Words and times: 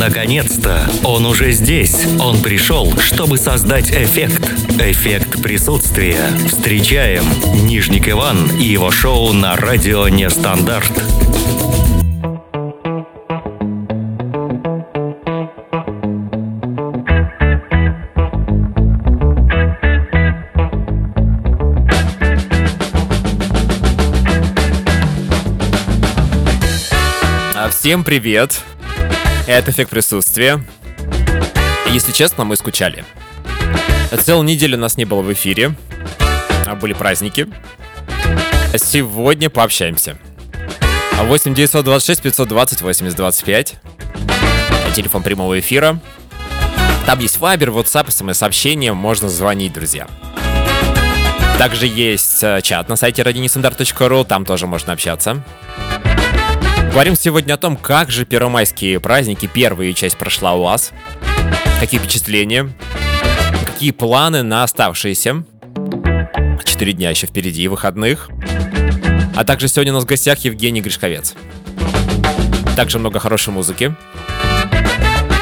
Наконец-то! 0.00 0.90
Он 1.04 1.26
уже 1.26 1.52
здесь. 1.52 2.06
Он 2.18 2.40
пришел, 2.40 2.90
чтобы 2.98 3.36
создать 3.36 3.90
эффект. 3.90 4.50
Эффект 4.80 5.42
присутствия. 5.42 6.16
Встречаем 6.48 7.22
Нижник 7.66 8.08
Иван 8.08 8.50
и 8.58 8.62
его 8.62 8.90
шоу 8.90 9.34
на 9.34 9.56
радио 9.56 10.08
Нестандарт. 10.08 10.90
Всем 27.70 28.02
привет! 28.02 28.62
Это 29.50 29.72
эффект 29.72 29.90
присутствия. 29.90 30.64
Если 31.88 32.12
честно, 32.12 32.44
мы 32.44 32.54
скучали. 32.54 33.04
Целую 34.16 34.44
неделю 34.44 34.78
нас 34.78 34.96
не 34.96 35.04
было 35.04 35.22
в 35.22 35.32
эфире. 35.32 35.74
А 36.68 36.76
были 36.76 36.92
праздники. 36.92 37.48
Сегодня 38.76 39.50
пообщаемся. 39.50 40.18
8 41.18 41.52
926 41.52 42.22
520 42.22 42.80
80 42.80 43.16
25. 43.16 43.74
Телефон 44.94 45.24
прямого 45.24 45.58
эфира. 45.58 45.98
Там 47.04 47.18
есть 47.18 47.38
Viber, 47.38 47.74
WhatsApp, 47.74 48.08
смс-сообщения. 48.08 48.92
Можно 48.92 49.28
звонить, 49.28 49.72
друзья. 49.72 50.06
Также 51.58 51.88
есть 51.88 52.44
э, 52.44 52.60
чат 52.62 52.88
на 52.88 52.94
сайте 52.94 53.22
radionestandarт.ru. 53.22 54.24
Там 54.24 54.44
тоже 54.44 54.68
можно 54.68 54.92
общаться. 54.92 55.42
Говорим 56.90 57.14
сегодня 57.14 57.54
о 57.54 57.56
том, 57.56 57.76
как 57.76 58.10
же 58.10 58.24
первомайские 58.24 58.98
праздники, 58.98 59.46
первая 59.46 59.92
часть 59.92 60.16
прошла 60.16 60.54
у 60.54 60.64
вас, 60.64 60.92
какие 61.78 62.00
впечатления, 62.00 62.68
какие 63.64 63.92
планы 63.92 64.42
на 64.42 64.64
оставшиеся. 64.64 65.44
Четыре 66.64 66.92
дня 66.92 67.10
еще 67.10 67.26
впереди 67.26 67.68
выходных. 67.68 68.28
А 69.36 69.44
также 69.44 69.68
сегодня 69.68 69.92
у 69.92 69.94
нас 69.96 70.04
в 70.04 70.08
гостях 70.08 70.40
Евгений 70.40 70.80
Гришковец. 70.80 71.34
Также 72.74 72.98
много 72.98 73.20
хорошей 73.20 73.52
музыки. 73.52 73.94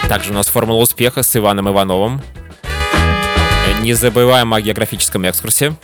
Также 0.08 0.32
у 0.32 0.34
нас 0.34 0.48
формула 0.48 0.82
успеха 0.82 1.22
с 1.22 1.34
Иваном 1.34 1.68
Ивановым. 1.70 2.22
Не 3.80 3.94
забываем 3.94 4.52
о 4.52 4.60
географическом 4.60 5.26
экскурсе. 5.26 5.74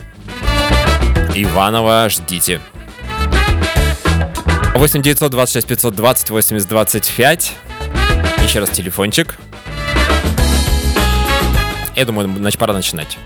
Иванова 1.33 2.07
ждите. 2.09 2.61
8 4.75 5.01
926 5.01 5.65
520 5.67 6.29
80 6.31 6.67
25. 6.67 7.53
Еще 8.43 8.59
раз 8.59 8.69
телефончик. 8.71 9.37
Я 11.95 12.03
думаю, 12.05 12.29
значит, 12.37 12.59
пора 12.59 12.73
начинать. 12.73 13.17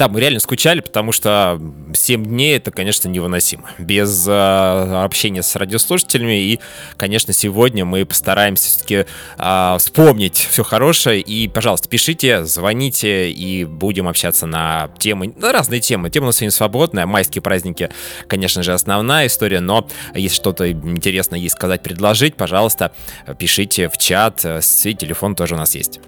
Да, 0.00 0.08
мы 0.08 0.18
реально 0.18 0.40
скучали, 0.40 0.80
потому 0.80 1.12
что 1.12 1.60
7 1.92 2.24
дней 2.24 2.56
это, 2.56 2.70
конечно, 2.70 3.06
невыносимо. 3.06 3.68
Без 3.76 4.26
э, 4.26 5.02
общения 5.04 5.42
с 5.42 5.54
радиослушателями. 5.56 6.40
И, 6.40 6.60
конечно, 6.96 7.34
сегодня 7.34 7.84
мы 7.84 8.06
постараемся 8.06 8.68
все-таки 8.68 9.04
э, 9.36 9.76
вспомнить 9.78 10.48
все 10.50 10.64
хорошее. 10.64 11.20
И, 11.20 11.48
пожалуйста, 11.48 11.90
пишите, 11.90 12.46
звоните, 12.46 13.30
и 13.30 13.66
будем 13.66 14.08
общаться 14.08 14.46
на 14.46 14.88
темы, 14.96 15.34
на 15.36 15.52
разные 15.52 15.82
темы. 15.82 16.08
Тема 16.08 16.24
у 16.24 16.26
нас 16.28 16.36
сегодня 16.36 16.52
свободная. 16.52 17.04
Майские 17.04 17.42
праздники, 17.42 17.90
конечно 18.26 18.62
же, 18.62 18.72
основная 18.72 19.26
история. 19.26 19.60
Но 19.60 19.86
если 20.14 20.36
что-то 20.36 20.72
интересное 20.72 21.38
есть 21.38 21.56
сказать, 21.56 21.82
предложить, 21.82 22.36
пожалуйста, 22.36 22.92
пишите 23.38 23.90
в 23.90 23.98
чат. 23.98 24.46
Свой 24.60 24.94
телефон 24.94 25.34
тоже 25.34 25.56
у 25.56 25.58
нас 25.58 25.74
есть. 25.74 26.00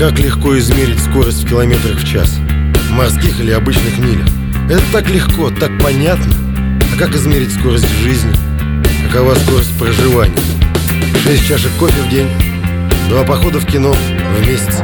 Как 0.00 0.18
легко 0.18 0.58
измерить 0.58 0.98
скорость 0.98 1.44
в 1.44 1.46
километрах 1.46 1.98
в 1.98 2.06
час? 2.06 2.38
Морских 2.88 3.38
или 3.38 3.50
обычных 3.50 3.98
милях? 3.98 4.26
Это 4.70 4.80
так 4.92 5.10
легко, 5.10 5.50
так 5.50 5.70
понятно. 5.78 6.32
А 6.94 6.98
как 6.98 7.14
измерить 7.14 7.52
скорость 7.52 7.84
в 7.84 8.02
жизни? 8.02 8.32
Какова 9.06 9.34
скорость 9.34 9.78
проживания? 9.78 10.40
Шесть 11.22 11.46
чашек 11.46 11.70
кофе 11.78 12.00
в 12.00 12.08
день, 12.08 12.30
два 13.10 13.24
похода 13.24 13.60
в 13.60 13.66
кино 13.66 13.92
в 13.92 14.48
месяц, 14.48 14.80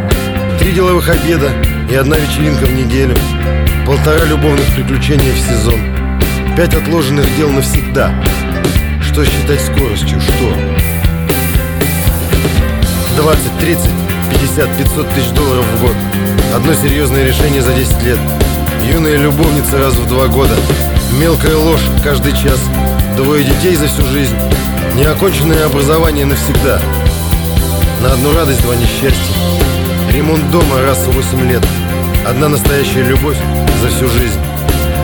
три 0.59 0.73
деловых 0.73 1.09
обеда 1.09 1.51
и 1.91 1.95
одна 1.95 2.19
вечеринка 2.19 2.67
в 2.67 2.75
неделю, 2.75 3.17
полтора 3.87 4.23
любовных 4.27 4.67
приключения 4.75 5.33
в 5.33 5.39
сезон, 5.39 5.81
пять 6.59 6.75
отложенных 6.75 7.25
дел 7.39 7.49
навсегда. 7.49 8.13
Что 9.01 9.25
считать 9.25 9.63
скоростью? 9.63 10.21
Что? 10.21 10.55
20-30 13.63 14.06
50-500 14.27 15.15
тысяч 15.15 15.31
долларов 15.31 15.65
в 15.65 15.81
год. 15.81 15.95
Одно 16.55 16.75
серьезное 16.75 17.25
решение 17.25 17.63
за 17.63 17.73
10 17.73 18.03
лет. 18.03 18.19
Юная 18.91 19.17
любовница 19.17 19.79
раз 19.79 19.95
в 19.95 20.07
два 20.09 20.27
года. 20.29 20.55
Мелкая 21.19 21.57
ложь 21.57 21.85
каждый 22.03 22.33
час. 22.33 22.61
Двое 23.17 23.45
детей 23.45 23.75
за 23.77 23.87
всю 23.87 24.03
жизнь. 24.07 24.37
Неоконченное 24.95 25.67
образование 25.67 26.27
навсегда. 26.27 26.81
На 28.03 28.13
одну 28.13 28.35
радость 28.35 28.63
два 28.63 28.75
несчастья. 28.77 29.35
Ремонт 30.13 30.51
дома 30.51 30.83
раз 30.83 30.99
в 30.99 31.13
8 31.13 31.49
лет. 31.49 31.65
Одна 32.27 32.49
настоящая 32.49 33.03
любовь 33.03 33.39
за 33.83 33.89
всю 33.89 34.09
жизнь. 34.09 34.39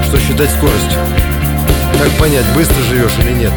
Что 0.09 0.19
считать 0.19 0.51
скоростью? 0.51 0.99
Как 2.03 2.11
понять, 2.19 2.47
быстро 2.55 2.83
живешь 2.83 3.19
или 3.21 3.33
нет? 3.33 3.53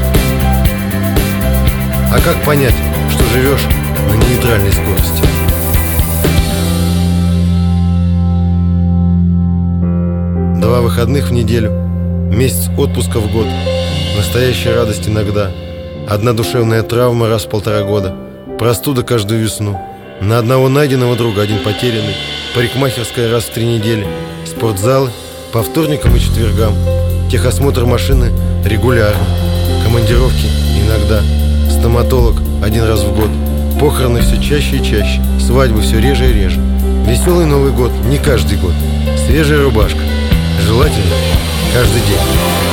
А 2.12 2.20
как 2.24 2.42
понять, 2.44 2.76
что 3.12 3.24
живешь 3.34 3.66
на 4.10 4.14
нейтральной 4.14 4.72
скорости? 4.72 5.25
Два 10.66 10.82
выходных 10.82 11.30
в 11.30 11.32
неделю, 11.32 11.70
месяц 12.32 12.72
отпуска 12.76 13.20
в 13.20 13.32
год, 13.32 13.46
настоящая 14.18 14.74
радость 14.74 15.08
иногда, 15.08 15.52
одна 16.10 16.34
душевная 16.34 16.82
травма 16.82 17.30
раз 17.30 17.46
в 17.46 17.50
полтора 17.50 17.84
года, 17.84 18.16
простуда 18.58 19.04
каждую 19.04 19.44
весну, 19.44 19.80
на 20.22 20.40
одного 20.40 20.68
найденного 20.68 21.16
друга 21.16 21.44
один 21.44 21.60
потерянный, 21.60 22.16
парикмахерская 22.56 23.32
раз 23.32 23.44
в 23.44 23.54
три 23.54 23.64
недели, 23.64 24.08
спортзалы 24.44 25.12
по 25.54 25.62
вторникам 25.62 26.16
и 26.16 26.20
четвергам, 26.20 26.74
техосмотр 27.32 27.86
машины 27.86 28.32
регулярно, 28.66 29.24
командировки 29.84 30.48
иногда, 30.84 31.22
стоматолог 31.70 32.42
один 32.64 32.86
раз 32.86 33.04
в 33.04 33.16
год, 33.16 33.30
похороны 33.80 34.22
все 34.22 34.42
чаще 34.42 34.78
и 34.78 34.84
чаще, 34.84 35.22
свадьбы 35.40 35.82
все 35.82 36.00
реже 36.00 36.28
и 36.28 36.34
реже. 36.34 36.60
Веселый 37.06 37.46
Новый 37.46 37.72
год. 37.72 37.92
Не 38.10 38.18
каждый 38.18 38.58
год, 38.58 38.74
свежая 39.28 39.62
рубашка, 39.62 40.00
Желательно 40.66 41.16
каждый 41.76 42.02
день. 42.02 42.65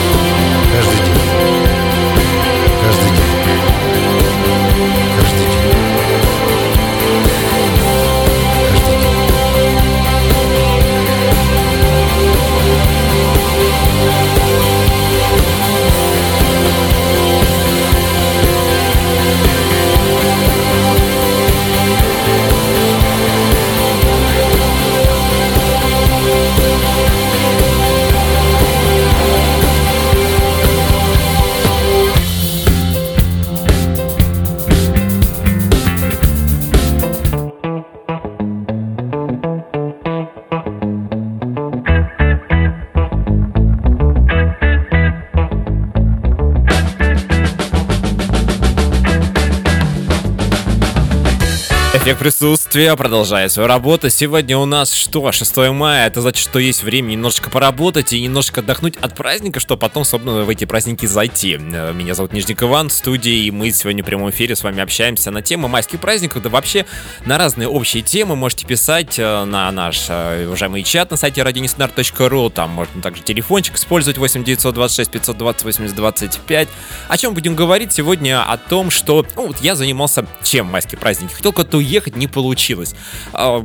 Эффект 52.13 52.25
присутствия 52.25 52.95
продолжает 52.95 53.53
свою 53.53 53.67
работу. 53.67 54.11
Сегодня 54.11 54.59
у 54.59 54.67
нас 54.67 54.93
что? 54.93 55.33
6 55.33 55.57
мая. 55.71 56.09
Это 56.09 56.21
значит, 56.21 56.43
что 56.43 56.59
есть 56.59 56.83
время 56.83 57.13
немножечко 57.13 57.49
поработать 57.49 58.13
и 58.13 58.21
немножечко 58.21 58.61
отдохнуть 58.61 58.97
от 58.97 59.17
праздника, 59.17 59.61
чтобы 59.61 59.81
потом, 59.81 60.05
собственно, 60.05 60.43
в 60.43 60.49
эти 60.51 60.67
праздники 60.67 61.07
зайти. 61.07 61.55
Э, 61.55 61.93
меня 61.95 62.15
зовут 62.15 62.35
Нижник 62.35 62.63
Иван 62.63 62.91
в 62.91 62.93
студии, 62.93 63.47
и 63.47 63.51
мы 63.51 63.71
сегодня 63.71 64.03
в 64.03 64.07
прямом 64.07 64.29
эфире 64.29 64.55
с 64.55 64.63
вами 64.63 64.83
общаемся 64.83 65.31
на 65.31 65.41
тему 65.41 65.69
майских 65.69 66.01
праздников, 66.01 66.43
да 66.43 66.51
вообще 66.51 66.85
на 67.25 67.39
разные 67.39 67.67
общие 67.67 68.03
темы. 68.03 68.37
Можете 68.37 68.67
писать 68.67 69.19
э, 69.19 69.45
на 69.45 69.73
наш 69.73 70.05
э, 70.11 70.45
уважаемый 70.47 70.83
чат 70.83 71.11
на 71.13 71.17
сайте 71.17 71.41
radionisnar.ru. 71.41 72.51
Там 72.51 72.71
можно 72.71 73.01
также 73.01 73.23
телефончик 73.23 73.77
использовать 73.77 74.19
8 74.19 74.45
926 74.45 75.11
520 75.11 75.65
80 75.65 75.97
25. 75.97 76.69
О 77.09 77.17
чем 77.17 77.33
будем 77.33 77.57
говорить 77.57 77.93
сегодня? 77.93 78.43
О 78.43 78.59
том, 78.59 78.91
что 78.91 79.25
ну, 79.35 79.47
вот 79.47 79.63
я 79.63 79.75
занимался 79.75 80.27
чем 80.43 80.67
майские 80.67 80.99
праздники. 80.99 81.33
Хотел 81.33 81.53
куда-то 81.53 81.79
уехать 81.79 82.02
не 82.11 82.27
получилось. 82.27 82.95
А, 83.33 83.65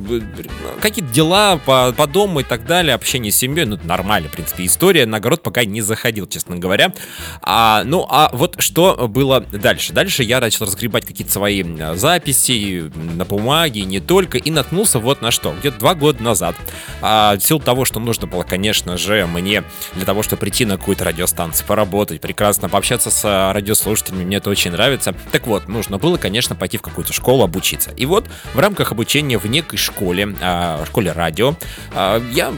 какие-то 0.81 1.11
дела 1.13 1.57
по, 1.57 1.93
по 1.93 2.07
дому 2.07 2.41
и 2.41 2.43
так 2.43 2.65
далее, 2.65 2.93
общение 2.95 3.31
с 3.31 3.35
семьей, 3.35 3.65
ну, 3.65 3.79
нормально, 3.83 4.29
в 4.29 4.31
принципе, 4.31 4.65
история. 4.65 5.05
На 5.05 5.17
огород 5.17 5.43
пока 5.43 5.65
не 5.65 5.81
заходил, 5.81 6.27
честно 6.27 6.57
говоря. 6.57 6.93
А, 7.41 7.83
ну, 7.85 8.05
а 8.09 8.29
вот 8.33 8.55
что 8.59 9.07
было 9.07 9.41
дальше? 9.41 9.93
Дальше 9.93 10.23
я 10.23 10.39
начал 10.39 10.65
разгребать 10.65 11.05
какие-то 11.05 11.31
свои 11.31 11.63
записи 11.95 12.91
на 12.95 13.25
бумаге, 13.25 13.83
не 13.83 13.99
только, 13.99 14.37
и 14.37 14.51
наткнулся 14.51 14.99
вот 14.99 15.21
на 15.21 15.31
что. 15.31 15.53
Где-то 15.59 15.79
два 15.79 15.95
года 15.95 16.23
назад. 16.23 16.55
А, 17.01 17.37
в 17.37 17.41
силу 17.41 17.59
того, 17.59 17.85
что 17.85 17.99
нужно 17.99 18.27
было, 18.27 18.43
конечно 18.43 18.97
же, 18.97 19.25
мне 19.27 19.63
для 19.93 20.05
того, 20.05 20.23
чтобы 20.23 20.39
прийти 20.39 20.65
на 20.65 20.77
какую-то 20.77 21.03
радиостанцию, 21.03 21.67
поработать, 21.67 22.21
прекрасно 22.21 22.69
пообщаться 22.69 23.11
с 23.11 23.53
радиослушателями, 23.53 24.23
мне 24.23 24.37
это 24.37 24.49
очень 24.49 24.71
нравится. 24.71 25.13
Так 25.31 25.47
вот, 25.47 25.67
нужно 25.67 25.97
было, 25.97 26.17
конечно, 26.17 26.55
пойти 26.55 26.77
в 26.77 26.81
какую-то 26.81 27.13
школу 27.13 27.43
обучиться. 27.43 27.91
И 27.91 28.05
вот 28.05 28.16
в 28.53 28.59
рамках 28.59 28.91
обучения 28.91 29.37
в 29.37 29.45
некой 29.45 29.77
школе, 29.77 30.35
а, 30.41 30.83
школе 30.85 31.11
радио, 31.11 31.55
а, 31.93 32.21
я 32.31 32.53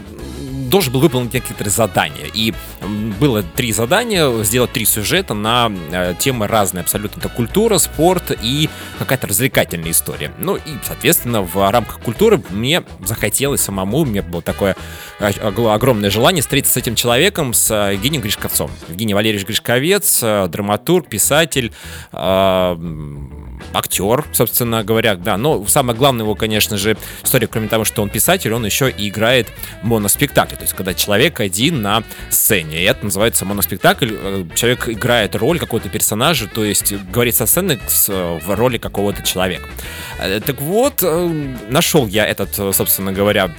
должен 0.70 0.94
был 0.94 1.02
выполнить 1.02 1.34
некоторые 1.34 1.72
задания. 1.72 2.28
И 2.34 2.54
было 3.20 3.44
три 3.44 3.74
задания, 3.74 4.44
сделать 4.44 4.72
три 4.72 4.86
сюжета 4.86 5.34
на 5.34 5.72
э, 5.92 6.14
темы 6.18 6.48
разные 6.48 6.84
абсолютно. 6.84 7.20
Это 7.20 7.30
культура, 7.30 7.78
спорт 7.78 8.32
и 8.42 8.70
какая-то 9.00 9.28
развлекательная 9.28 9.92
история. 9.92 10.32
Ну 10.38 10.56
и, 10.56 10.62
соответственно, 10.84 11.42
в 11.42 11.70
рамках 11.72 12.00
культуры 12.00 12.42
мне 12.50 12.84
захотелось 13.04 13.62
самому, 13.62 14.00
у 14.00 14.06
меня 14.06 14.22
было 14.22 14.42
такое 14.42 14.76
э, 15.20 15.32
огромное 15.32 16.10
желание 16.10 16.42
встретиться 16.42 16.74
с 16.74 16.78
этим 16.78 16.96
человеком, 16.96 17.54
с 17.54 17.72
э, 17.72 17.94
Евгением 17.94 18.22
Гришковцом. 18.22 18.72
Евгений 18.88 19.14
Валерьевич 19.14 19.48
Гришковец, 19.48 20.20
драматург, 20.22 21.10
писатель, 21.10 21.74
актер, 23.74 24.26
собственно 24.32 24.84
говоря, 24.84 25.16
да. 25.16 25.38
Но 25.38 25.66
самое 25.68 25.98
главное 25.98 26.24
его, 26.24 26.36
конечно 26.36 26.78
же, 26.78 26.98
история, 27.24 27.48
кроме 27.48 27.68
того, 27.68 27.86
что 27.86 28.02
он 28.02 28.10
писатель, 28.10 28.54
он 28.54 28.66
еще 28.66 28.90
и 28.90 29.10
играет 29.10 29.48
моноспектакль. 29.84 30.56
То 30.56 30.64
есть, 30.64 30.74
когда 30.74 30.94
человек 30.94 31.40
один 31.40 31.82
на 31.82 32.04
сцене. 32.30 32.82
И 32.82 32.84
это 32.84 33.06
называется 33.06 33.46
моноспектакль. 33.46 34.12
Э, 34.12 34.46
человек 34.56 34.90
играет 34.90 35.36
роль 35.36 35.60
какого-то 35.60 35.90
персонажа, 35.90 36.48
то 36.48 36.64
есть 36.64 36.94
говорит 37.12 37.36
со 37.36 37.46
сцены 37.46 37.80
в 38.08 38.56
роли 38.56 38.78
какого-то 38.78 39.24
человека. 39.24 39.68
Э, 40.20 40.40
так 40.40 40.62
вот, 40.62 41.04
э, 41.04 41.56
нашел 41.70 42.08
я 42.08 42.26
этот, 42.26 42.54
собственно 42.76 43.12
говоря, 43.12 43.52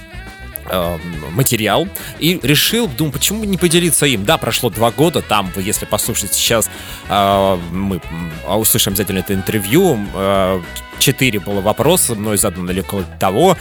материал 1.31 1.87
и 2.19 2.39
решил, 2.43 2.87
думаю, 2.87 3.13
почему 3.13 3.43
не 3.43 3.57
поделиться 3.57 4.05
им. 4.05 4.25
Да, 4.25 4.37
прошло 4.37 4.69
два 4.69 4.91
года, 4.91 5.21
там, 5.21 5.51
если 5.55 5.85
послушать 5.85 6.33
сейчас, 6.33 6.69
мы 7.09 8.01
услышим 8.47 8.93
обязательно 8.93 9.19
это 9.19 9.33
интервью, 9.33 9.99
четыре 11.01 11.39
было 11.39 11.61
вопроса, 11.61 12.15
мной 12.15 12.37
задано 12.37 12.71
или 12.71 12.81
около 12.81 13.03
того. 13.19 13.57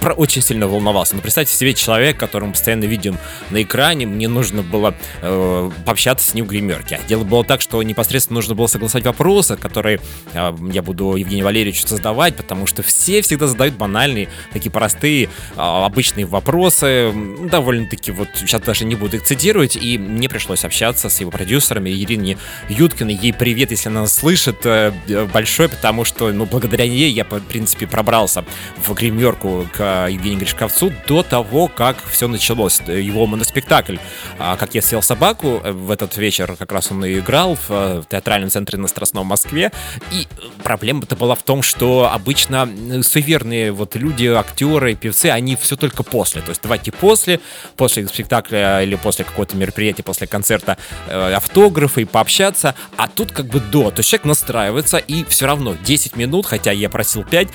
Про, 0.00 0.14
очень 0.14 0.40
сильно 0.40 0.68
волновался. 0.68 1.14
Но 1.16 1.20
представьте 1.20 1.54
себе 1.54 1.74
человек, 1.74 2.16
которого 2.16 2.48
мы 2.48 2.52
постоянно 2.52 2.84
видим 2.84 3.18
на 3.50 3.62
экране, 3.62 4.06
мне 4.06 4.28
нужно 4.28 4.62
было 4.62 4.94
э, 5.20 5.70
пообщаться 5.84 6.30
с 6.30 6.34
ним 6.34 6.46
в 6.46 6.48
гримерке. 6.48 7.00
А 7.02 7.08
дело 7.08 7.24
было 7.24 7.44
так, 7.44 7.60
что 7.60 7.82
непосредственно 7.82 8.36
нужно 8.36 8.54
было 8.54 8.68
согласовать 8.68 9.04
вопросы, 9.04 9.56
которые 9.56 10.00
э, 10.32 10.56
я 10.72 10.82
буду 10.82 11.16
Евгению 11.16 11.44
Валерьевичу 11.44 11.86
создавать, 11.86 12.36
потому 12.36 12.66
что 12.66 12.82
все 12.82 13.20
всегда 13.20 13.46
задают 13.46 13.74
банальные, 13.74 14.28
такие 14.52 14.70
простые, 14.70 15.24
э, 15.24 15.28
обычные 15.56 16.26
вопросы, 16.26 17.12
довольно-таки 17.50 18.12
вот 18.12 18.28
сейчас 18.36 18.62
даже 18.62 18.84
не 18.84 18.94
буду 18.94 19.16
их 19.16 19.24
цитировать, 19.24 19.76
и 19.76 19.98
мне 19.98 20.28
пришлось 20.28 20.64
общаться 20.64 21.08
с 21.08 21.20
его 21.20 21.30
продюсерами 21.30 21.90
Ирине 21.90 22.38
Юткиной. 22.68 23.14
Ей 23.14 23.32
привет, 23.32 23.72
если 23.72 23.88
она 23.88 24.06
слышит, 24.06 24.64
э, 24.64 24.92
большой, 25.32 25.68
потому 25.68 26.04
что, 26.04 26.30
ну, 26.30 26.46
благодаря 26.46 26.75
благодаря 26.76 26.88
ней 26.90 27.10
я, 27.10 27.24
в 27.24 27.40
принципе, 27.40 27.86
пробрался 27.86 28.44
в 28.76 28.92
гримерку 28.92 29.66
к 29.72 30.08
Евгению 30.10 30.40
Гришковцу 30.40 30.92
до 31.08 31.22
того, 31.22 31.68
как 31.68 31.96
все 32.10 32.28
началось. 32.28 32.80
Его 32.80 33.26
моноспектакль 33.26 33.96
а, 34.38 34.56
«Как 34.56 34.74
я 34.74 34.82
съел 34.82 35.02
собаку» 35.02 35.60
в 35.64 35.90
этот 35.90 36.16
вечер 36.18 36.54
как 36.58 36.72
раз 36.72 36.90
он 36.92 37.04
и 37.04 37.18
играл 37.18 37.56
в 37.56 37.70
э, 37.70 38.02
театральном 38.10 38.50
центре 38.50 38.78
на 38.78 38.88
Страстном 38.88 39.26
Москве. 39.26 39.72
И 40.12 40.26
проблема-то 40.62 41.16
была 41.16 41.34
в 41.34 41.42
том, 41.42 41.62
что 41.62 42.10
обычно 42.12 42.68
суеверные 43.02 43.72
вот 43.72 43.96
люди, 43.96 44.26
актеры, 44.26 44.94
певцы, 44.94 45.26
они 45.26 45.56
все 45.56 45.76
только 45.76 46.02
после. 46.02 46.42
То 46.42 46.50
есть 46.50 46.60
давайте 46.62 46.92
после, 46.92 47.40
после 47.76 48.06
спектакля 48.06 48.82
или 48.82 48.96
после 48.96 49.24
какого-то 49.24 49.56
мероприятия, 49.56 50.02
после 50.02 50.26
концерта 50.26 50.76
э, 51.08 51.32
автографы 51.34 52.02
и 52.02 52.04
пообщаться, 52.04 52.74
а 52.96 53.08
тут 53.08 53.32
как 53.32 53.46
бы 53.46 53.60
до. 53.60 53.90
То 53.90 54.00
есть 54.00 54.10
человек 54.10 54.26
настраивается 54.26 54.98
и 54.98 55.24
все 55.24 55.46
равно 55.46 55.74
10 55.84 56.16
минут, 56.16 56.46
хотя 56.46 56.65
хотя 56.66 56.72
я 56.72 56.88
просил 56.88 57.22
5, 57.22 57.48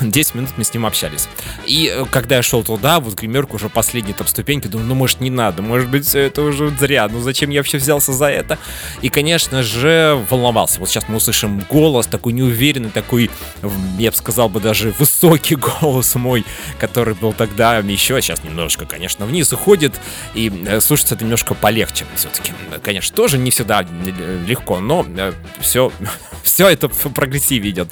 10 0.00 0.34
минут 0.34 0.50
мы 0.56 0.64
с 0.64 0.72
ним 0.72 0.86
общались. 0.86 1.28
И 1.66 1.92
э, 1.94 2.06
когда 2.10 2.36
я 2.36 2.42
шел 2.42 2.64
туда, 2.64 2.98
вот 2.98 3.14
гримерку 3.14 3.56
уже 3.56 3.68
последние 3.68 4.14
там 4.14 4.26
ступеньки, 4.26 4.68
думаю, 4.68 4.88
ну 4.88 4.94
может 4.94 5.20
не 5.20 5.28
надо, 5.28 5.60
может 5.60 5.90
быть 5.90 6.06
все 6.06 6.20
это 6.20 6.40
уже 6.40 6.70
зря, 6.70 7.06
ну 7.08 7.20
зачем 7.20 7.50
я 7.50 7.60
вообще 7.60 7.76
взялся 7.76 8.14
за 8.14 8.26
это? 8.26 8.58
И, 9.02 9.10
конечно 9.10 9.62
же, 9.62 10.18
волновался. 10.30 10.80
Вот 10.80 10.88
сейчас 10.88 11.08
мы 11.08 11.16
услышим 11.16 11.62
голос, 11.68 12.06
такой 12.06 12.32
неуверенный, 12.32 12.88
такой, 12.88 13.30
я 13.98 14.10
бы 14.10 14.16
сказал 14.16 14.48
бы 14.48 14.60
даже 14.60 14.94
высокий 14.98 15.56
голос 15.80 16.14
мой, 16.14 16.46
который 16.78 17.14
был 17.14 17.34
тогда 17.34 17.78
еще, 17.78 18.22
сейчас 18.22 18.42
немножко, 18.44 18.86
конечно, 18.86 19.26
вниз 19.26 19.52
уходит, 19.52 20.00
и 20.34 20.50
э, 20.66 20.80
слушаться 20.80 21.16
это 21.16 21.24
немножко 21.24 21.52
полегче 21.52 22.06
все-таки. 22.16 22.52
Конечно, 22.82 23.14
тоже 23.14 23.36
не 23.36 23.50
всегда 23.50 23.82
э, 23.82 24.44
легко, 24.46 24.80
но 24.80 25.04
все, 25.60 25.92
все 26.42 26.68
это 26.70 26.88
в 26.88 27.12
идет. 27.74 27.88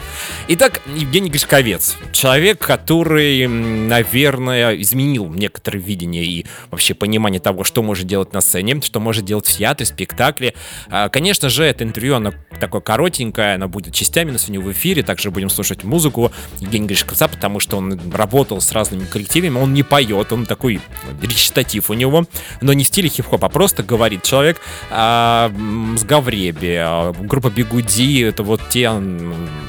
Итак, 0.55 0.83
Евгений 0.95 1.31
Гришковец. 1.31 1.97
Человек, 2.13 2.59
который, 2.59 3.47
наверное, 3.47 4.79
изменил 4.83 5.31
некоторое 5.31 5.79
видение 5.79 6.27
и 6.27 6.45
вообще 6.71 6.93
понимание 6.93 7.41
того, 7.41 7.65
что 7.65 7.83
может 7.83 8.07
делать 8.07 8.35
на 8.35 8.43
сцене, 8.43 8.83
что 8.83 9.01
может 9.01 9.25
делать 9.25 9.47
в 9.47 9.57
театре, 9.57 9.87
спектакле. 9.87 10.53
А, 10.91 11.09
конечно 11.09 11.49
же, 11.49 11.65
это 11.65 11.85
интервью, 11.85 12.17
оно 12.17 12.35
такое 12.61 12.83
коротенькое, 12.83 13.55
оно 13.55 13.67
будет 13.67 13.95
частями 13.95 14.31
на 14.31 14.39
сегодня 14.39 14.61
в 14.61 14.71
эфире, 14.73 15.03
также 15.03 15.31
будем 15.31 15.49
слушать 15.49 15.85
музыку 15.85 16.31
Евгения 16.61 16.87
Гришковца, 16.87 17.29
потому 17.29 17.59
что 17.59 17.79
он 17.79 17.99
работал 18.13 18.61
с 18.61 18.73
разными 18.73 19.07
коллективами, 19.07 19.59
он 19.59 19.73
не 19.73 19.83
поет, 19.83 20.35
он 20.35 20.45
такой 20.45 20.83
речитатив 21.23 21.89
у 21.89 21.95
него, 21.95 22.27
но 22.61 22.75
не 22.75 22.85
в 22.85 22.89
стиле 22.89 23.09
хип-хопа, 23.09 23.47
а 23.47 23.49
просто 23.49 23.83
говорит 23.83 24.23
человек 24.23 24.61
а, 24.91 25.51
с 25.97 26.05
Гавреби, 26.05 26.77
а, 26.79 27.15
группа 27.15 27.49
Бигуди, 27.49 28.21
это 28.21 28.43
вот 28.43 28.61
те 28.69 28.93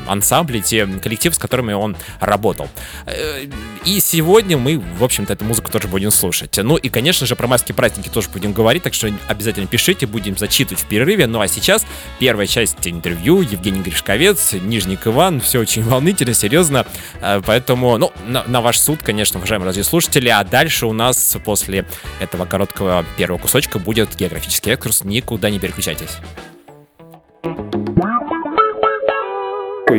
ансамбли, 0.08 0.60
те 0.60 0.73
те 0.74 0.88
коллективы, 0.88 1.36
с 1.36 1.38
которыми 1.38 1.74
он 1.74 1.96
работал. 2.20 2.68
Э, 3.06 3.46
и 3.86 4.00
сегодня 4.00 4.58
мы, 4.58 4.82
в 4.98 5.03
общем-то, 5.03 5.34
эту 5.34 5.46
музыку 5.46 5.72
тоже 5.72 5.88
будем 5.88 6.10
слушать. 6.10 6.58
Ну 6.58 6.77
и, 6.77 6.89
конечно 6.89 7.27
же, 7.27 7.36
про 7.36 7.46
майские 7.46 7.75
праздники 7.75 8.10
тоже 8.10 8.30
будем 8.30 8.53
говорить, 8.53 8.82
так 8.82 8.96
что 8.96 9.12
обязательно 9.27 9.68
пишите, 9.68 10.08
будем 10.08 10.36
зачитывать 10.36 10.84
в 10.84 10.88
перерыве. 10.88 11.27
Ну 11.27 11.42
а 11.42 11.48
сейчас 11.48 11.86
первая 12.20 12.48
часть 12.48 12.88
интервью. 12.88 13.42
Евгений 13.42 13.82
Гришковец, 13.82 14.53
Нижник 14.53 15.06
Иван. 15.06 15.42
Все 15.42 15.60
очень 15.60 15.84
волнительно, 15.84 16.34
серьезно. 16.34 16.88
Э, 17.22 17.39
поэтому, 17.46 17.96
ну, 17.98 18.12
на, 18.25 18.44
на 18.46 18.62
ваш 18.62 18.80
суд, 18.80 19.01
конечно, 19.03 19.38
уважаемые 19.38 19.68
радиослушатели. 19.68 20.30
А 20.30 20.44
дальше 20.44 20.88
у 20.88 20.94
нас 20.94 21.38
после 21.46 21.86
этого 22.20 22.46
короткого 22.46 23.06
первого 23.15 23.38
кусочка 23.38 23.77
будет 23.77 24.15
географический 24.15 24.72
экскурс. 24.72 25.03
Никуда 25.03 25.51
не 25.51 25.60
переключайтесь 25.60 26.18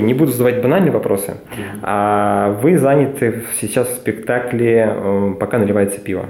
не 0.04 0.14
буду 0.14 0.32
задавать 0.32 0.62
банальные 0.62 0.92
вопросы. 0.92 1.34
А 1.82 2.58
вы 2.62 2.78
заняты 2.78 3.44
сейчас 3.60 3.88
в 3.88 3.94
спектакле 3.94 4.88
э, 4.90 5.34
«Пока 5.38 5.58
наливается 5.58 6.00
пиво». 6.00 6.26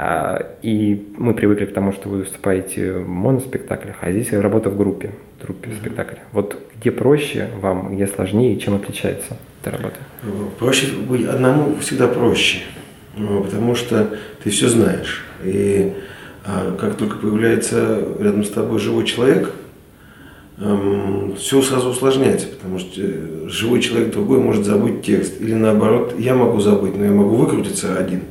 А, 0.00 0.54
и 0.62 1.08
мы 1.16 1.34
привыкли 1.34 1.64
к 1.64 1.74
тому, 1.74 1.92
что 1.92 2.08
вы 2.08 2.18
выступаете 2.18 2.92
в 2.92 3.08
моноспектаклях, 3.08 3.96
а 4.00 4.12
здесь 4.12 4.32
работа 4.32 4.70
в 4.70 4.76
группе, 4.76 5.10
в 5.40 5.44
группе 5.44 5.70
спектакля. 5.72 6.18
Вот 6.30 6.56
где 6.78 6.92
проще 6.92 7.48
вам, 7.60 7.96
где 7.96 8.06
сложнее, 8.06 8.56
чем 8.58 8.76
отличается 8.76 9.36
эта 9.60 9.76
работа? 9.76 9.96
Проще 10.60 10.92
быть 10.94 11.26
одному 11.26 11.74
всегда 11.80 12.06
проще, 12.06 12.60
ну, 13.16 13.42
потому 13.42 13.74
что 13.74 14.16
ты 14.44 14.50
все 14.50 14.68
знаешь. 14.68 15.24
И 15.42 15.94
а, 16.46 16.76
как 16.80 16.94
только 16.94 17.16
появляется 17.16 18.00
рядом 18.20 18.44
с 18.44 18.50
тобой 18.50 18.78
живой 18.78 19.04
человек– 19.04 19.52
эм, 19.62 19.67
все 21.36 21.62
сразу 21.62 21.90
усложняется, 21.90 22.48
потому 22.48 22.80
что 22.80 23.00
э, 23.00 23.48
живой 23.48 23.80
человек 23.80 24.12
другой 24.12 24.40
может 24.40 24.64
забыть 24.64 25.02
текст. 25.02 25.40
Или 25.40 25.54
наоборот, 25.54 26.14
я 26.18 26.34
могу 26.34 26.60
забыть, 26.60 26.96
но 26.96 27.04
я 27.04 27.12
могу 27.12 27.36
выкрутиться 27.36 27.96
один. 27.96 28.22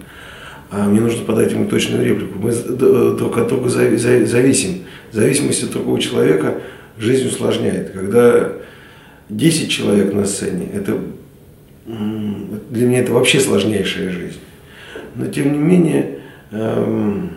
А 0.69 0.89
мне 0.89 1.00
нужно 1.00 1.24
подать 1.24 1.53
ему 1.53 1.69
точную 1.69 2.05
реплику. 2.05 2.38
Мы 2.39 2.51
друг 2.51 3.38
от 3.38 3.48
друга 3.48 3.69
зависим. 3.69 4.79
Зависимость 5.13 5.63
от 5.63 5.72
другого 5.72 6.01
человека 6.01 6.60
жизнь 6.98 7.27
усложняет. 7.27 7.91
Когда 7.91 8.51
10 9.29 9.72
человек 9.72 10.13
на 10.13 10.25
сцене, 10.25 10.67
это 10.74 11.00
для 11.86 12.88
меня 12.88 13.00
это 13.00 13.13
вообще 13.13 13.39
сложнейшая 13.39 14.10
жизнь. 14.12 14.39
Но 15.15 15.27
тем 15.27 15.53
не 15.53 15.60
менее, 15.60 16.19
эм, 16.51 17.37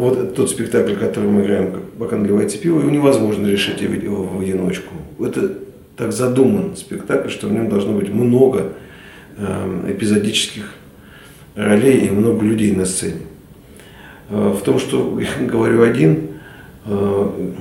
вот 0.00 0.34
тот 0.36 0.48
спектакль, 0.48 0.94
который 0.94 1.28
мы 1.28 1.42
играем, 1.42 1.72
как 1.72 1.82
«Бокал 1.96 2.20
наливается 2.20 2.58
пиво», 2.58 2.78
его 2.78 2.90
невозможно 2.90 3.46
решить 3.48 3.80
его 3.80 4.22
в 4.22 4.40
одиночку. 4.40 4.94
Это 5.18 5.58
так 5.96 6.12
задуман 6.12 6.76
спектакль, 6.76 7.28
что 7.28 7.48
в 7.48 7.52
нем 7.52 7.68
должно 7.68 7.94
быть 7.94 8.08
много 8.08 8.74
э, 9.36 9.90
эпизодических 9.90 10.72
ролей 11.56 12.06
и 12.06 12.10
много 12.10 12.44
людей 12.44 12.76
на 12.76 12.84
сцене. 12.84 13.22
Э, 14.30 14.54
в 14.56 14.62
том, 14.62 14.78
что 14.78 15.18
я 15.40 15.46
говорю 15.46 15.82
один, 15.82 16.28
э, 16.86 17.52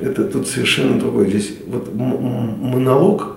это 0.00 0.24
тут 0.24 0.48
совершенно 0.48 0.98
другое. 0.98 1.28
Здесь 1.28 1.58
вот 1.66 1.92
монолог 1.94 3.36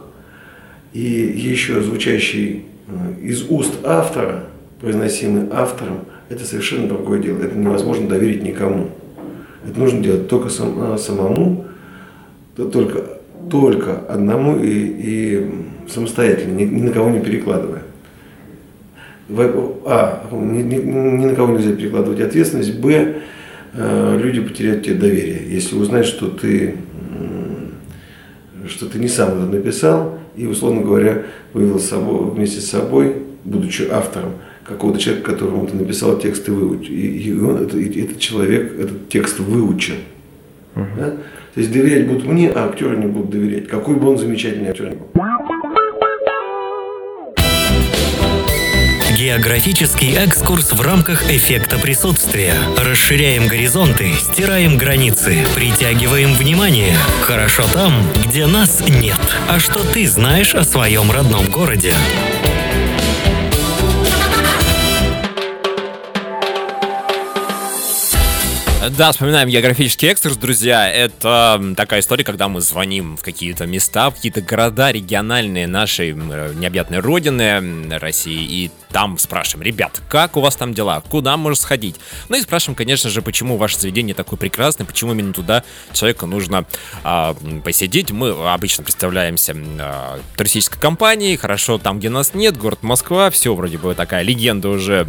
и 0.94 1.02
еще 1.02 1.82
звучащий 1.82 2.64
э, 2.88 3.22
из 3.22 3.50
уст 3.50 3.74
автора, 3.84 4.46
произносимый 4.80 5.50
автором– 5.52 6.06
это 6.30 6.46
совершенно 6.46 6.88
другое 6.88 7.20
дело. 7.20 7.40
Это 7.44 7.56
невозможно 7.56 8.08
доверить 8.08 8.44
никому. 8.44 8.90
Это 9.68 9.80
нужно 9.80 10.02
делать 10.02 10.28
только 10.28 10.50
сам, 10.50 10.76
а, 10.78 10.98
самому, 10.98 11.66
только, 12.56 13.04
только 13.50 13.98
одному 14.08 14.58
и, 14.60 14.70
и 14.70 15.52
самостоятельно, 15.88 16.56
ни, 16.56 16.64
ни 16.64 16.82
на 16.82 16.92
кого 16.92 17.10
не 17.10 17.20
перекладывая. 17.20 17.84
А, 19.30 20.28
ни, 20.32 20.62
ни, 20.62 20.76
ни 20.76 21.26
на 21.26 21.36
кого 21.36 21.58
нельзя 21.58 21.74
перекладывать 21.74 22.22
ответственность. 22.22 22.80
Б, 22.80 23.16
э, 23.74 24.20
люди 24.22 24.42
потеряют 24.42 24.84
тебе 24.84 24.96
доверие. 24.96 25.42
Если 25.50 25.76
узнают, 25.76 26.06
что 26.06 26.28
ты, 26.28 26.76
что 28.68 28.86
ты 28.88 29.00
не 29.00 29.08
сам 29.08 29.30
это 29.30 29.46
написал, 29.46 30.20
и, 30.36 30.46
условно 30.46 30.82
говоря, 30.82 31.24
вывел 31.54 31.80
собой, 31.80 32.30
вместе 32.32 32.62
с 32.62 32.70
собой, 32.70 33.16
будучи 33.44 33.88
автором, 33.90 34.34
какого-то 34.66 35.00
человека, 35.00 35.32
которому 35.32 35.68
ты 35.68 35.76
написал 35.76 36.18
текст 36.18 36.48
и 36.48 36.52
выучил. 36.52 36.94
И, 36.94 37.34
он, 37.40 37.64
это, 37.64 37.78
и 37.78 38.02
этот 38.02 38.20
человек 38.20 38.74
этот 38.80 39.10
текст 39.10 39.40
выучил. 39.40 39.96
Uh-huh. 40.76 40.86
Да? 40.98 41.10
То 41.54 41.62
есть 41.62 41.72
доверять 41.72 42.08
будут 42.08 42.26
мне, 42.26 42.50
а 42.50 42.66
актеры 42.68 42.98
не 42.98 43.06
будут 43.06 43.30
доверять. 43.30 43.68
Какой 43.68 43.96
бы 43.96 44.10
он 44.10 44.18
замечательный 44.18 44.70
актер 44.70 44.90
ни 44.90 44.96
был. 44.96 45.08
Географический 49.18 50.14
экскурс 50.18 50.74
в 50.74 50.82
рамках 50.82 51.32
эффекта 51.32 51.80
присутствия. 51.80 52.54
Расширяем 52.78 53.48
горизонты, 53.48 54.12
стираем 54.20 54.78
границы, 54.78 55.38
притягиваем 55.56 56.34
внимание. 56.34 56.96
Хорошо 57.22 57.64
там, 57.74 58.04
где 58.26 58.46
нас 58.46 58.84
нет. 58.88 59.20
А 59.48 59.60
что 59.60 59.80
ты 59.94 60.06
знаешь 60.08 60.54
о 60.54 60.64
своем 60.64 61.10
родном 61.12 61.50
городе? 61.50 61.94
Да, 68.92 69.12
вспоминаем 69.12 69.50
географический 69.50 70.10
экскурс, 70.10 70.38
друзья. 70.38 70.88
Это 70.88 71.74
такая 71.76 72.02
история, 72.02 72.24
когда 72.24 72.48
мы 72.48 72.62
звоним 72.62 73.18
в 73.18 73.24
какие-то 73.24 73.66
места, 73.66 74.12
в 74.12 74.16
какие-то 74.16 74.42
города 74.42 74.92
региональные 74.92 75.66
нашей 75.66 76.12
э, 76.12 76.54
необъятной 76.54 77.00
родины 77.00 77.98
России, 77.98 78.44
и 78.44 78.72
там 78.96 79.18
спрашиваем, 79.18 79.66
ребят, 79.66 80.02
как 80.08 80.38
у 80.38 80.40
вас 80.40 80.56
там 80.56 80.74
дела, 80.74 81.02
куда 81.02 81.36
можно 81.36 81.62
сходить? 81.62 81.98
Ну 82.30 82.38
и 82.38 82.42
спрашиваем, 82.42 82.78
конечно 82.78 83.10
же, 83.10 83.22
почему 83.22 83.58
ваше 83.58 83.78
заведение 83.78 84.16
такое 84.16 84.40
прекрасное, 84.40 84.86
почему 84.86 85.12
именно 85.12 85.34
туда 85.34 85.66
человеку 85.92 86.28
нужно 86.28 86.64
а, 87.04 87.36
посидеть. 87.62 88.12
Мы 88.12 88.30
обычно 88.30 88.86
представляемся 88.86 89.54
а, 89.82 90.22
туристической 90.38 90.80
компанией, 90.80 91.36
хорошо 91.36 91.78
там, 91.78 92.00
где 92.00 92.08
нас 92.08 92.34
нет, 92.34 92.56
город 92.56 92.84
Москва, 92.84 93.30
все 93.32 93.54
вроде 93.54 93.78
бы 93.78 93.96
такая 93.96 94.24
легенда 94.24 94.70
уже 94.70 95.06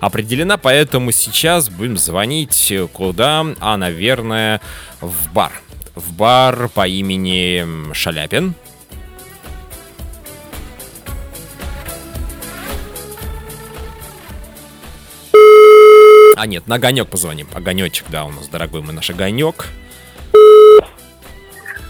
определена, 0.00 0.58
поэтому 0.58 1.10
сейчас 1.10 1.70
будем 1.70 1.96
звонить 1.96 2.74
куда? 2.92 3.46
А, 3.58 3.78
наверное, 3.78 4.60
в 5.00 5.32
бар. 5.32 5.62
В 5.94 6.12
бар 6.12 6.68
по 6.68 6.86
имени 6.86 7.94
Шаляпин. 7.94 8.54
А 16.36 16.46
нет, 16.46 16.66
на 16.66 16.76
огонек 16.76 17.08
позвоним. 17.08 17.48
Огонечек, 17.54 18.06
да, 18.10 18.24
у 18.24 18.30
нас 18.30 18.48
дорогой 18.48 18.82
мы 18.82 18.92
наш 18.92 19.10
огонек. 19.10 19.66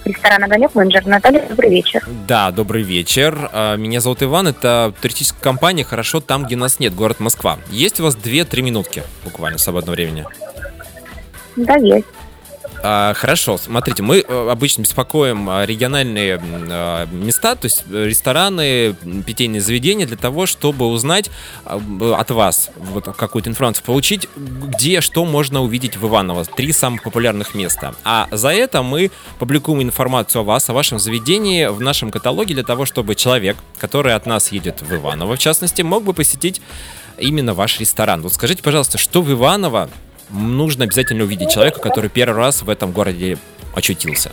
Ресторан 0.05 0.45
«Огонек», 0.45 0.75
менеджер 0.75 1.07
Наталья, 1.07 1.47
добрый 1.49 1.71
вечер. 1.71 2.07
Да, 2.29 2.51
добрый 2.51 2.83
вечер. 2.83 3.49
А, 3.53 3.77
меня 3.77 4.03
зовут 4.03 4.23
Иван, 4.23 4.49
это 4.49 4.93
туристическая 5.01 5.41
компания 5.41 5.83
«Хорошо 5.83 6.21
там, 6.21 6.45
где 6.45 6.57
нас 6.57 6.79
нет», 6.79 6.95
город 6.95 7.21
Москва. 7.21 7.59
Есть 7.71 8.01
у 8.01 8.03
вас 8.03 8.15
2-3 8.15 8.61
минутки 8.61 9.03
буквально 9.25 9.57
свободного 9.57 9.95
времени? 9.95 10.27
Да, 11.57 11.77
есть. 11.77 12.07
А, 12.87 13.15
хорошо, 13.15 13.57
смотрите, 13.57 14.03
мы 14.03 14.19
э, 14.19 14.49
обычно 14.51 14.83
беспокоим 14.83 15.49
а, 15.49 15.65
региональные 15.65 16.39
а, 16.39 17.07
места, 17.07 17.55
то 17.57 17.65
есть 17.65 17.83
э, 17.91 18.05
рестораны, 18.05 18.95
питейные 19.25 19.63
заведения 19.63 20.07
для 20.07 20.19
того, 20.19 20.45
чтобы 20.45 20.87
узнать 20.89 21.31
от 21.65 22.31
вас 22.31 22.69
вот 22.77 23.05
какую-то 23.17 23.49
информацию, 23.49 23.87
получить, 23.87 24.29
где 24.37 25.01
что 25.01 25.25
можно 25.25 25.63
увидеть 25.63 25.97
в 25.97 26.07
Иваново. 26.07 26.45
Три 26.45 26.73
самых 26.73 27.03
популярных 27.03 27.55
места. 27.55 27.95
А 28.05 28.29
за 28.31 28.51
это 28.51 28.83
мы 28.83 29.11
публикуем 29.39 29.81
информацию 29.81 30.43
о 30.43 30.45
вас, 30.45 30.69
о 30.69 30.75
вашем 30.75 30.99
заведении 30.99 31.65
в 31.69 31.81
нашем 31.81 32.11
каталоге 32.11 32.53
для 32.53 32.65
того, 32.65 32.85
чтобы 32.85 33.15
человек, 33.15 33.57
который 33.79 34.15
от 34.15 34.27
нас 34.27 34.53
едет 34.53 34.83
в 34.83 34.95
Иваново, 34.95 35.37
в 35.37 35.39
частности, 35.39 35.81
мог 35.81 36.05
бы 36.05 36.13
посетить 36.13 36.61
именно 37.17 37.55
ваш 37.55 37.81
ресторан. 37.81 38.21
Вот 38.21 38.35
скажите, 38.35 38.63
пожалуйста, 38.63 38.99
что 38.99 39.23
в 39.23 39.33
Иваново 39.33 39.89
нужно 40.31 40.85
обязательно 40.85 41.25
увидеть 41.25 41.51
человека, 41.51 41.81
который 41.81 42.11
первый 42.11 42.37
раз 42.37 42.63
в 42.63 42.69
этом 42.69 42.93
городе 42.93 43.39
очутился. 43.75 44.31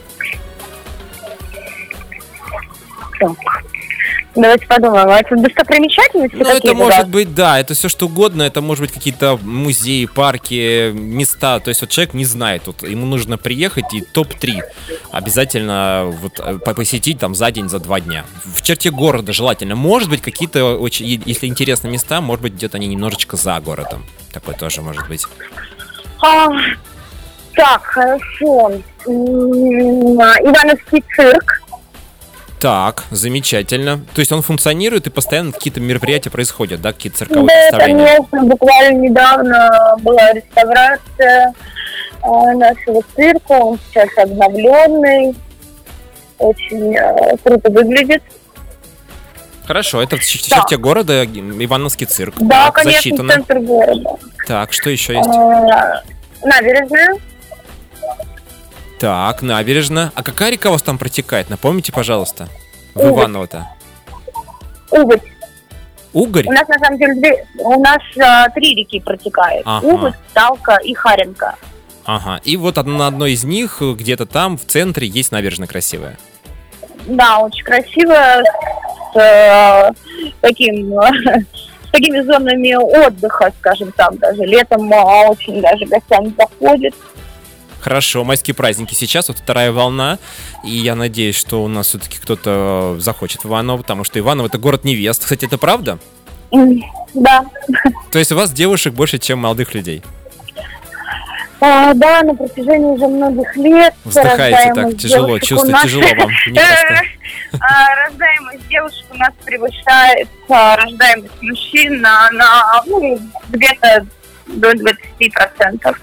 Давайте 4.34 4.66
подумаем, 4.66 5.10
а 5.10 5.20
это 5.20 5.36
достопримечательности 5.36 6.36
Ну, 6.38 6.46
это 6.46 6.74
может 6.74 7.10
быть, 7.10 7.36
да, 7.36 7.60
это 7.60 7.74
все 7.74 7.90
что 7.90 8.06
угодно, 8.06 8.44
это 8.44 8.62
может 8.62 8.86
быть 8.86 8.94
какие-то 8.94 9.38
музеи, 9.42 10.06
парки, 10.06 10.92
места, 10.94 11.60
то 11.60 11.68
есть 11.68 11.82
вот 11.82 11.90
человек 11.90 12.14
не 12.14 12.24
знает, 12.24 12.64
вот 12.66 12.82
ему 12.84 13.06
нужно 13.06 13.38
приехать 13.38 13.94
и 13.94 14.02
топ-3 14.02 14.62
обязательно 15.12 16.16
вот 16.22 16.40
э, 16.40 16.60
посетить 16.60 17.20
там 17.20 17.36
за 17.36 17.52
день, 17.52 17.68
за 17.68 17.80
два 17.80 18.00
дня. 18.00 18.24
В 18.46 18.62
черте 18.62 18.90
города 18.90 19.34
желательно, 19.34 19.76
может 19.76 20.10
быть 20.10 20.22
какие-то, 20.22 20.78
очень, 20.78 21.06
если 21.26 21.48
интересные 21.48 21.92
места, 21.92 22.22
может 22.22 22.42
быть 22.42 22.54
где-то 22.54 22.78
они 22.78 22.88
немножечко 22.88 23.36
за 23.36 23.60
городом, 23.60 24.06
такое 24.32 24.56
тоже 24.56 24.82
может 24.82 25.10
быть. 25.10 25.26
А, 26.22 26.50
так, 27.56 27.84
хорошо. 27.84 28.72
Ивановский 29.06 31.04
цирк. 31.16 31.62
Так, 32.60 33.06
замечательно. 33.10 34.00
То 34.14 34.20
есть 34.20 34.32
он 34.32 34.44
функционирует 34.44 35.08
и 35.08 35.10
постоянно 35.10 35.52
какие-то 35.52 35.80
мероприятия 35.80 36.30
происходят, 36.30 36.80
да, 36.80 36.94
какие-то 36.94 37.18
цирковые 37.18 37.72
да, 37.72 37.80
конечно. 37.80 38.44
Буквально 38.44 38.98
недавно 39.00 39.96
была 40.02 40.32
реставрация 40.32 41.54
э, 42.22 42.28
нашего 42.54 43.02
цирка. 43.16 43.54
Он 43.54 43.80
сейчас 43.90 44.10
обновленный. 44.16 45.36
Очень 46.38 46.96
э, 46.96 47.36
круто 47.44 47.72
выглядит. 47.72 48.22
Хорошо, 49.66 50.02
это 50.02 50.18
в 50.18 50.26
черте 50.26 50.56
да. 50.70 50.78
города 50.78 51.24
Ивановский 51.24 52.06
цирк. 52.06 52.36
Да, 52.40 52.66
так, 52.66 52.76
конечно, 52.76 52.98
засчитано. 52.98 53.34
центр 53.34 53.60
города. 53.60 54.10
Так, 54.48 54.74
что 54.74 54.90
еще 54.90 55.14
есть? 55.14 55.30
А, 55.30 56.02
набережная. 56.44 57.16
Так, 59.00 59.42
набережная. 59.42 60.12
А 60.16 60.24
какая 60.24 60.52
река 60.52 60.70
у 60.70 60.74
вас 60.74 60.82
там 60.82 60.98
протекает? 60.98 61.50
Напомните, 61.50 61.92
пожалуйста. 61.92 62.50
В 62.96 63.08
Иваново-то. 63.08 63.68
Угорь. 64.90 65.22
Угорь? 66.14 66.48
У 66.48 66.52
нас 66.52 66.68
на 66.68 66.78
самом 66.78 66.98
деле 66.98 67.16
две, 67.16 67.48
у 67.60 67.82
нас 67.82 68.02
а, 68.22 68.50
три 68.50 68.76
реки 68.76 69.00
протекают. 69.00 69.64
Ага. 69.66 69.86
Угорь, 69.86 70.14
Талка 70.34 70.78
и 70.84 70.94
Харенка. 70.94 71.56
Ага. 72.06 72.42
И 72.44 72.58
вот 72.58 72.76
на 72.76 73.08
одной 73.08 73.34
из 73.34 73.44
них, 73.44 73.82
где-то 73.82 74.26
там, 74.26 74.58
в 74.58 74.66
центре, 74.66 75.08
есть 75.08 75.32
набережная 75.32 75.68
красивая. 75.68 76.18
Да, 77.06 77.40
очень 77.40 77.64
красивая, 77.64 78.44
с 79.14 79.18
э, 79.18 79.92
таким 80.42 80.94
с 81.92 81.92
такими 81.92 82.22
зонами 82.22 82.74
отдыха, 82.74 83.52
скажем 83.60 83.92
так, 83.92 84.18
даже 84.18 84.44
летом 84.44 84.92
очень 84.92 85.62
даже 85.62 85.86
гостям 85.86 86.34
заходит. 86.38 86.96
Хорошо, 87.82 88.24
майские 88.24 88.54
праздники 88.54 88.94
сейчас, 88.94 89.28
вот 89.28 89.40
вторая 89.40 89.72
волна, 89.72 90.20
и 90.64 90.70
я 90.70 90.96
надеюсь, 90.96 91.36
что 91.36 91.64
у 91.64 91.68
нас 91.68 91.88
все-таки 91.88 92.20
кто-то 92.20 92.98
захочет 93.00 93.44
в 93.44 93.48
Иваново, 93.48 93.78
потому 93.78 94.04
что 94.04 94.20
Иваново 94.20 94.48
это 94.48 94.60
город 94.60 94.84
невест. 94.84 95.24
Кстати, 95.24 95.46
это 95.46 95.58
правда? 95.58 95.98
Да. 97.14 97.46
То 98.12 98.20
есть 98.20 98.32
у 98.32 98.36
вас 98.36 98.52
девушек 98.52 98.94
больше, 98.94 99.18
чем 99.18 99.40
молодых 99.40 99.74
людей? 99.74 100.04
А, 101.64 101.94
да, 101.94 102.24
на 102.24 102.34
протяжении 102.34 102.88
уже 102.88 103.08
многих 103.08 103.56
лет. 103.56 103.94
Вздыхаете 104.04 104.74
так 104.74 104.98
тяжело, 104.98 105.38
чувствую, 105.38 105.72
нас... 105.72 105.84
тяжело 105.84 106.08
вам. 106.18 106.32
А, 107.60 107.96
рождаемость 108.06 108.66
девушек 108.70 109.06
у 109.12 109.18
нас 109.18 109.34
превышает 109.44 110.30
рождаемость 110.48 111.42
мужчин 111.42 112.00
на, 112.00 112.32
на 112.32 112.82
ну, 112.88 113.20
где-то 113.50 114.06
до 114.48 114.72
20%. 114.72 115.96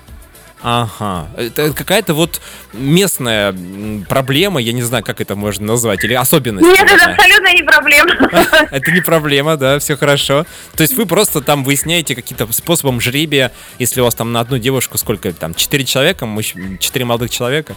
Ага. 0.63 1.29
Это 1.37 1.73
какая-то 1.73 2.15
вот 2.15 2.41
местная 2.73 3.55
проблема, 4.09 4.61
я 4.61 4.73
не 4.73 4.83
знаю, 4.83 5.05
как 5.05 5.21
это 5.21 5.37
можно 5.37 5.67
назвать, 5.67 6.03
или 6.05 6.15
особенность. 6.15 6.67
Нет, 6.67 6.91
это 6.91 7.13
абсолютно 7.13 7.55
не 7.55 7.63
проблема. 7.63 8.69
Это 8.71 8.91
не 8.91 9.01
проблема, 9.01 9.57
да, 9.57 9.79
все 9.79 9.97
хорошо. 9.97 10.45
То 10.77 10.83
есть 10.83 10.95
вы 10.95 11.07
просто 11.07 11.41
там 11.41 11.65
выясняете 11.65 12.15
какие-то 12.15 12.51
способом 12.53 13.01
жребия, 13.01 13.53
если 13.79 14.01
у 14.01 14.05
вас 14.05 14.15
там 14.15 14.33
на 14.33 14.41
одну 14.41 14.59
девушку 14.59 14.99
сколько 14.99 15.33
там, 15.33 15.55
четыре 15.55 15.85
человека, 15.85 16.29
четыре 16.81 17.05
молодых 17.05 17.31
человека? 17.31 17.75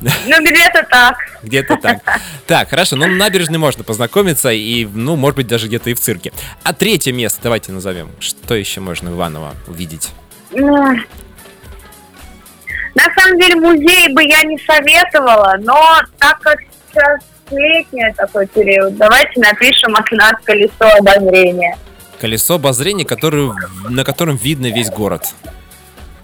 Ну, 0.00 0.10
где-то 0.40 0.86
так. 0.88 1.16
Где-то 1.42 1.76
так. 1.76 1.98
Так, 2.46 2.70
хорошо, 2.70 2.96
ну 2.96 3.06
на 3.06 3.14
набережной 3.14 3.58
можно 3.58 3.84
познакомиться, 3.84 4.50
и, 4.50 4.84
ну, 4.86 5.16
может 5.16 5.36
быть, 5.36 5.46
даже 5.46 5.66
где-то 5.66 5.90
и 5.90 5.94
в 5.94 6.00
цирке. 6.00 6.32
А 6.62 6.72
третье 6.72 7.12
место 7.12 7.40
давайте 7.42 7.72
назовем. 7.72 8.10
Что 8.20 8.54
еще 8.54 8.80
можно 8.80 9.08
Иваново 9.08 9.54
увидеть? 9.66 10.10
На 12.98 13.04
самом 13.14 13.38
деле 13.38 13.54
музей 13.54 14.12
бы 14.12 14.24
я 14.24 14.42
не 14.42 14.58
советовала, 14.58 15.54
но 15.60 15.80
так 16.18 16.40
как 16.40 16.58
сейчас 16.90 17.20
летний 17.48 18.12
такой 18.16 18.48
период, 18.48 18.96
давайте 18.96 19.38
напишем 19.40 19.94
от 19.94 20.10
нас 20.10 20.32
колесо 20.42 20.96
обозрения. 20.98 21.78
Колесо 22.20 22.54
обозрения, 22.54 23.04
который, 23.04 23.52
на 23.88 24.02
котором 24.02 24.36
видно 24.36 24.66
весь 24.72 24.90
город. 24.90 25.32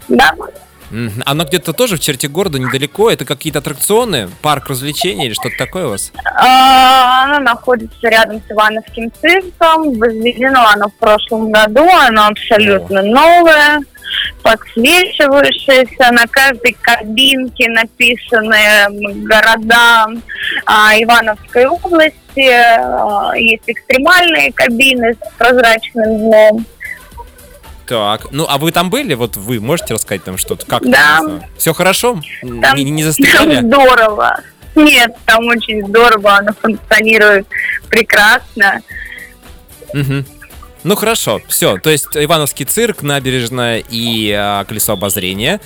Да. 0.09 0.33
Оно 1.25 1.45
где-то 1.45 1.71
тоже 1.71 1.95
в 1.95 2.01
черте 2.01 2.27
города, 2.27 2.59
недалеко? 2.59 3.09
Это 3.09 3.23
какие-то 3.23 3.59
аттракционы, 3.59 4.29
парк 4.41 4.67
развлечений 4.67 5.27
или 5.27 5.33
что-то 5.33 5.55
такое 5.57 5.87
у 5.87 5.89
вас? 5.91 6.11
А, 6.25 7.23
оно 7.23 7.39
находится 7.39 8.07
рядом 8.09 8.41
с 8.47 8.51
Ивановским 8.51 9.11
цирком. 9.21 9.97
Возведено 9.97 10.67
оно 10.67 10.89
в 10.89 10.93
прошлом 10.95 11.51
году. 11.51 11.87
Оно 11.89 12.27
абсолютно 12.27 12.99
О. 12.99 13.03
новое 13.03 13.79
подсвечивающиеся, 14.41 16.11
на 16.11 16.27
каждой 16.27 16.75
кабинке 16.79 17.69
написаны 17.69 18.87
города 19.25 20.07
а, 20.65 20.93
Ивановской 21.01 21.65
области, 21.65 22.49
а, 22.49 23.33
есть 23.35 23.63
экстремальные 23.67 24.51
кабины 24.53 25.13
с 25.13 25.37
прозрачным 25.37 26.17
дном. 26.17 26.65
Так, 27.87 28.31
ну 28.31 28.47
а 28.49 28.57
вы 28.57 28.71
там 28.71 28.89
были? 28.89 29.13
Вот 29.13 29.37
вы 29.37 29.59
можете 29.59 29.93
рассказать 29.93 30.23
там 30.23 30.37
что-то? 30.37 30.65
Как 30.65 30.83
да. 30.89 31.21
Все 31.57 31.73
хорошо? 31.73 32.19
Там, 32.41 32.75
не, 32.77 32.83
не 32.83 33.03
застряли? 33.03 33.55
Там 33.55 33.67
здорово. 33.67 34.39
Нет, 34.75 35.15
там 35.25 35.45
очень 35.47 35.85
здорово, 35.87 36.37
оно 36.37 36.51
функционирует 36.59 37.47
прекрасно. 37.89 38.81
Угу. 39.93 40.25
Ну 40.85 40.95
хорошо, 40.95 41.41
все. 41.47 41.79
То 41.79 41.89
есть 41.89 42.09
Ивановский 42.13 42.63
цирк, 42.63 43.01
набережная 43.01 43.83
и 43.89 44.31
а, 44.31 44.63
колесо 44.65 44.93
обозрения. 44.93 45.59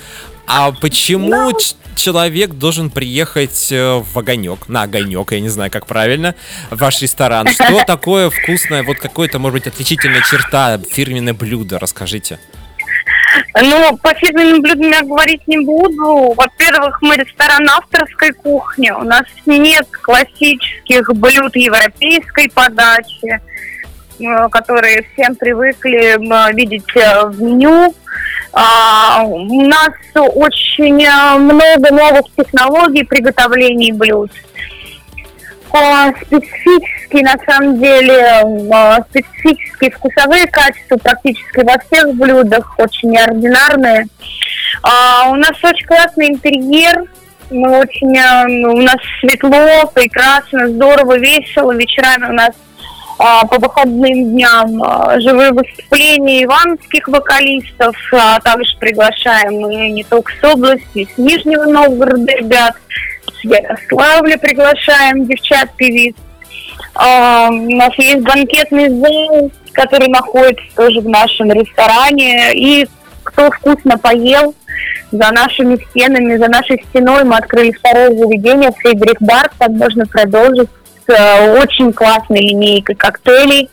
А 0.46 0.72
почему 0.72 1.52
человек 1.94 2.52
должен 2.52 2.88
приехать 2.88 3.70
э, 3.70 4.02
в 4.02 4.18
огонек, 4.18 4.66
на 4.68 4.84
огонек, 4.84 5.32
я 5.32 5.40
не 5.40 5.50
знаю, 5.50 5.70
как 5.70 5.84
правильно, 5.84 6.34
в 6.70 6.78
ваш 6.78 7.02
ресторан? 7.02 7.46
Что 7.52 7.84
такое 7.86 8.30
вкусное, 8.30 8.82
вот 8.82 8.96
какое-то, 8.96 9.38
может 9.38 9.58
быть, 9.58 9.66
отличительная 9.66 10.22
черта, 10.22 10.80
фирменное 10.90 11.34
блюдо, 11.34 11.78
расскажите. 11.78 12.40
Ну, 13.60 13.98
по 13.98 14.14
фирменным 14.14 14.62
блюдам 14.62 14.90
я 14.90 15.02
говорить 15.02 15.46
не 15.46 15.58
буду. 15.58 16.32
Во-первых, 16.34 17.02
мы 17.02 17.16
ресторан 17.16 17.68
авторской 17.68 18.32
кухни. 18.32 18.90
У 18.90 19.04
нас 19.04 19.26
нет 19.44 19.86
классических 20.02 21.14
блюд 21.14 21.54
европейской 21.56 22.48
подачи. 22.48 23.38
Э, 24.20 24.48
которые 24.50 25.06
всем 25.12 25.34
привыкли 25.34 26.18
видеть 26.54 26.94
э, 26.94 27.26
в 27.26 27.40
меню. 27.40 27.94
А, 28.52 29.22
у 29.24 29.66
нас 29.66 29.92
очень 30.14 31.04
э, 31.04 31.38
много 31.38 31.90
новых 31.90 32.26
технологий 32.36 33.04
приготовления 33.04 33.94
блюд. 33.94 34.30
Специфические, 36.26 37.22
на 37.22 37.36
самом 37.46 37.78
деле, 37.78 38.42
специфические 39.08 39.92
вкусовые 39.92 40.48
качества 40.48 40.96
практически 40.96 41.60
во 41.60 41.78
всех 41.78 42.12
блюдах, 42.14 42.74
очень 42.76 43.10
неординарные. 43.10 44.08
А, 44.82 45.30
у 45.30 45.36
нас 45.36 45.52
очень 45.62 45.86
классный 45.86 46.30
интерьер, 46.30 47.04
мы 47.50 47.78
очень, 47.78 48.18
у 48.66 48.82
нас 48.82 48.96
светло, 49.20 49.86
прекрасно, 49.94 50.68
здорово, 50.68 51.18
весело. 51.18 51.72
Вечерами 51.72 52.30
у 52.30 52.32
нас 52.32 52.50
по 53.20 53.58
выходным 53.58 54.30
дням 54.30 54.82
а, 54.82 55.20
живые 55.20 55.52
выступления 55.52 56.44
ивановских 56.44 57.06
вокалистов, 57.06 57.94
а 58.12 58.40
также 58.40 58.74
приглашаем 58.78 59.68
не 59.94 60.04
только 60.04 60.32
с 60.40 60.44
области, 60.44 61.06
с 61.14 61.18
Нижнего 61.18 61.64
Новгорода 61.64 62.32
ребят, 62.32 62.76
с 63.26 63.44
Ярославля 63.44 64.38
приглашаем 64.38 65.26
девчат-певиц. 65.26 66.16
А, 66.94 67.48
у 67.50 67.76
нас 67.76 67.92
есть 67.98 68.22
банкетный 68.22 68.88
зал, 68.88 69.50
который 69.72 70.08
находится 70.08 70.64
тоже 70.74 71.00
в 71.00 71.08
нашем 71.08 71.52
ресторане, 71.52 72.54
и 72.54 72.88
кто 73.22 73.50
вкусно 73.50 73.98
поел, 73.98 74.54
за 75.12 75.30
нашими 75.32 75.76
стенами, 75.90 76.36
за 76.36 76.48
нашей 76.48 76.82
стеной 76.88 77.24
мы 77.24 77.36
открыли 77.36 77.72
второе 77.72 78.10
заведение, 78.10 78.70
Фридрих 78.70 79.20
Бар, 79.20 79.50
так 79.58 79.70
можно 79.70 80.06
продолжить 80.06 80.70
очень 81.12 81.92
классной 81.92 82.40
линейкой 82.40 82.94
коктейлей, 82.94 83.70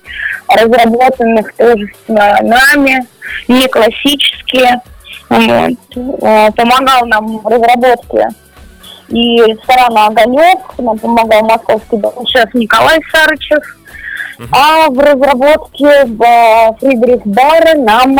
разработанных 0.48 1.54
тоже 1.56 1.88
нами, 2.08 3.06
не 3.48 3.68
классические. 3.68 4.82
Вот. 5.30 6.22
Э, 6.22 6.52
помогал 6.54 7.06
нам 7.06 7.40
в 7.40 7.48
разработке 7.48 8.30
и 9.10 9.38
ресторана 9.44 10.08
«Огонек», 10.08 10.60
нам 10.78 10.98
помогал 10.98 11.44
московский 11.44 12.02
шеф 12.28 12.54
Николай 12.54 13.00
Сарычев, 13.12 13.78
а 14.52 14.90
в 14.90 15.00
разработке 15.00 16.06
в 16.06 16.78
Фридрих 16.80 17.26
Бара 17.26 17.76
нам 17.76 18.18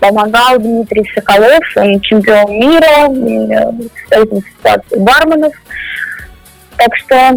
помогал 0.00 0.58
Дмитрий 0.58 1.08
Соколов, 1.14 1.64
он 1.76 2.00
чемпион 2.00 2.50
мира, 2.50 3.76
представитель 4.08 4.44
ассоциации 4.62 4.98
барменов. 4.98 5.52
Так 6.76 6.96
что 6.96 7.36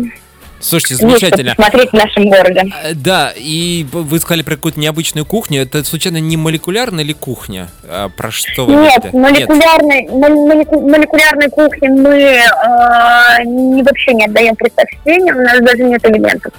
Слушайте, 0.59 0.95
замечательно. 0.95 1.49
Есть, 1.49 1.55
смотреть 1.55 1.89
в 1.89 1.93
нашем 1.93 2.29
городе. 2.29 2.63
Э, 2.83 2.93
да, 2.93 3.31
и 3.35 3.85
вы 3.91 4.19
сказали 4.19 4.41
про 4.41 4.55
какую-то 4.55 4.79
необычную 4.79 5.25
кухню. 5.25 5.61
Это 5.61 5.83
случайно 5.83 6.17
не 6.17 6.37
молекулярная 6.37 7.03
ли 7.03 7.13
кухня? 7.13 7.69
А 7.83 8.09
про 8.09 8.31
что 8.31 8.65
вы 8.65 8.73
Нет, 8.75 9.13
молекулярной, 9.13 10.03
Нет. 10.03 10.71
молекулярной 10.71 11.49
кухни 11.49 11.87
мы 11.87 12.15
э, 12.19 13.83
вообще 13.83 14.13
не 14.13 14.25
отдаем 14.25 14.55
предпочтение, 14.55 15.33
у 15.33 15.41
нас 15.41 15.59
даже 15.59 15.83
нет 15.83 16.03
элементов. 16.05 16.53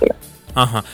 Ага. 0.55 0.85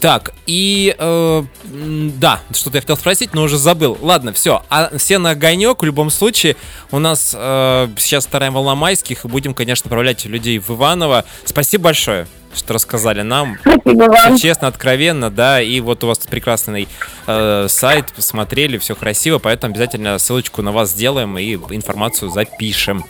Так, 0.00 0.32
и 0.46 0.96
э, 0.98 1.42
да, 1.64 2.40
что-то 2.52 2.78
я 2.78 2.80
хотел 2.80 2.96
спросить, 2.96 3.34
но 3.34 3.42
уже 3.42 3.58
забыл. 3.58 3.98
Ладно, 4.00 4.32
все. 4.32 4.62
А 4.70 4.96
все 4.96 5.18
на 5.18 5.30
огонек 5.30 5.82
в 5.82 5.84
любом 5.84 6.10
случае. 6.10 6.56
У 6.90 6.98
нас 6.98 7.36
э, 7.36 7.88
сейчас 7.98 8.26
вторая 8.26 8.50
волна 8.50 8.74
майских, 8.74 9.26
и 9.26 9.28
будем, 9.28 9.52
конечно, 9.52 9.88
отправлять 9.88 10.24
людей 10.24 10.58
в 10.58 10.70
Иваново. 10.70 11.24
Спасибо 11.44 11.84
большое 11.84 12.26
что 12.52 12.74
рассказали 12.74 13.22
нам. 13.22 13.58
Все 13.84 14.36
честно, 14.36 14.66
откровенно, 14.66 15.30
да. 15.30 15.62
И 15.62 15.78
вот 15.78 16.02
у 16.02 16.08
вас 16.08 16.18
прекрасный 16.18 16.88
э, 17.28 17.66
сайт, 17.68 18.12
посмотрели, 18.12 18.78
все 18.78 18.96
красиво, 18.96 19.38
поэтому 19.38 19.72
обязательно 19.72 20.18
ссылочку 20.18 20.60
на 20.60 20.72
вас 20.72 20.90
сделаем 20.90 21.38
и 21.38 21.54
информацию 21.54 22.28
запишем. 22.30 23.04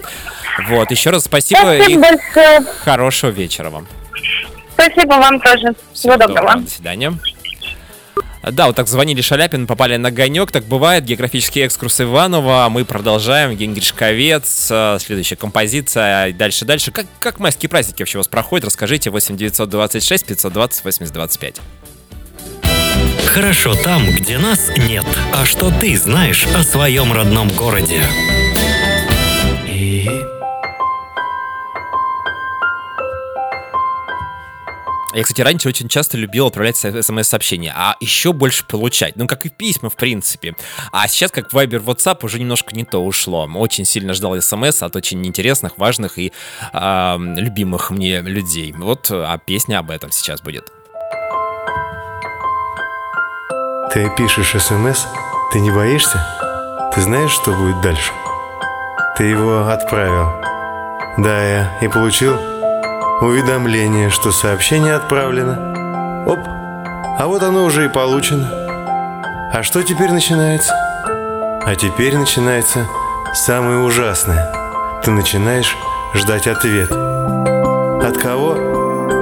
Вот, 0.68 0.90
еще 0.90 1.09
раз 1.09 1.24
спасибо, 1.24 1.61
спасибо 1.61 1.88
и 1.88 1.96
большое. 1.96 2.61
хорошего 2.85 3.31
вечера 3.31 3.70
вам. 3.70 3.87
Спасибо 4.81 5.12
вам 5.14 5.40
тоже. 5.40 5.59
Всего, 5.59 5.75
Всего 5.93 6.16
доброго. 6.16 6.40
доброго. 6.40 6.61
До 6.62 6.71
свидания. 6.71 7.14
Да, 8.43 8.69
вот 8.69 8.77
так 8.77 8.88
звонили 8.88 9.21
Шаляпин, 9.21 9.66
попали 9.66 9.97
на 9.97 10.09
огонек, 10.09 10.51
так 10.51 10.64
бывает. 10.64 11.05
Географический 11.05 11.62
экскурс 11.62 12.01
Иванова. 12.01 12.69
Мы 12.71 12.87
продолжаем. 12.87 13.51
Евгений 13.51 13.75
Гришковец, 13.75 14.69
э, 14.71 14.99
следующая 14.99 15.37
композиция. 15.37 16.29
И 16.29 16.33
дальше, 16.33 16.64
дальше. 16.64 16.90
Как, 16.90 17.05
как 17.19 17.38
майские 17.38 17.69
праздники 17.69 18.01
вообще 18.01 18.16
у 18.16 18.21
вас 18.21 18.29
проходят? 18.29 18.64
Расскажите. 18.64 19.11
8 19.11 19.37
926 19.37 20.27
520 20.27 20.85
80 20.85 21.12
25. 21.12 21.57
Хорошо 23.27 23.75
там, 23.75 24.07
где 24.11 24.38
нас 24.38 24.71
нет. 24.77 25.05
А 25.35 25.45
что 25.45 25.71
ты 25.71 25.97
знаешь 25.99 26.47
о 26.57 26.62
своем 26.62 27.12
родном 27.12 27.49
городе? 27.51 28.01
Я, 35.12 35.25
кстати, 35.25 35.40
раньше 35.40 35.68
очень 35.68 35.88
часто 35.88 36.16
любил 36.16 36.46
отправлять 36.46 36.77
смс-сообщения, 36.77 37.73
а 37.77 37.96
еще 38.01 38.33
больше 38.33 38.64
получать. 38.64 39.16
Ну, 39.16 39.27
как 39.27 39.44
и 39.44 39.49
письма, 39.49 39.90
в 39.90 39.96
принципе. 39.96 40.55
А 40.92 41.09
сейчас, 41.09 41.33
как 41.33 41.53
Viber, 41.53 41.83
WhatsApp, 41.85 42.18
уже 42.23 42.38
немножко 42.38 42.77
не 42.77 42.85
то 42.85 43.05
ушло. 43.05 43.49
Очень 43.57 43.85
сильно 43.85 44.14
ждал 44.14 44.40
смс 44.40 44.83
от 44.83 44.94
очень 44.94 45.27
интересных, 45.27 45.79
важных 45.79 46.18
и 46.18 46.33
э, 46.73 47.16
любимых 47.18 47.90
мне 47.90 48.20
людей. 48.20 48.73
Вот, 48.73 49.09
а 49.11 49.37
песня 49.38 49.81
об 49.81 49.90
этом 49.90 50.12
сейчас 50.12 50.42
будет. 50.42 50.70
Ты 53.92 54.09
пишешь 54.16 54.51
смс, 54.62 55.07
ты 55.53 55.59
не 55.59 55.73
боишься? 55.73 56.25
Ты 56.94 57.01
знаешь, 57.01 57.33
что 57.33 57.53
будет 57.53 57.81
дальше? 57.81 58.12
Ты 59.16 59.25
его 59.25 59.66
отправил. 59.66 60.40
Да, 61.18 61.42
я 61.42 61.79
и 61.81 61.88
получил 61.88 62.49
уведомление, 63.20 64.11
что 64.11 64.33
сообщение 64.33 64.94
отправлено. 64.94 66.24
Оп, 66.26 66.38
а 67.18 67.26
вот 67.26 67.42
оно 67.42 67.64
уже 67.64 67.85
и 67.85 67.88
получено. 67.88 68.48
А 69.52 69.62
что 69.62 69.83
теперь 69.83 70.11
начинается? 70.11 70.72
А 70.72 71.74
теперь 71.76 72.16
начинается 72.16 72.87
самое 73.35 73.78
ужасное. 73.78 74.50
Ты 75.04 75.11
начинаешь 75.11 75.76
ждать 76.14 76.46
ответ. 76.46 76.90
От 76.90 78.16
кого? 78.16 78.52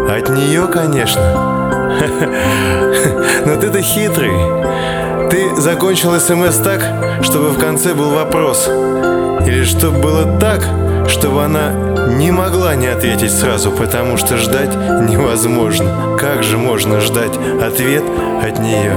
От 0.09 0.29
нее, 0.29 0.69
конечно. 0.69 1.59
Но 3.47 3.57
ты-то 3.57 3.83
хитрый. 3.83 5.29
Ты 5.31 5.57
закончил 5.61 6.19
смс 6.21 6.57
так, 6.59 7.25
чтобы 7.25 7.51
в 7.51 7.59
конце 7.59 7.95
был 7.95 8.11
вопрос. 8.11 8.69
Или 8.69 9.65
чтобы 9.65 9.99
было 9.99 10.39
так, 10.39 10.61
чтобы 11.09 11.45
она 11.45 11.73
не 12.09 12.31
могла 12.31 12.75
не 12.75 12.87
ответить 12.87 13.33
сразу, 13.33 13.71
потому 13.73 14.17
что 14.17 14.37
ждать 14.37 14.75
невозможно. 14.75 16.17
Как 16.19 16.43
же 16.43 16.59
можно 16.59 17.01
ждать 17.01 17.37
ответ 17.63 18.05
от 18.43 18.59
нее? 18.59 18.93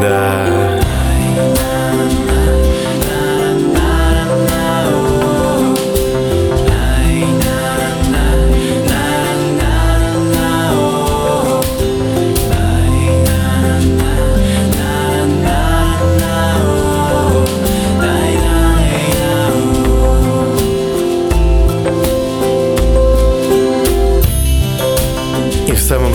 Да. 0.00 0.80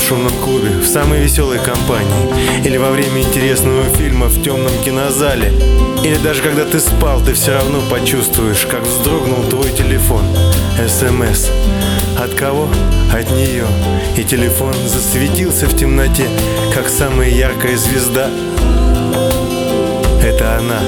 Шумном 0.05 0.33
клубе, 0.43 0.69
в 0.69 0.85
самой 0.85 1.19
веселой 1.19 1.57
компании. 1.57 2.63
Или 2.63 2.77
во 2.77 2.91
время 2.91 3.21
интересного 3.21 3.83
фильма 3.95 4.27
в 4.27 4.43
темном 4.43 4.71
кинозале. 4.83 5.51
Или 6.03 6.17
даже 6.17 6.43
когда 6.43 6.63
ты 6.63 6.79
спал, 6.79 7.21
ты 7.21 7.33
все 7.33 7.53
равно 7.53 7.81
почувствуешь, 7.89 8.67
как 8.69 8.83
вздрогнул 8.83 9.43
твой 9.49 9.71
телефон. 9.71 10.23
СМС 10.87 11.47
От 12.19 12.33
кого? 12.35 12.67
От 13.13 13.31
нее 13.31 13.65
И 14.17 14.23
телефон 14.23 14.73
засветился 14.85 15.65
в 15.65 15.75
темноте, 15.75 16.27
как 16.75 16.87
самая 16.87 17.29
яркая 17.29 17.75
звезда. 17.75 18.29
Это 20.21 20.57
она 20.57 20.81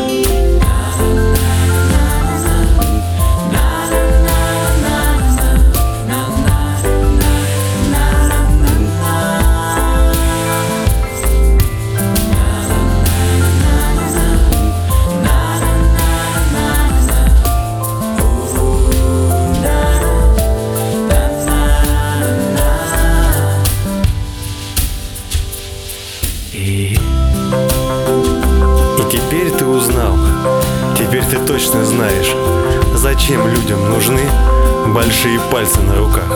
большие 34.97 35.39
пальцы 35.51 35.79
на 35.81 35.95
руках. 35.95 36.27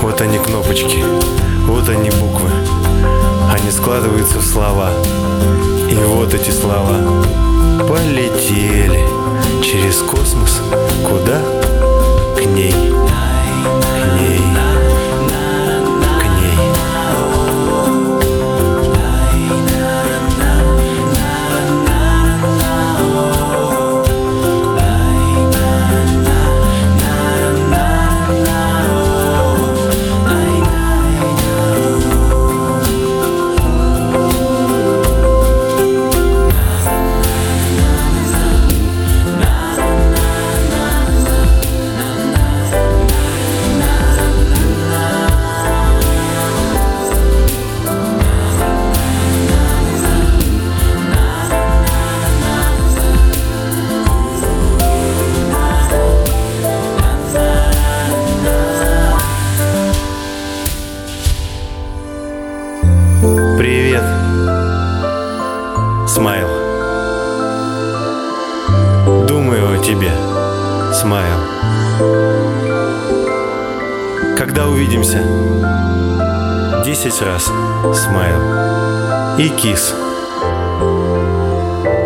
Вот 0.00 0.18
они 0.22 0.38
кнопочки, 0.38 1.04
вот 1.66 1.86
они 1.90 2.08
буквы. 2.08 2.48
Они 3.52 3.70
складываются 3.70 4.38
в 4.38 4.42
слова. 4.42 4.90
И 5.90 5.94
вот 5.94 6.32
эти 6.32 6.50
слова 6.50 6.96
полетели 7.86 9.04
через 9.62 9.98
космос. 9.98 10.62
Куда? 11.06 11.42
К 12.38 12.46
ней. 12.46 12.97
И 79.38 79.48
кис. 79.48 79.94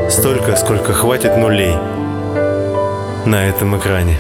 Столько, 0.09 0.55
сколько 0.55 0.93
хватит 0.93 1.37
нулей 1.37 1.75
на 3.27 3.49
этом 3.49 3.77
экране. 3.77 4.17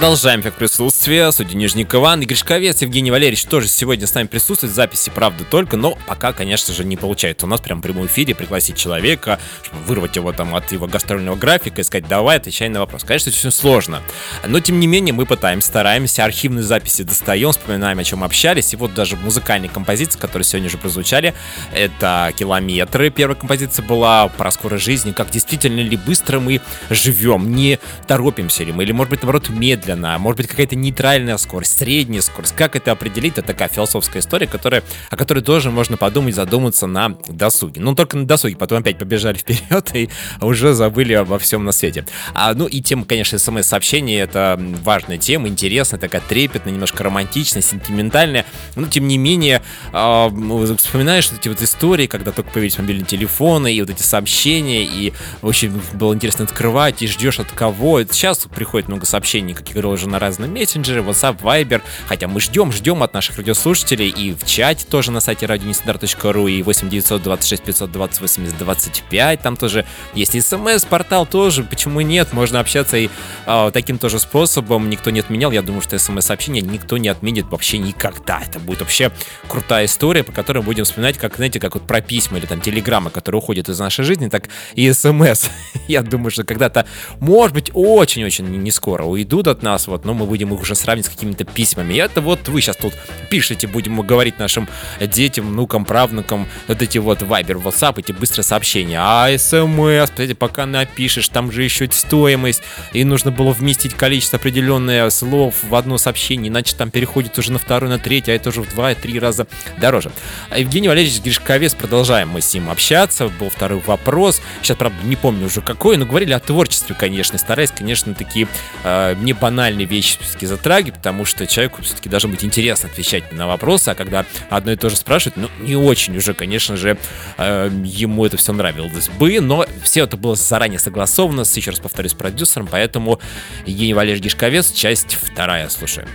Продолжаем 0.00 0.42
как 0.42 0.54
присутствие. 0.54 1.30
Судья 1.30 1.58
Нижник 1.58 1.94
Иван 1.94 2.22
и 2.22 2.24
Гришковец 2.24 2.80
Евгений 2.80 3.10
Валерьевич 3.10 3.44
тоже 3.44 3.68
сегодня 3.68 4.06
с 4.06 4.14
нами 4.14 4.28
присутствует. 4.28 4.72
Записи, 4.72 5.12
правда, 5.14 5.44
только, 5.44 5.76
но 5.76 5.98
пока, 6.06 6.32
конечно 6.32 6.72
же, 6.72 6.84
не 6.84 6.96
получается. 6.96 7.44
У 7.44 7.50
нас 7.50 7.60
прям 7.60 7.80
в 7.80 7.82
прямом 7.82 8.06
эфире 8.06 8.34
пригласить 8.34 8.78
человека, 8.78 9.38
чтобы 9.62 9.82
вырвать 9.82 10.16
его 10.16 10.32
там 10.32 10.54
от 10.54 10.72
его 10.72 10.86
гастрольного 10.86 11.36
графика 11.36 11.82
и 11.82 11.84
сказать, 11.84 12.08
давай, 12.08 12.38
отвечай 12.38 12.70
на 12.70 12.80
вопрос. 12.80 13.04
Конечно, 13.04 13.28
это 13.28 13.38
очень 13.38 13.50
сложно. 13.50 14.00
Но, 14.46 14.58
тем 14.60 14.80
не 14.80 14.86
менее, 14.86 15.12
мы 15.12 15.26
пытаемся, 15.26 15.68
стараемся, 15.68 16.24
архивные 16.24 16.62
записи 16.62 17.02
достаем, 17.02 17.52
вспоминаем, 17.52 17.98
о 17.98 18.04
чем 18.04 18.24
общались. 18.24 18.72
И 18.72 18.76
вот 18.76 18.94
даже 18.94 19.16
музыкальные 19.16 19.68
композиции, 19.68 20.18
которые 20.18 20.46
сегодня 20.46 20.68
уже 20.68 20.78
прозвучали, 20.78 21.34
это 21.74 22.32
«Километры». 22.38 23.10
Первая 23.10 23.36
композиция 23.36 23.84
была 23.84 24.28
про 24.28 24.50
скорость 24.50 24.82
жизни, 24.82 25.12
как 25.12 25.28
действительно 25.28 25.80
ли 25.80 25.98
быстро 25.98 26.40
мы 26.40 26.62
живем, 26.88 27.54
не 27.54 27.78
торопимся 28.06 28.64
ли 28.64 28.72
мы, 28.72 28.84
или, 28.84 28.92
может 28.92 29.10
быть, 29.10 29.20
наоборот, 29.20 29.50
медленно 29.50 29.89
медленно, 29.90 30.18
может 30.18 30.38
быть 30.38 30.46
какая-то 30.48 30.76
нейтральная 30.76 31.36
скорость, 31.36 31.78
средняя 31.78 32.22
скорость. 32.22 32.54
Как 32.54 32.76
это 32.76 32.92
определить? 32.92 33.34
Это 33.38 33.48
такая 33.48 33.68
философская 33.68 34.22
история, 34.22 34.46
которая, 34.46 34.82
о 35.10 35.16
которой 35.16 35.42
тоже 35.42 35.70
можно 35.70 35.96
подумать, 35.96 36.34
задуматься 36.34 36.86
на 36.86 37.10
досуге. 37.28 37.80
Ну, 37.80 37.94
только 37.94 38.16
на 38.16 38.26
досуге, 38.26 38.56
потом 38.56 38.78
опять 38.78 38.98
побежали 38.98 39.36
вперед 39.38 39.90
и 39.94 40.08
уже 40.40 40.74
забыли 40.74 41.14
обо 41.14 41.38
всем 41.38 41.64
на 41.64 41.72
свете. 41.72 42.04
А, 42.34 42.54
ну 42.54 42.66
и 42.66 42.80
тема, 42.80 43.04
конечно, 43.04 43.38
смс-сообщений, 43.38 44.16
это 44.20 44.60
важная 44.82 45.18
тема, 45.18 45.48
интересная, 45.48 46.00
такая 46.00 46.22
трепетная, 46.26 46.72
немножко 46.72 47.04
романтичная, 47.04 47.62
сентиментальная. 47.62 48.46
Но, 48.76 48.86
тем 48.86 49.08
не 49.08 49.18
менее, 49.18 49.62
э, 49.92 50.74
вспоминаешь 50.76 51.30
эти 51.32 51.48
вот 51.48 51.60
истории, 51.62 52.06
когда 52.06 52.32
только 52.32 52.50
появились 52.50 52.78
мобильные 52.78 53.06
телефоны, 53.06 53.72
и 53.74 53.80
вот 53.80 53.90
эти 53.90 54.02
сообщения, 54.02 54.84
и 54.84 55.12
очень 55.42 55.80
было 55.94 56.14
интересно 56.14 56.44
открывать, 56.44 57.02
и 57.02 57.06
ждешь 57.06 57.40
от 57.40 57.50
кого. 57.52 58.02
Сейчас 58.04 58.46
приходит 58.54 58.88
много 58.88 59.06
сообщений, 59.06 59.54
как 59.54 59.74
на 59.80 60.18
разные 60.18 60.50
мессенджеры, 60.50 61.00
WhatsApp, 61.00 61.40
Viber, 61.40 61.82
хотя 62.06 62.28
мы 62.28 62.40
ждем, 62.40 62.72
ждем 62.72 63.02
от 63.02 63.14
наших 63.14 63.38
радиослушателей, 63.38 64.08
и 64.08 64.32
в 64.32 64.44
чате 64.44 64.86
тоже 64.86 65.10
на 65.10 65.20
сайте 65.20 65.46
радионестандарт.ру, 65.46 66.48
и 66.48 66.62
8 66.62 66.88
926 66.88 67.62
520 67.62 68.20
80 68.20 68.58
25, 68.58 69.40
там 69.40 69.56
тоже 69.56 69.86
есть 70.14 70.40
смс-портал 70.42 71.26
тоже, 71.26 71.64
почему 71.64 72.00
нет, 72.00 72.32
можно 72.32 72.60
общаться 72.60 72.96
и 72.96 73.08
э, 73.46 73.70
таким 73.72 73.98
тоже 73.98 74.18
способом, 74.18 74.90
никто 74.90 75.10
не 75.10 75.20
отменял, 75.20 75.50
я 75.50 75.62
думаю, 75.62 75.82
что 75.82 75.98
смс-сообщение 75.98 76.62
никто 76.62 76.98
не 76.98 77.08
отменит 77.08 77.46
вообще 77.50 77.78
никогда, 77.78 78.40
это 78.46 78.58
будет 78.58 78.80
вообще 78.80 79.10
крутая 79.48 79.86
история, 79.86 80.22
по 80.22 80.32
которой 80.32 80.62
будем 80.62 80.84
вспоминать, 80.84 81.18
как, 81.18 81.36
знаете, 81.36 81.60
как 81.60 81.74
вот 81.74 81.86
про 81.86 82.00
письма 82.00 82.38
или 82.38 82.46
там 82.46 82.60
телеграммы, 82.60 83.10
которые 83.10 83.40
уходят 83.40 83.68
из 83.68 83.78
нашей 83.78 84.04
жизни, 84.04 84.28
так 84.28 84.48
и 84.74 84.92
смс. 84.92 85.48
Я 85.88 86.02
думаю, 86.02 86.30
что 86.30 86.44
когда-то, 86.44 86.86
может 87.18 87.54
быть, 87.54 87.70
очень-очень 87.72 88.46
не 88.46 88.70
скоро 88.70 89.04
уйдут 89.04 89.46
от 89.46 89.62
нас, 89.62 89.69
вот, 89.86 90.04
но 90.04 90.14
мы 90.14 90.26
будем 90.26 90.54
их 90.54 90.60
уже 90.60 90.74
сравнивать 90.74 91.06
с 91.06 91.14
какими-то 91.14 91.44
письмами. 91.44 91.94
И 91.94 91.96
это 91.96 92.20
вот 92.20 92.48
вы 92.48 92.60
сейчас 92.60 92.76
тут 92.76 92.94
пишете, 93.30 93.66
будем 93.66 94.00
говорить 94.00 94.38
нашим 94.38 94.68
детям, 95.00 95.48
внукам, 95.48 95.84
правнукам, 95.84 96.48
вот 96.68 96.82
эти 96.82 96.98
вот 96.98 97.22
Вайбер, 97.22 97.56
WhatsApp, 97.56 98.00
эти 98.00 98.12
быстрые 98.12 98.44
сообщения. 98.44 98.98
А 99.00 99.28
смс, 99.36 100.10
кстати, 100.10 100.32
пока 100.32 100.66
напишешь, 100.66 101.28
там 101.28 101.52
же 101.52 101.62
еще 101.62 101.88
стоимость, 101.90 102.62
и 102.92 103.04
нужно 103.04 103.30
было 103.30 103.52
вместить 103.52 103.94
количество 103.94 104.38
определенное 104.38 105.08
слов 105.10 105.56
в 105.62 105.74
одно 105.74 105.98
сообщение, 105.98 106.48
иначе 106.48 106.74
там 106.76 106.90
переходит 106.90 107.38
уже 107.38 107.52
на 107.52 107.58
второе, 107.58 107.90
на 107.90 107.98
третье, 107.98 108.32
а 108.32 108.36
это 108.36 108.50
уже 108.50 108.62
в 108.62 108.68
два-три 108.74 109.18
раза 109.18 109.46
дороже. 109.78 110.10
Евгений 110.56 110.88
Валерьевич 110.88 111.22
Гришковец, 111.22 111.74
продолжаем 111.74 112.28
мы 112.30 112.40
с 112.40 112.52
ним 112.54 112.70
общаться, 112.70 113.28
был 113.28 113.50
второй 113.50 113.80
вопрос, 113.80 114.40
сейчас, 114.62 114.76
правда, 114.76 114.98
не 115.04 115.16
помню 115.16 115.46
уже 115.46 115.60
какой, 115.60 115.96
но 115.96 116.06
говорили 116.06 116.32
о 116.32 116.40
творчестве, 116.40 116.94
конечно, 116.98 117.38
стараясь, 117.38 117.70
конечно, 117.70 118.14
такие 118.14 118.48
э, 118.84 119.14
не 119.20 119.32
банальные 119.32 119.59
вещи 119.68 120.18
все-таки 120.20 120.46
затрагивать, 120.46 120.96
потому 120.96 121.24
что 121.24 121.46
человеку 121.46 121.82
все-таки 121.82 122.08
должно 122.08 122.30
быть 122.30 122.44
интересно 122.44 122.88
отвечать 122.88 123.32
на 123.32 123.46
вопросы, 123.46 123.90
а 123.90 123.94
когда 123.94 124.24
одно 124.48 124.72
и 124.72 124.76
то 124.76 124.88
же 124.88 124.96
спрашивают, 124.96 125.36
ну, 125.36 125.66
не 125.66 125.76
очень 125.76 126.16
уже, 126.16 126.34
конечно 126.34 126.76
же, 126.76 126.96
э, 127.36 127.70
ему 127.84 128.24
это 128.24 128.36
все 128.36 128.52
нравилось 128.52 129.08
бы, 129.08 129.40
но 129.40 129.66
все 129.82 130.04
это 130.04 130.16
было 130.16 130.34
заранее 130.34 130.78
согласовано, 130.78 131.44
с, 131.44 131.56
еще 131.56 131.70
раз 131.70 131.80
повторюсь, 131.80 132.14
продюсером, 132.14 132.68
поэтому 132.70 133.20
Евгений 133.66 133.94
Валерьевич 133.94 134.24
Гишковец, 134.24 134.72
часть 134.72 135.14
вторая, 135.14 135.68
слушаем. 135.68 136.08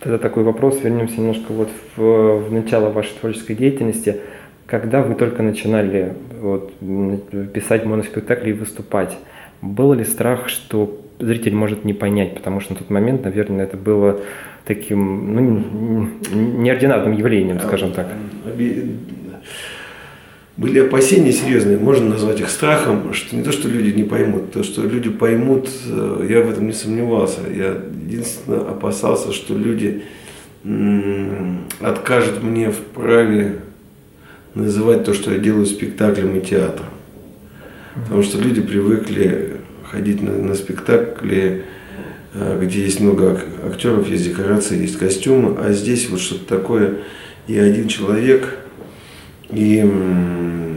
Тогда 0.00 0.18
такой 0.18 0.42
вопрос, 0.42 0.80
вернемся 0.82 1.20
немножко 1.20 1.52
вот 1.52 1.70
в, 1.94 2.48
в 2.48 2.52
начало 2.52 2.90
вашей 2.90 3.12
творческой 3.20 3.54
деятельности. 3.54 4.20
Когда 4.66 5.00
вы 5.00 5.14
только 5.14 5.42
начинали 5.42 6.14
вот, 6.40 6.72
писать 7.52 7.84
моноспектакли 7.84 8.50
и 8.50 8.52
выступать, 8.52 9.16
был 9.62 9.94
ли 9.94 10.04
страх, 10.04 10.48
что 10.48 11.00
зритель 11.18 11.54
может 11.54 11.84
не 11.84 11.94
понять, 11.94 12.34
потому 12.34 12.60
что 12.60 12.72
на 12.72 12.78
тот 12.80 12.90
момент, 12.90 13.24
наверное, 13.24 13.64
это 13.64 13.76
было 13.76 14.20
таким 14.66 15.34
ну, 15.34 16.08
неординарным 16.34 17.16
явлением, 17.16 17.60
скажем 17.60 17.92
так. 17.92 18.08
Были 20.56 20.80
опасения 20.80 21.32
серьезные, 21.32 21.78
можно 21.78 22.10
назвать 22.10 22.40
их 22.40 22.50
страхом, 22.50 23.14
что 23.14 23.34
не 23.34 23.42
то, 23.42 23.52
что 23.52 23.68
люди 23.68 23.96
не 23.96 24.04
поймут, 24.04 24.52
то, 24.52 24.62
что 24.62 24.82
люди 24.82 25.08
поймут, 25.08 25.70
э, 25.86 26.26
я 26.28 26.42
в 26.42 26.50
этом 26.50 26.66
не 26.66 26.74
сомневался. 26.74 27.40
Я 27.50 27.80
единственное 28.06 28.60
опасался, 28.60 29.32
что 29.32 29.56
люди 29.56 30.02
откажут 31.80 32.42
мне 32.42 32.70
в 32.70 32.78
праве 32.78 33.60
называть 34.54 35.04
то, 35.04 35.14
что 35.14 35.32
я 35.32 35.38
делаю 35.38 35.66
спектаклем 35.66 36.36
и 36.36 36.40
театром. 36.40 36.91
Потому 37.94 38.22
что 38.22 38.38
люди 38.38 38.60
привыкли 38.60 39.56
ходить 39.90 40.22
на, 40.22 40.32
на 40.32 40.54
спектакли, 40.54 41.64
э, 42.34 42.58
где 42.62 42.82
есть 42.82 43.00
много 43.00 43.40
актеров, 43.66 44.08
есть 44.08 44.24
декорации, 44.24 44.80
есть 44.80 44.98
костюмы, 44.98 45.56
а 45.58 45.72
здесь 45.72 46.08
вот 46.08 46.20
что-то 46.20 46.46
такое, 46.46 46.98
и 47.46 47.58
один 47.58 47.88
человек, 47.88 48.56
и 49.50 49.82
э, 49.84 50.76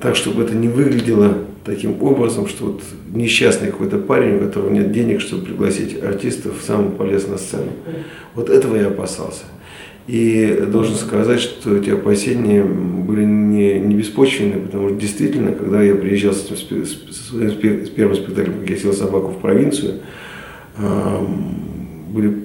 так, 0.00 0.16
чтобы 0.16 0.42
это 0.42 0.54
не 0.54 0.68
выглядело 0.68 1.38
таким 1.64 2.02
образом, 2.02 2.48
что 2.48 2.66
вот 2.66 2.82
несчастный 3.12 3.70
какой-то 3.70 3.98
парень, 3.98 4.36
у 4.36 4.40
которого 4.40 4.70
нет 4.70 4.92
денег, 4.92 5.20
чтобы 5.20 5.46
пригласить 5.46 6.02
артистов, 6.02 6.56
сам 6.66 6.92
полез 6.92 7.28
на 7.28 7.38
сцену. 7.38 7.72
Вот 8.34 8.50
этого 8.50 8.76
я 8.76 8.88
опасался. 8.88 9.44
И 10.08 10.64
должен 10.70 10.96
сказать, 10.96 11.40
что 11.40 11.76
эти 11.76 11.90
опасения 11.90 12.64
были 12.64 13.24
не, 13.24 13.78
не 13.78 13.94
беспочвенны, 13.94 14.60
потому 14.60 14.88
что 14.88 14.98
действительно, 14.98 15.52
когда 15.52 15.80
я 15.80 15.94
приезжал 15.94 16.32
с, 16.32 16.44
этим, 16.44 16.84
с, 16.84 17.28
своим, 17.28 17.50
с 17.86 17.88
первым 17.88 18.16
спектаклем, 18.16 18.60
как 18.60 18.70
я 18.70 18.76
сел 18.78 18.92
собаку 18.92 19.28
в 19.28 19.38
провинцию, 19.38 20.00
были 22.10 22.40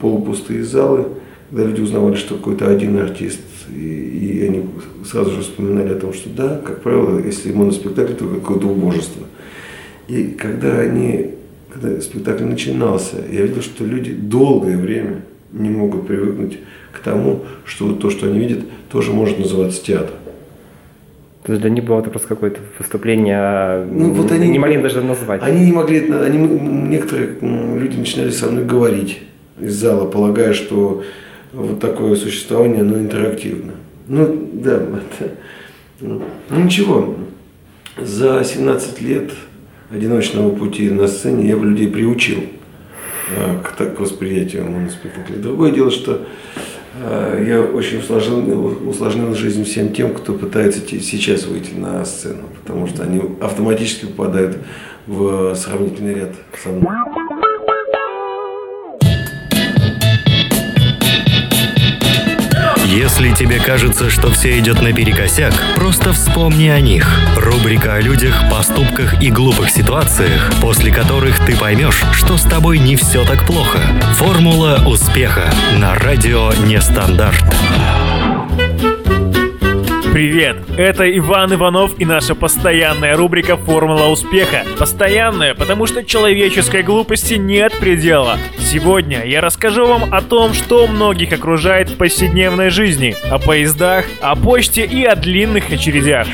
полупустые 0.00 0.64
залы, 0.64 1.06
когда 1.50 1.68
люди 1.68 1.80
узнавали, 1.80 2.16
что 2.16 2.34
какой-то 2.34 2.68
один 2.68 2.98
артист, 2.98 3.40
и, 3.72 3.78
и 3.78 4.46
они 4.46 4.64
сразу 5.04 5.30
же 5.30 5.42
вспоминали 5.42 5.92
о 5.92 6.00
том, 6.00 6.12
что 6.12 6.28
да, 6.30 6.60
как 6.64 6.82
правило, 6.82 7.20
если 7.24 7.52
моноспектакль, 7.52 8.14
то 8.14 8.26
какое-то 8.26 8.66
убожество. 8.66 9.26
И 10.08 10.34
когда 10.38 10.80
они, 10.80 11.34
когда 11.72 12.00
спектакль 12.00 12.44
начинался, 12.44 13.16
я 13.30 13.42
видел, 13.42 13.62
что 13.62 13.84
люди 13.84 14.12
долгое 14.12 14.76
время 14.76 15.22
не 15.52 15.70
могут 15.70 16.06
привыкнуть 16.06 16.58
к 16.98 17.02
тому, 17.02 17.44
что 17.64 17.86
вот 17.86 18.00
то, 18.00 18.10
что 18.10 18.26
они 18.26 18.38
видят, 18.38 18.60
тоже 18.90 19.12
может 19.12 19.38
называться 19.38 19.82
театром. 19.82 20.16
То 21.44 21.52
есть 21.52 21.62
для 21.62 21.70
них 21.70 21.84
было 21.84 22.00
это 22.00 22.10
просто 22.10 22.28
какое-то 22.28 22.60
выступление, 22.78 23.38
а 23.38 23.88
ну, 23.90 24.12
вот 24.12 24.30
они 24.32 24.48
не 24.48 24.58
могли 24.58 24.76
даже 24.76 25.00
назвать. 25.00 25.42
Они 25.42 25.64
не 25.64 25.72
могли, 25.72 26.10
они, 26.12 26.38
некоторые 26.38 27.38
люди 27.40 27.96
начинали 27.96 28.30
со 28.30 28.50
мной 28.50 28.64
говорить 28.64 29.20
из 29.58 29.74
зала, 29.74 30.06
полагая, 30.06 30.52
что 30.52 31.02
вот 31.52 31.80
такое 31.80 32.16
существование, 32.16 32.82
оно 32.82 32.98
интерактивно. 32.98 33.72
Ну, 34.08 34.50
да, 34.52 34.74
это, 34.74 35.32
ну, 36.00 36.22
ничего. 36.50 37.16
За 37.96 38.44
17 38.44 39.00
лет 39.00 39.30
одиночного 39.90 40.50
пути 40.50 40.90
на 40.90 41.08
сцене 41.08 41.48
я 41.48 41.56
бы 41.56 41.66
людей 41.66 41.88
приучил 41.88 42.40
э, 43.34 43.58
к, 43.64 43.72
так, 43.72 43.96
к 43.96 44.00
восприятию 44.00 44.70
моноспектакля. 44.70 45.36
Другое 45.36 45.72
дело, 45.72 45.90
что 45.90 46.26
я 47.46 47.60
очень 47.62 47.98
усложнил, 47.98 48.88
усложнил 48.88 49.34
жизнь 49.34 49.64
всем 49.64 49.92
тем, 49.92 50.14
кто 50.14 50.34
пытается 50.34 50.80
сейчас 50.86 51.46
выйти 51.46 51.74
на 51.74 52.04
сцену, 52.04 52.44
потому 52.62 52.86
что 52.86 53.02
они 53.02 53.20
автоматически 53.40 54.06
попадают 54.06 54.58
в 55.06 55.54
сравнительный 55.54 56.14
ряд 56.14 56.30
со 56.62 56.68
мной. 56.70 56.82
Если 62.98 63.30
тебе 63.30 63.60
кажется, 63.60 64.10
что 64.10 64.28
все 64.32 64.58
идет 64.58 64.82
наперекосяк, 64.82 65.54
просто 65.76 66.12
вспомни 66.12 66.66
о 66.66 66.80
них. 66.80 67.08
Рубрика 67.36 67.94
о 67.94 68.00
людях, 68.00 68.50
поступках 68.50 69.22
и 69.22 69.30
глупых 69.30 69.70
ситуациях, 69.70 70.52
после 70.60 70.92
которых 70.92 71.38
ты 71.46 71.56
поймешь, 71.56 72.02
что 72.10 72.36
с 72.36 72.42
тобой 72.42 72.80
не 72.80 72.96
все 72.96 73.24
так 73.24 73.46
плохо. 73.46 73.78
Формула 74.14 74.82
успеха 74.84 75.48
на 75.76 75.94
радио 75.94 76.52
Нестандарт. 76.54 77.44
Привет! 80.18 80.56
Это 80.76 81.08
Иван 81.16 81.54
Иванов 81.54 81.92
и 82.00 82.04
наша 82.04 82.34
постоянная 82.34 83.16
рубрика 83.16 83.56
«Формула 83.56 84.08
успеха». 84.08 84.64
Постоянная, 84.76 85.54
потому 85.54 85.86
что 85.86 86.04
человеческой 86.04 86.82
глупости 86.82 87.34
нет 87.34 87.72
предела. 87.78 88.36
Сегодня 88.58 89.24
я 89.24 89.40
расскажу 89.40 89.86
вам 89.86 90.12
о 90.12 90.20
том, 90.20 90.54
что 90.54 90.88
многих 90.88 91.32
окружает 91.32 91.90
в 91.90 91.98
повседневной 91.98 92.70
жизни, 92.70 93.14
о 93.30 93.38
поездах, 93.38 94.06
о 94.20 94.34
почте 94.34 94.84
и 94.84 95.04
о 95.04 95.14
длинных 95.14 95.70
очередях 95.70 96.26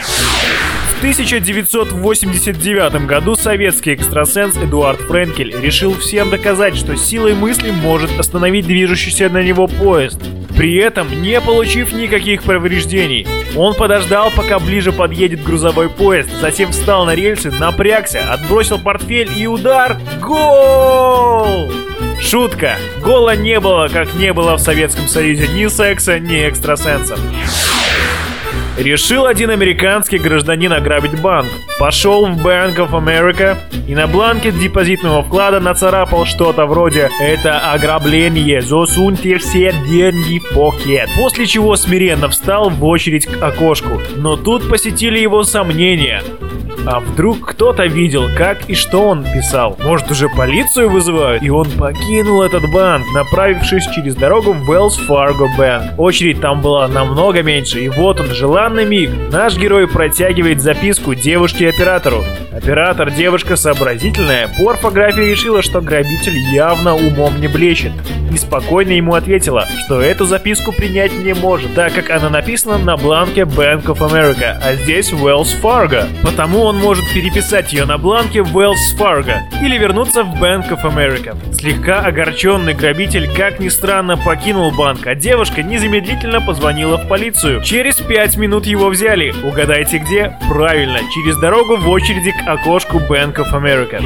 1989 1.04 3.04
году 3.04 3.36
советский 3.36 3.92
экстрасенс 3.92 4.56
Эдуард 4.56 4.98
Френкель 5.00 5.54
решил 5.60 5.94
всем 5.98 6.30
доказать, 6.30 6.76
что 6.76 6.96
силой 6.96 7.34
мысли 7.34 7.70
может 7.70 8.18
остановить 8.18 8.66
движущийся 8.66 9.28
на 9.28 9.42
него 9.42 9.66
поезд. 9.66 10.18
При 10.56 10.76
этом 10.76 11.22
не 11.22 11.40
получив 11.40 11.92
никаких 11.92 12.44
повреждений. 12.44 13.26
Он 13.56 13.74
подождал, 13.74 14.30
пока 14.34 14.58
ближе 14.58 14.92
подъедет 14.92 15.42
грузовой 15.42 15.88
поезд, 15.88 16.30
затем 16.40 16.72
встал 16.72 17.06
на 17.06 17.14
рельсы, 17.14 17.50
напрягся, 17.50 18.20
отбросил 18.32 18.78
портфель 18.78 19.30
и 19.36 19.46
удар. 19.46 19.98
Гол! 20.20 21.72
Шутка. 22.20 22.76
Гола 23.00 23.36
не 23.36 23.60
было, 23.60 23.88
как 23.88 24.14
не 24.14 24.32
было 24.32 24.56
в 24.56 24.60
Советском 24.60 25.08
Союзе 25.08 25.48
ни 25.48 25.66
секса, 25.66 26.18
ни 26.18 26.48
экстрасенсов. 26.48 27.18
Решил 28.76 29.26
один 29.26 29.50
американский 29.50 30.18
гражданин 30.18 30.72
ограбить 30.72 31.20
банк. 31.20 31.48
Пошел 31.78 32.26
в 32.26 32.44
Bank 32.44 32.74
of 32.76 32.90
America 32.90 33.56
и 33.86 33.94
на 33.94 34.08
бланке 34.08 34.50
депозитного 34.50 35.22
вклада 35.22 35.60
нацарапал 35.60 36.26
что-то 36.26 36.66
вроде 36.66 37.08
«Это 37.20 37.72
ограбление, 37.72 38.62
засуньте 38.62 39.38
все 39.38 39.72
деньги 39.86 40.40
в 40.40 40.54
пакет». 40.54 41.08
После 41.16 41.46
чего 41.46 41.76
смиренно 41.76 42.28
встал 42.28 42.68
в 42.68 42.84
очередь 42.84 43.26
к 43.26 43.40
окошку. 43.40 44.00
Но 44.16 44.36
тут 44.36 44.68
посетили 44.68 45.20
его 45.20 45.44
сомнения. 45.44 46.22
А 46.86 47.00
вдруг 47.00 47.52
кто-то 47.52 47.86
видел, 47.86 48.28
как 48.36 48.68
и 48.68 48.74
что 48.74 49.08
он 49.08 49.24
писал? 49.24 49.78
Может, 49.82 50.10
уже 50.10 50.28
полицию 50.28 50.90
вызывают? 50.90 51.42
И 51.42 51.48
он 51.48 51.70
покинул 51.70 52.42
этот 52.42 52.70
банк, 52.70 53.06
направившись 53.14 53.86
через 53.94 54.14
дорогу 54.14 54.52
в 54.52 54.70
Wells 54.70 54.98
Fargo 55.08 55.46
Bank. 55.58 55.96
Очередь 55.96 56.42
там 56.42 56.60
была 56.60 56.86
намного 56.86 57.42
меньше, 57.42 57.80
и 57.82 57.88
вот 57.88 58.20
он, 58.20 58.34
желанный 58.64 58.86
миг. 58.86 59.10
Наш 59.30 59.58
герой 59.58 59.86
протягивает 59.86 60.62
записку 60.62 61.14
девушке-оператору. 61.14 62.24
Оператор, 62.50 63.10
девушка 63.10 63.56
сообразительная, 63.56 64.48
по 64.56 64.70
орфографии 64.70 65.30
решила, 65.30 65.60
что 65.60 65.82
грабитель 65.82 66.36
явно 66.36 66.94
умом 66.94 67.40
не 67.40 67.48
блещет. 67.48 67.92
И 68.32 68.36
спокойно 68.38 68.92
ему 68.92 69.14
ответила, 69.14 69.66
что 69.84 70.00
эту 70.00 70.24
записку 70.24 70.72
принять 70.72 71.12
не 71.12 71.34
может, 71.34 71.74
так 71.74 71.92
как 71.92 72.10
она 72.10 72.30
написана 72.30 72.78
на 72.78 72.96
бланке 72.96 73.42
Bank 73.42 73.84
of 73.84 73.98
America, 73.98 74.56
а 74.62 74.74
здесь 74.74 75.12
Wells 75.12 75.54
Fargo. 75.62 76.06
Потому 76.22 76.62
он 76.62 76.78
может 76.78 77.04
переписать 77.12 77.72
ее 77.72 77.84
на 77.84 77.98
бланке 77.98 78.38
Wells 78.38 78.96
Fargo 78.98 79.36
или 79.62 79.76
вернуться 79.76 80.24
в 80.24 80.42
Bank 80.42 80.70
of 80.70 80.82
America. 80.82 81.36
Слегка 81.54 82.00
огорченный 82.00 82.74
грабитель, 82.74 83.28
как 83.36 83.60
ни 83.60 83.68
странно, 83.68 84.16
покинул 84.16 84.70
банк, 84.70 85.06
а 85.06 85.14
девушка 85.14 85.62
незамедлительно 85.62 86.40
позвонила 86.40 86.98
в 86.98 87.08
полицию. 87.08 87.62
Через 87.62 87.96
пять 87.96 88.36
минут 88.36 88.53
его 88.62 88.88
взяли. 88.88 89.34
Угадайте 89.42 89.98
где? 89.98 90.38
Правильно, 90.48 91.00
через 91.12 91.36
дорогу 91.38 91.76
в 91.76 91.88
очереди 91.88 92.30
к 92.30 92.48
окошку 92.48 92.98
Bank 92.98 93.34
of 93.34 93.52
America. 93.52 94.00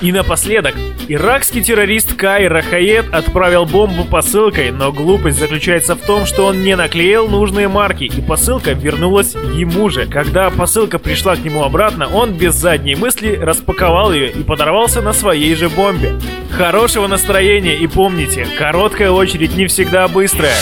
И 0.00 0.12
напоследок, 0.12 0.76
иракский 1.08 1.62
террорист 1.62 2.14
Кай 2.14 2.46
Рахаед 2.46 3.12
отправил 3.12 3.64
бомбу 3.64 4.04
посылкой, 4.04 4.70
но 4.70 4.92
глупость 4.92 5.38
заключается 5.38 5.96
в 5.96 5.98
том, 5.98 6.24
что 6.24 6.46
он 6.46 6.62
не 6.62 6.76
наклеил 6.76 7.26
нужные 7.26 7.66
марки, 7.66 8.04
и 8.04 8.20
посылка 8.20 8.72
вернулась 8.72 9.34
ему 9.34 9.90
же. 9.90 10.06
Когда 10.06 10.50
посылка 10.50 11.00
пришла 11.00 11.34
к 11.34 11.40
нему 11.40 11.64
обратно, 11.64 12.06
он 12.06 12.32
без 12.32 12.54
задней 12.54 12.94
мысли 12.94 13.34
распаковал 13.34 14.12
ее 14.12 14.30
и 14.30 14.44
подорвался 14.44 15.02
на 15.02 15.12
своей 15.12 15.56
же 15.56 15.68
бомбе. 15.68 16.12
Хорошего 16.52 17.08
настроения 17.08 17.76
и 17.76 17.88
помните, 17.88 18.46
короткая 18.56 19.10
очередь 19.10 19.56
не 19.56 19.66
всегда 19.66 20.06
быстрая. 20.06 20.54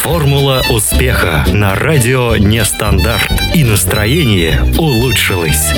Формула 0.00 0.62
успеха 0.70 1.44
на 1.52 1.74
радио 1.74 2.36
Нестандарт. 2.36 3.30
И 3.54 3.64
настроение 3.64 4.62
улучшилось. 4.78 5.72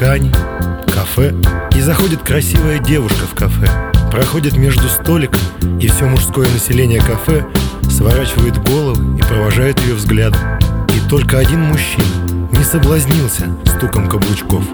Ткани, 0.00 0.32
кафе. 0.94 1.34
И 1.76 1.80
заходит 1.82 2.22
красивая 2.22 2.78
девушка 2.78 3.26
в 3.30 3.34
кафе. 3.34 3.68
Проходит 4.10 4.56
между 4.56 4.88
столиком, 4.88 5.42
и 5.78 5.88
все 5.88 6.06
мужское 6.06 6.48
население 6.48 7.00
кафе 7.02 7.44
сворачивает 7.90 8.56
голову 8.64 9.18
и 9.18 9.20
провожает 9.20 9.78
ее 9.80 9.94
взглядом. 9.94 10.40
И 10.96 11.10
только 11.10 11.38
один 11.38 11.60
мужчина 11.60 12.06
не 12.50 12.64
соблазнился 12.64 13.54
стуком 13.66 14.08
каблучков. 14.08 14.64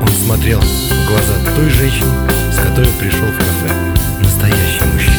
Он 0.00 0.08
смотрел 0.08 0.60
в 0.60 1.08
глаза 1.08 1.34
той 1.54 1.70
женщине, 1.70 2.10
с 2.52 2.56
которой 2.56 2.90
пришел 2.98 3.28
в 3.28 3.38
кафе. 3.38 3.72
Настоящий 4.24 4.84
мужчина. 4.92 5.14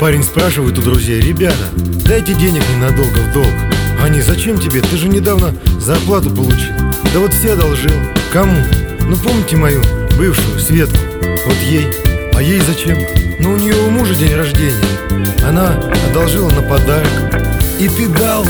Парень 0.00 0.24
спрашивает 0.24 0.78
у 0.78 0.82
друзей, 0.82 1.20
ребята, 1.20 1.68
дайте 2.06 2.32
денег 2.32 2.62
ненадолго 2.74 3.18
в 3.18 3.32
долг. 3.34 3.67
Они, 4.02 4.20
зачем 4.22 4.58
тебе? 4.58 4.80
Ты 4.80 4.96
же 4.96 5.08
недавно 5.08 5.54
зарплату 5.78 6.30
получил. 6.30 6.72
Да 7.12 7.20
вот 7.20 7.32
все 7.32 7.52
одолжил. 7.52 7.90
Кому? 8.32 8.56
Ну 9.00 9.16
помните 9.16 9.56
мою 9.56 9.82
бывшую, 10.16 10.58
Светку? 10.58 10.98
Вот 11.46 11.56
ей. 11.68 11.86
А 12.34 12.42
ей 12.42 12.60
зачем? 12.60 12.98
Ну 13.40 13.52
у 13.52 13.56
нее 13.56 13.74
у 13.86 13.90
мужа 13.90 14.14
день 14.14 14.34
рождения. 14.34 14.74
Она 15.46 15.74
одолжила 16.10 16.50
на 16.50 16.62
подарок. 16.62 17.08
И 17.78 17.88
ты 17.88 18.08
дал. 18.08 18.44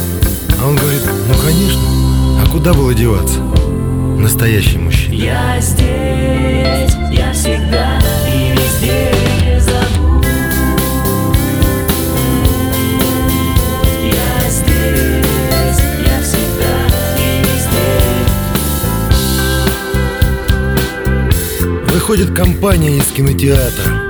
А 0.60 0.66
он 0.66 0.76
говорит, 0.76 1.02
ну 1.28 1.34
конечно. 1.42 1.80
А 2.42 2.48
куда 2.50 2.74
было 2.74 2.94
деваться? 2.94 3.38
Настоящий 4.18 4.78
мужчина. 4.78 5.14
Я 5.14 5.60
здесь, 5.60 6.94
я 7.12 7.32
всегда 7.32 7.97
Выходит 22.08 22.34
компания 22.34 22.96
из 22.96 23.04
кинотеатра. 23.08 24.08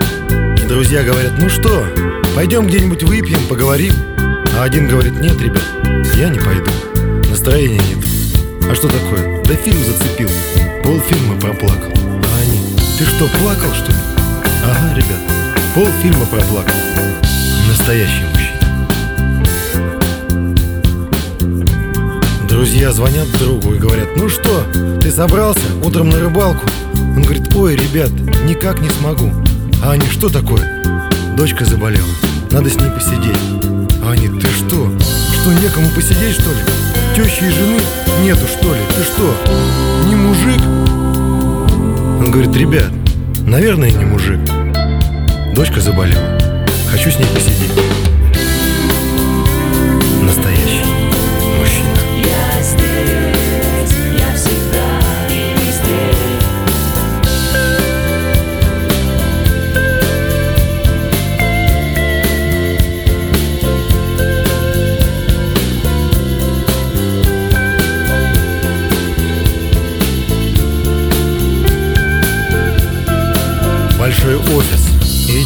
И 0.56 0.68
друзья 0.68 1.02
говорят, 1.02 1.32
ну 1.36 1.48
что, 1.48 1.84
пойдем 2.36 2.68
где-нибудь 2.68 3.02
выпьем, 3.02 3.40
поговорим. 3.48 3.92
А 4.56 4.62
один 4.62 4.86
говорит, 4.86 5.20
нет, 5.20 5.42
ребят, 5.42 5.64
я 6.14 6.28
не 6.28 6.38
пойду. 6.38 6.70
Настроения 7.28 7.80
нет. 7.80 7.98
А 8.70 8.74
что 8.76 8.86
такое? 8.86 9.42
Да 9.42 9.52
фильм 9.56 9.78
зацепил. 9.84 10.28
Полфильма 10.84 11.40
проплакал. 11.40 11.90
А 11.96 12.40
они, 12.40 12.60
ты 13.00 13.04
что, 13.04 13.26
плакал, 13.40 13.74
что 13.74 13.90
ли? 13.90 13.98
Ага, 14.62 14.94
ребят, 14.94 15.18
полфильма 15.74 16.26
проплакал. 16.26 16.74
Настоящий 17.66 18.22
мужчина. 18.32 18.60
Друзья 22.48 22.92
звонят 22.92 23.26
другу 23.40 23.74
и 23.74 23.78
говорят, 23.78 24.10
ну 24.14 24.28
что, 24.28 24.64
ты 25.02 25.10
собрался 25.10 25.66
утром 25.82 26.10
на 26.10 26.20
рыбалку? 26.20 26.64
Говорит, 27.28 27.54
ой, 27.56 27.76
ребят, 27.76 28.10
никак 28.46 28.80
не 28.80 28.88
смогу. 28.88 29.30
А 29.84 29.90
они, 29.90 30.06
что 30.06 30.30
такое? 30.30 30.82
Дочка 31.36 31.66
заболела, 31.66 32.08
надо 32.50 32.70
с 32.70 32.76
ней 32.76 32.88
посидеть. 32.90 33.36
А 34.02 34.12
они, 34.12 34.28
ты 34.28 34.46
что? 34.46 34.90
Что, 35.34 35.52
некому 35.52 35.90
посидеть, 35.94 36.36
что 36.36 36.48
ли? 36.48 36.56
Тещи 37.14 37.44
и 37.44 37.50
жены 37.50 37.78
нету, 38.22 38.46
что 38.46 38.74
ли? 38.74 38.80
Ты 38.96 39.02
что, 39.02 39.34
не 40.08 40.14
мужик? 40.14 40.58
Он 42.18 42.30
говорит, 42.30 42.56
ребят, 42.56 42.90
наверное, 43.46 43.90
не 43.90 44.06
мужик. 44.06 44.40
Дочка 45.54 45.82
заболела. 45.82 46.40
Хочу 46.90 47.10
с 47.10 47.18
ней 47.18 47.26
посидеть. 47.34 47.72
Настоящий 50.22 50.57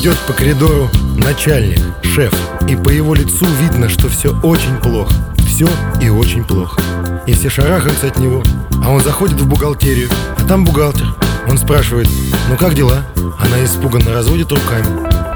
идет 0.03 0.19
по 0.27 0.33
коридору 0.33 0.91
начальник, 1.17 1.79
шеф. 2.03 2.35
И 2.69 2.75
по 2.75 2.88
его 2.88 3.15
лицу 3.15 3.47
видно, 3.61 3.88
что 3.88 4.09
все 4.09 4.37
очень 4.43 4.77
плохо. 4.79 5.15
Все 5.47 5.69
и 6.01 6.09
очень 6.09 6.43
плохо. 6.43 6.83
И 7.29 7.33
все 7.33 7.49
шарахаются 7.49 8.09
от 8.09 8.19
него. 8.19 8.43
А 8.85 8.91
он 8.91 9.01
заходит 9.01 9.41
в 9.41 9.47
бухгалтерию. 9.47 10.09
А 10.37 10.45
там 10.49 10.65
бухгалтер. 10.65 11.07
Он 11.47 11.57
спрашивает, 11.57 12.09
ну 12.49 12.57
как 12.57 12.75
дела? 12.75 13.05
Она 13.38 13.65
испуганно 13.65 14.13
разводит 14.13 14.50
руками. 14.50 14.87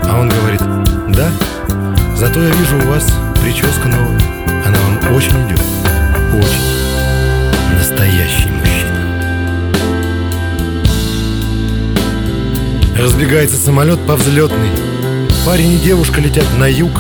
А 0.03 0.19
он 0.19 0.29
говорит, 0.29 0.61
да, 1.17 1.31
зато 2.17 2.43
я 2.43 2.51
вижу 2.51 2.77
у 2.79 2.91
вас 2.91 3.07
прическа 3.41 3.87
новая. 3.87 4.21
Она 4.67 4.79
вам 4.81 5.15
очень 5.15 5.47
идет. 5.47 5.63
Очень. 6.35 7.79
Настоящий 7.79 8.51
мужчина. 8.51 8.76
Разбегается 12.99 13.59
самолет 13.59 13.99
по 14.07 14.17
взлетной. 14.17 14.71
Парень 15.45 15.75
и 15.75 15.79
девушка 15.79 16.21
летят 16.21 16.47
на 16.59 16.67
юг, 16.67 16.93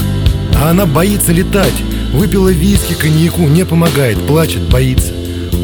а 0.54 0.70
она 0.70 0.84
боится 0.84 1.32
летать. 1.32 1.72
Выпила 2.12 2.50
виски, 2.50 2.92
коньяку, 2.92 3.48
не 3.48 3.64
помогает, 3.64 4.18
плачет, 4.26 4.62
боится. 4.68 5.14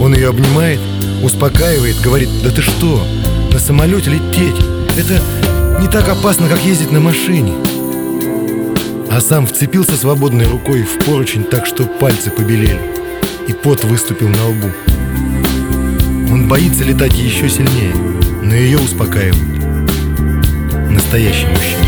Он 0.01 0.15
ее 0.15 0.31
обнимает, 0.31 0.81
успокаивает, 1.23 2.01
говорит, 2.01 2.31
да 2.43 2.51
ты 2.51 2.63
что, 2.63 3.07
на 3.53 3.59
самолете 3.59 4.11
лететь, 4.11 4.57
это 4.97 5.23
не 5.81 5.89
так 5.89 6.09
опасно, 6.09 6.49
как 6.49 6.65
ездить 6.65 6.91
на 6.91 7.01
машине. 7.01 7.53
А 9.11 9.21
сам 9.21 9.47
вцепился 9.47 9.97
свободной 9.97 10.47
рукой 10.47 10.83
в 10.83 11.05
поручень 11.05 11.45
так, 11.45 11.67
что 11.67 11.85
пальцы 11.85 12.31
побелели, 12.31 12.81
и 13.49 13.53
пот 13.53 13.85
выступил 13.85 14.29
на 14.29 14.49
лбу. 14.49 14.71
Он 16.33 16.49
боится 16.49 16.85
летать 16.85 17.19
еще 17.19 17.51
сильнее, 17.51 17.95
но 18.43 18.55
ее 18.55 18.79
успокаивает. 18.79 19.52
Настоящий 21.13 21.82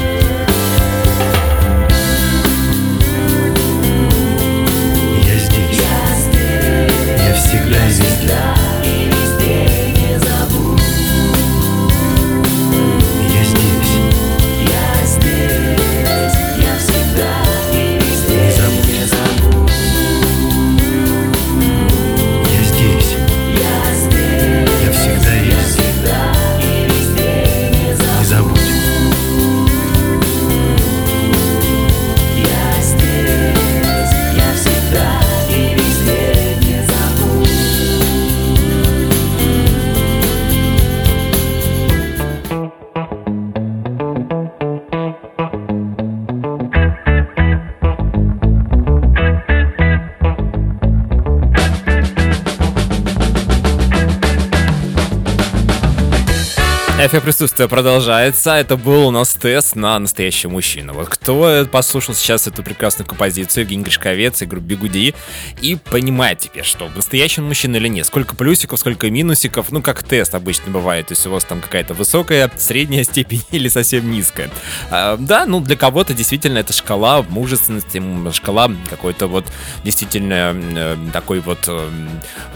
Эффект 56.96 57.24
присутствия 57.24 57.66
продолжается. 57.66 58.52
Это 58.52 58.76
был 58.76 59.08
у 59.08 59.10
нас 59.10 59.34
тест 59.34 59.74
на 59.74 59.98
настоящего 59.98 60.52
мужчину. 60.52 60.94
Вот 60.94 61.08
кто 61.08 61.66
послушал 61.70 62.14
сейчас 62.14 62.46
эту 62.46 62.62
прекрасную 62.62 63.06
композицию, 63.06 63.64
Евгений 63.64 63.82
Гришковец 63.82 64.40
и 64.42 64.46
группа 64.46 64.64
Бигуди, 64.64 65.12
и 65.60 65.74
понимает 65.74 66.38
теперь, 66.38 66.62
что 66.62 66.88
настоящий 66.94 67.40
мужчина 67.40 67.76
или 67.76 67.88
нет. 67.88 68.06
Сколько 68.06 68.36
плюсиков, 68.36 68.78
сколько 68.78 69.10
минусиков, 69.10 69.72
ну 69.72 69.82
как 69.82 70.04
тест 70.04 70.36
обычно 70.36 70.70
бывает. 70.70 71.08
То 71.08 71.12
есть 71.12 71.26
у 71.26 71.30
вас 71.30 71.42
там 71.44 71.60
какая-то 71.60 71.94
высокая, 71.94 72.48
средняя 72.56 73.02
степень 73.04 73.42
или 73.50 73.66
совсем 73.66 74.08
низкая. 74.10 74.48
А, 74.90 75.16
да, 75.18 75.46
ну 75.46 75.58
для 75.60 75.74
кого-то 75.76 76.14
действительно 76.14 76.58
это 76.58 76.72
шкала 76.72 77.22
мужественности, 77.22 78.00
шкала 78.32 78.70
какой-то 78.88 79.26
вот 79.26 79.44
действительно 79.82 80.54
э, 80.54 80.96
такой 81.12 81.40
вот 81.40 81.58
э, 81.66 81.90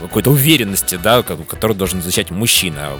какой-то 0.00 0.30
уверенности, 0.30 0.94
да, 0.94 1.24
ко- 1.24 1.36
которую 1.36 1.76
должен 1.76 1.98
изучать 2.00 2.30
мужчина. 2.30 2.90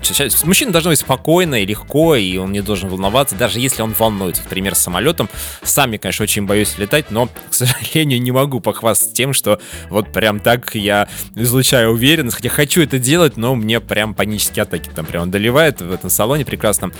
Сейчас- 0.00 0.42
Мужчина 0.42 0.72
должен 0.86 0.90
быть 0.90 0.98
спокойно 1.00 1.62
и 1.62 1.66
легко, 1.66 2.14
и 2.14 2.36
он 2.36 2.52
не 2.52 2.60
должен 2.60 2.88
волноваться, 2.88 3.34
даже 3.34 3.58
если 3.58 3.82
он 3.82 3.92
волнуется. 3.92 4.42
Например, 4.44 4.74
с 4.74 4.78
самолетом. 4.78 5.28
Сами, 5.62 5.96
конечно, 5.96 6.22
очень 6.22 6.46
боюсь 6.46 6.78
летать, 6.78 7.10
но, 7.10 7.26
к 7.26 7.54
сожалению, 7.54 8.22
не 8.22 8.30
могу 8.30 8.60
похвастаться 8.60 9.14
тем, 9.14 9.32
что 9.32 9.60
вот 9.90 10.12
прям 10.12 10.38
так 10.38 10.74
я 10.74 11.08
излучаю 11.34 11.90
уверенность, 11.90 12.36
хотя 12.36 12.48
хочу 12.48 12.82
это 12.82 12.98
делать, 12.98 13.36
но 13.36 13.54
мне 13.54 13.80
прям 13.80 14.14
панические 14.14 14.62
атаки 14.62 14.90
там 14.94 15.06
прям 15.06 15.24
одолевает 15.24 15.80
в 15.80 15.92
этом 15.92 16.08
салоне 16.08 16.44
прекрасном. 16.44 16.92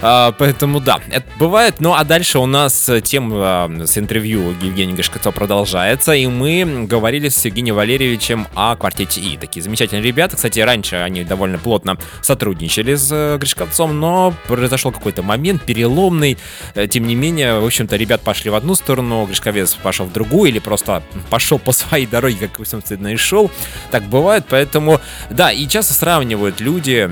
А, 0.00 0.32
поэтому 0.32 0.80
да, 0.80 1.00
это 1.10 1.26
бывает. 1.38 1.76
Ну 1.80 1.92
а 1.92 2.04
дальше 2.04 2.38
у 2.38 2.46
нас 2.46 2.90
тема 3.02 3.36
а, 3.36 3.86
с 3.86 3.98
интервью 3.98 4.54
Евгения 4.62 4.94
Гашкацова 4.94 5.32
продолжается, 5.32 6.12
и 6.12 6.26
мы 6.26 6.86
говорили 6.88 7.28
с 7.28 7.44
Евгением 7.44 7.76
Валерьевичем 7.76 8.46
о 8.54 8.76
квартете 8.76 9.20
И. 9.20 9.36
Такие 9.36 9.62
замечательные 9.62 10.02
ребята. 10.02 10.36
Кстати, 10.36 10.60
раньше 10.60 10.96
они 10.96 11.24
довольно 11.24 11.58
плотно 11.58 11.98
сотрудничали 12.22 12.94
с 12.94 13.10
э, 13.12 13.33
Гришковцом, 13.38 13.98
но 13.98 14.34
произошел 14.46 14.92
какой-то 14.92 15.22
момент 15.22 15.62
переломный. 15.62 16.38
Э, 16.74 16.86
Тем 16.86 17.06
не 17.06 17.14
менее, 17.14 17.60
в 17.60 17.64
общем-то, 17.64 17.96
ребят 17.96 18.20
пошли 18.22 18.50
в 18.50 18.54
одну 18.54 18.74
сторону, 18.74 19.24
Гришковец 19.26 19.74
пошел 19.74 20.06
в 20.06 20.12
другую, 20.12 20.50
или 20.50 20.58
просто 20.58 21.02
пошел 21.30 21.58
по 21.58 21.72
своей 21.72 22.06
дороге, 22.06 22.48
как, 22.48 22.66
собственно, 22.66 23.08
и 23.08 23.16
шел. 23.16 23.50
Так 23.90 24.04
бывает, 24.04 24.44
поэтому, 24.48 25.00
да, 25.30 25.52
и 25.52 25.66
часто 25.66 25.94
сравнивают 25.94 26.60
люди 26.60 27.10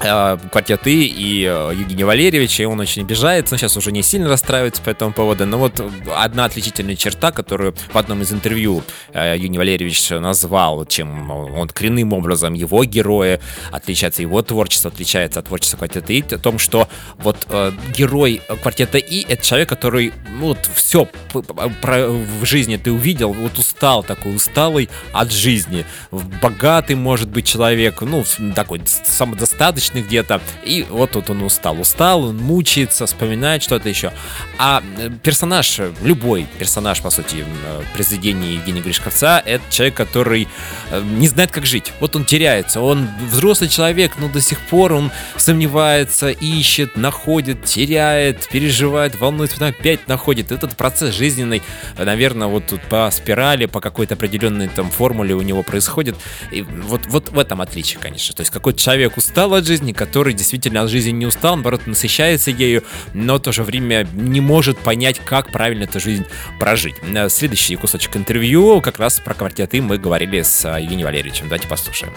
квартет 0.00 0.86
И 0.86 1.06
и 1.06 1.44
э, 1.44 1.72
Евгения 1.74 2.06
Валерьевича, 2.06 2.62
и 2.62 2.66
он 2.66 2.80
очень 2.80 3.02
обижается, 3.02 3.54
он 3.54 3.58
сейчас 3.58 3.76
уже 3.76 3.92
не 3.92 4.02
сильно 4.02 4.28
расстраивается 4.28 4.80
по 4.80 4.88
этому 4.88 5.12
поводу, 5.12 5.44
но 5.44 5.58
вот 5.58 5.80
одна 6.16 6.46
отличительная 6.46 6.96
черта, 6.96 7.32
которую 7.32 7.74
в 7.92 7.96
одном 7.96 8.22
из 8.22 8.32
интервью 8.32 8.82
э, 9.12 9.34
Евгений 9.34 9.58
Валерьевич 9.58 10.08
назвал, 10.10 10.86
чем 10.86 11.30
он 11.30 11.68
коренным 11.68 12.14
образом 12.14 12.54
его 12.54 12.82
герои 12.84 13.40
отличаются, 13.70 14.22
его 14.22 14.40
творчество 14.42 14.90
отличается 14.90 15.40
от 15.40 15.46
творчества 15.46 15.76
квартета 15.76 16.12
И, 16.14 16.22
о 16.22 16.38
том, 16.38 16.58
что 16.58 16.88
вот 17.18 17.36
э, 17.50 17.72
герой 17.94 18.40
квартета 18.62 18.96
И 18.96 19.26
это 19.28 19.44
человек, 19.44 19.68
который, 19.68 20.12
ну, 20.30 20.48
вот 20.48 20.70
все 20.74 21.08
в 21.34 22.44
жизни 22.44 22.76
ты 22.76 22.90
увидел, 22.90 23.32
вот 23.34 23.58
устал, 23.58 24.02
такой 24.02 24.34
усталый 24.34 24.88
от 25.12 25.30
жизни, 25.30 25.84
богатый 26.10 26.96
может 26.96 27.28
быть 27.28 27.46
человек, 27.46 28.00
ну, 28.00 28.24
такой 28.54 28.80
самодостаточный 28.86 29.89
где-то, 29.94 30.40
и 30.64 30.86
вот 30.88 31.12
тут 31.12 31.30
он 31.30 31.42
устал, 31.42 31.80
устал, 31.80 32.24
он 32.24 32.36
мучается, 32.36 33.06
вспоминает 33.06 33.62
что-то 33.62 33.88
еще. 33.88 34.12
А 34.58 34.82
э, 34.98 35.10
персонаж, 35.22 35.80
любой 36.02 36.46
персонаж, 36.58 37.00
по 37.00 37.10
сути, 37.10 37.44
э, 37.64 37.82
произведения 37.94 38.54
Евгения 38.54 38.80
Гришковца, 38.80 39.42
это 39.44 39.64
человек, 39.70 39.94
который 39.94 40.48
э, 40.90 41.02
не 41.02 41.28
знает, 41.28 41.50
как 41.50 41.66
жить. 41.66 41.92
Вот 42.00 42.16
он 42.16 42.24
теряется, 42.24 42.80
он 42.80 43.08
взрослый 43.30 43.68
человек, 43.68 44.12
но 44.18 44.28
до 44.28 44.40
сих 44.40 44.60
пор 44.60 44.92
он 44.92 45.10
сомневается, 45.36 46.30
ищет, 46.30 46.96
находит, 46.96 47.64
теряет, 47.64 48.48
переживает, 48.48 49.18
волнуется, 49.18 49.56
потом 49.56 49.70
опять 49.70 50.08
находит. 50.08 50.52
Этот 50.52 50.76
процесс 50.76 51.14
жизненный, 51.14 51.62
наверное, 51.96 52.48
вот 52.48 52.66
тут 52.66 52.82
по 52.82 53.10
спирали, 53.10 53.66
по 53.66 53.80
какой-то 53.80 54.14
определенной 54.14 54.68
там 54.68 54.90
формуле 54.90 55.34
у 55.34 55.42
него 55.42 55.62
происходит. 55.62 56.16
И 56.50 56.62
вот, 56.62 57.06
вот 57.06 57.30
в 57.30 57.38
этом 57.38 57.60
отличие, 57.60 57.98
конечно. 57.98 58.34
То 58.34 58.42
есть 58.42 58.50
какой-то 58.50 58.78
человек 58.78 59.16
устал 59.16 59.54
от 59.54 59.66
жизни, 59.66 59.79
который 59.92 60.34
действительно 60.34 60.82
от 60.82 60.90
жизни 60.90 61.10
не 61.10 61.26
устал, 61.26 61.56
наоборот, 61.56 61.86
насыщается 61.86 62.50
ею, 62.50 62.82
но 63.14 63.36
в 63.36 63.40
то 63.40 63.52
же 63.52 63.62
время 63.62 64.06
не 64.14 64.40
может 64.40 64.78
понять, 64.78 65.18
как 65.18 65.50
правильно 65.50 65.84
эту 65.84 66.00
жизнь 66.00 66.26
прожить. 66.58 66.96
Э, 67.02 67.28
Следующий 67.28 67.76
кусочек 67.76 68.16
интервью 68.16 68.80
как 68.80 68.98
раз 68.98 69.20
про 69.20 69.34
квартеты 69.34 69.82
мы 69.82 69.98
говорили 69.98 70.42
с 70.42 70.64
э, 70.64 70.82
Евгением 70.82 71.06
Валерьевичем. 71.06 71.46
Давайте 71.46 71.68
послушаем. 71.68 72.12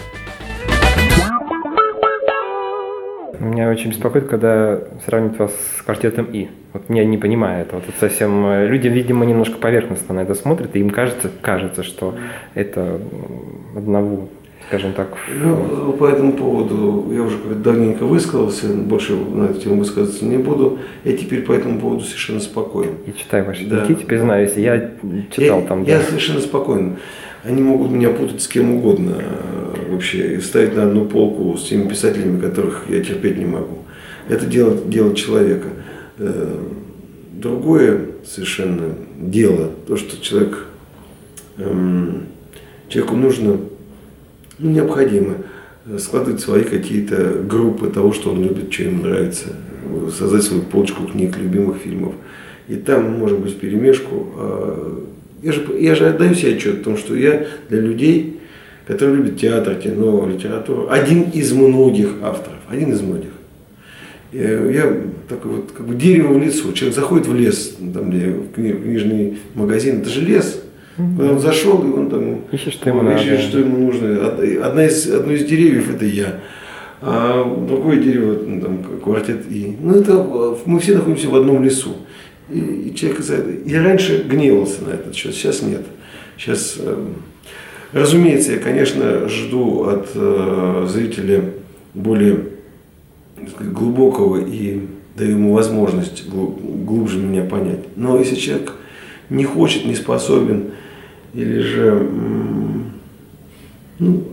Меня 3.40 3.68
очень 3.68 3.90
беспокоит, 3.90 4.26
когда 4.26 4.80
сравнивают 5.04 5.38
вас 5.38 5.52
с 5.78 5.82
квартетом 5.82 6.26
И. 6.32 6.48
Вот 6.72 6.88
меня 6.88 7.04
не 7.04 7.18
понимает. 7.18 7.72
Вот 7.72 7.84
это 7.88 7.98
совсем 7.98 8.46
э, 8.46 8.66
люди, 8.66 8.88
видимо, 8.88 9.24
немножко 9.24 9.58
поверхностно 9.58 10.14
на 10.14 10.20
это 10.20 10.34
смотрят, 10.34 10.74
и 10.74 10.80
им 10.80 10.90
кажется, 10.90 11.30
кажется, 11.40 11.82
что 11.82 12.14
это 12.54 13.00
одного, 13.76 14.28
скажем 14.68 14.92
так, 14.92 15.16
Ну, 15.42 15.92
по 15.92 16.06
этому 16.06 16.32
поводу 16.32 17.06
я 17.12 17.22
уже 17.22 17.36
давненько 17.54 18.04
высказался, 18.04 18.68
больше 18.68 19.14
на 19.14 19.44
эту 19.44 19.60
тему 19.60 19.76
высказываться 19.76 20.24
не 20.24 20.38
буду. 20.38 20.78
Я 21.04 21.16
теперь 21.16 21.42
по 21.42 21.52
этому 21.52 21.78
поводу 21.80 22.02
совершенно 22.04 22.40
спокоен. 22.40 22.92
я 23.06 23.12
читаю 23.12 23.44
ваши 23.44 23.66
Да. 23.66 23.84
статьи, 23.84 24.04
признаюсь, 24.04 24.52
я 24.56 24.90
читал 25.30 25.60
я, 25.60 25.66
там. 25.66 25.82
я 25.84 25.98
да. 25.98 26.04
совершенно 26.04 26.40
спокоен. 26.40 26.96
Они 27.44 27.60
могут 27.62 27.90
меня 27.90 28.08
путать 28.08 28.40
с 28.40 28.48
кем 28.48 28.74
угодно 28.76 29.16
э, 29.18 29.92
вообще 29.92 30.36
и 30.36 30.40
ставить 30.40 30.74
на 30.74 30.84
одну 30.84 31.04
полку 31.04 31.56
с 31.58 31.64
теми 31.68 31.88
писателями, 31.88 32.40
которых 32.40 32.84
я 32.88 33.04
терпеть 33.04 33.36
не 33.36 33.44
могу. 33.44 33.78
Это 34.30 34.46
дело, 34.46 34.74
дело 34.86 35.14
человека. 35.14 35.68
Э, 36.18 36.56
Другое 37.32 38.06
совершенно 38.24 38.94
дело, 39.18 39.68
то, 39.86 39.96
что 39.96 40.18
человек, 40.22 40.66
эм, 41.58 42.22
человеку 42.88 43.16
нужно, 43.16 43.52
ну, 43.52 43.60
необходимо 44.58 45.34
складывать 45.98 46.40
свои 46.40 46.62
какие-то 46.64 47.42
группы 47.48 47.88
того, 47.88 48.12
что 48.12 48.30
он 48.30 48.42
любит, 48.42 48.72
что 48.72 48.84
ему 48.84 49.04
нравится, 49.04 49.48
создать 50.16 50.42
свою 50.42 50.62
полочку 50.62 51.04
книг, 51.04 51.36
любимых 51.36 51.78
фильмов. 51.78 52.14
И 52.68 52.76
там 52.76 53.18
может 53.18 53.38
быть 53.38 53.58
перемешку. 53.58 54.26
а 54.36 55.04
Я 55.42 55.52
же, 55.52 55.66
я 55.78 55.94
же 55.94 56.06
отдаю 56.08 56.34
себе 56.34 56.54
отчет 56.54 56.80
о 56.80 56.84
том, 56.84 56.96
что 56.96 57.14
я 57.14 57.46
для 57.68 57.80
людей, 57.80 58.40
которые 58.86 59.16
любят 59.16 59.38
театр, 59.38 59.74
кино, 59.74 60.26
литературу, 60.26 60.88
один 60.90 61.24
из 61.24 61.52
многих 61.52 62.14
авторов, 62.22 62.58
один 62.68 62.92
из 62.92 63.02
многих. 63.02 63.30
Э, 64.32 64.70
Я 64.72 64.96
такой 65.28 65.56
вот, 65.56 65.72
как 65.72 65.86
бы 65.86 65.94
дерево 65.94 66.32
в 66.34 66.42
лицо. 66.42 66.72
Человек 66.72 66.96
заходит 66.96 67.26
в 67.26 67.34
лес, 67.34 67.76
там, 67.92 68.10
где 68.10 68.34
книжный 68.54 69.38
магазин, 69.54 70.00
это 70.00 70.08
же 70.08 70.22
лес. 70.22 70.63
Куда 70.96 71.32
он 71.32 71.40
зашел, 71.40 71.82
и 71.82 71.90
он 71.92 72.08
там 72.10 72.40
Ищет, 72.52 72.74
что 72.74 72.88
ему 72.90 73.02
надо. 73.02 73.16
ищет, 73.20 73.40
что 73.40 73.58
ему 73.58 73.86
нужно. 73.86 74.28
Од- 74.28 74.40
Одна 74.62 74.86
из, 74.86 75.10
одно 75.10 75.32
из 75.32 75.44
деревьев 75.44 75.92
это 75.94 76.04
я. 76.06 76.40
А 77.02 77.44
другое 77.68 77.96
дерево, 78.00 78.38
ну, 78.46 78.60
там, 78.60 78.78
квартет 79.02 79.44
И. 79.50 79.76
Ну, 79.80 79.94
это 79.96 80.12
э, 80.12 80.54
мы 80.66 80.78
все 80.78 80.94
находимся 80.94 81.28
в 81.28 81.34
одном 81.36 81.62
лесу. 81.64 81.96
И, 82.48 82.58
и 82.58 82.94
человек. 82.94 83.20
Я 83.66 83.82
раньше 83.82 84.24
гневался 84.28 84.84
на 84.84 84.90
этот 84.94 85.14
счет, 85.14 85.34
сейчас 85.34 85.62
нет. 85.62 85.82
Сейчас, 86.38 86.76
э, 86.78 86.96
разумеется, 87.92 88.52
я, 88.52 88.58
конечно, 88.58 89.28
жду 89.28 89.84
от 89.84 90.08
э, 90.14 90.86
зрителя 90.88 91.42
более 91.94 92.38
сказать, 93.52 93.72
глубокого 93.72 94.38
и 94.46 94.80
даю 95.16 95.32
ему 95.32 95.52
возможность 95.54 96.26
глу- 96.28 96.56
глубже 96.86 97.18
меня 97.18 97.42
понять. 97.44 97.80
Но 97.96 98.18
если 98.18 98.36
человек 98.36 98.72
не 99.30 99.44
хочет, 99.44 99.84
не 99.84 99.94
способен, 99.94 100.70
или 101.34 101.58
же 101.60 102.08
ну, 103.98 104.24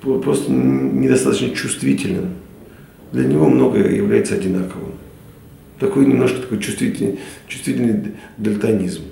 про- 0.00 0.18
просто 0.18 0.50
недостаточно 0.52 1.50
чувствителен, 1.50 2.30
для 3.12 3.24
него 3.24 3.48
многое 3.48 3.94
является 3.94 4.34
одинаковым. 4.34 4.92
Такой 5.78 6.06
немножко 6.06 6.40
такой 6.40 6.58
чувствительный, 6.58 7.18
чувствительный 7.46 8.12
дальтонизм. 8.38 9.02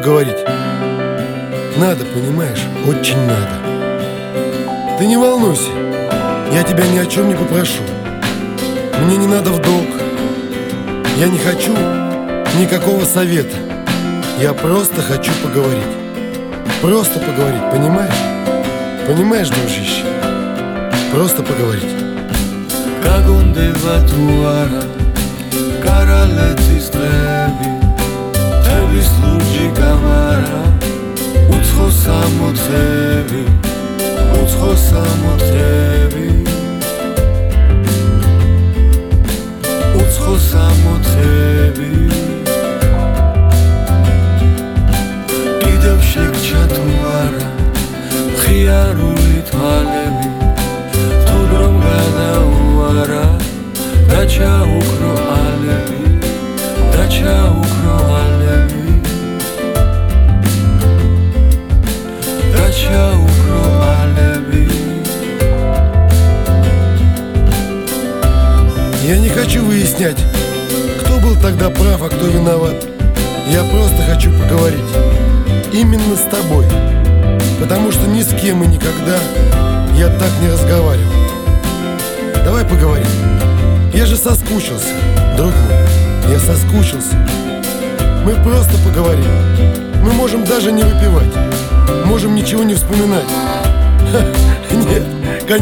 поговорить. 0.00 0.38
Надо, 1.76 2.06
понимаешь, 2.06 2.62
очень 2.86 3.18
надо. 3.26 4.96
Ты 4.98 5.06
не 5.06 5.18
волнуйся, 5.18 5.68
я 6.52 6.62
тебя 6.62 6.86
ни 6.86 6.98
о 6.98 7.04
чем 7.04 7.28
не 7.28 7.34
попрошу. 7.34 7.82
Мне 9.02 9.18
не 9.18 9.26
надо 9.26 9.50
в 9.50 9.60
долг. 9.60 9.88
Я 11.18 11.28
не 11.28 11.38
хочу 11.38 11.72
никакого 12.58 13.04
совета. 13.04 13.56
Я 14.40 14.54
просто 14.54 15.02
хочу 15.02 15.32
поговорить. 15.42 15.82
Просто 16.80 17.20
поговорить, 17.20 17.70
понимаешь? 17.70 18.20
Понимаешь, 19.06 19.50
дружище? 19.50 20.04
Просто 21.12 21.42
поговорить. 21.42 21.94
Как 23.02 23.28
он 23.28 23.52
деватуара, 23.52 24.82
король 25.84 26.40
თვის 29.00 29.10
ლურჯი 29.20 29.66
კამარა 29.76 30.60
უცხო 31.56 31.86
სამოთხები 32.00 33.42
უცხო 34.40 34.72
სამოთხები. 34.88 36.39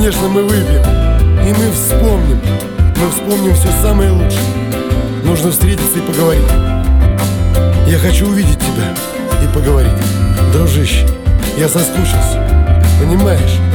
Конечно, 0.08 0.28
мы 0.28 0.42
выпьем. 0.42 0.82
И 1.46 1.52
мы 1.52 1.70
вспомним. 1.70 2.40
Мы 2.96 3.10
вспомним 3.10 3.54
все 3.54 3.68
самое 3.82 4.10
лучшее. 4.10 4.40
Нужно 5.22 5.50
встретиться 5.50 5.98
и 5.98 6.00
поговорить. 6.00 6.48
Я 7.86 7.98
хочу 7.98 8.26
увидеть 8.26 8.58
тебя 8.58 8.94
и 9.44 9.54
поговорить. 9.54 9.92
Дружище, 10.54 11.06
я 11.58 11.68
соскучился. 11.68 12.42
Понимаешь? 12.98 13.67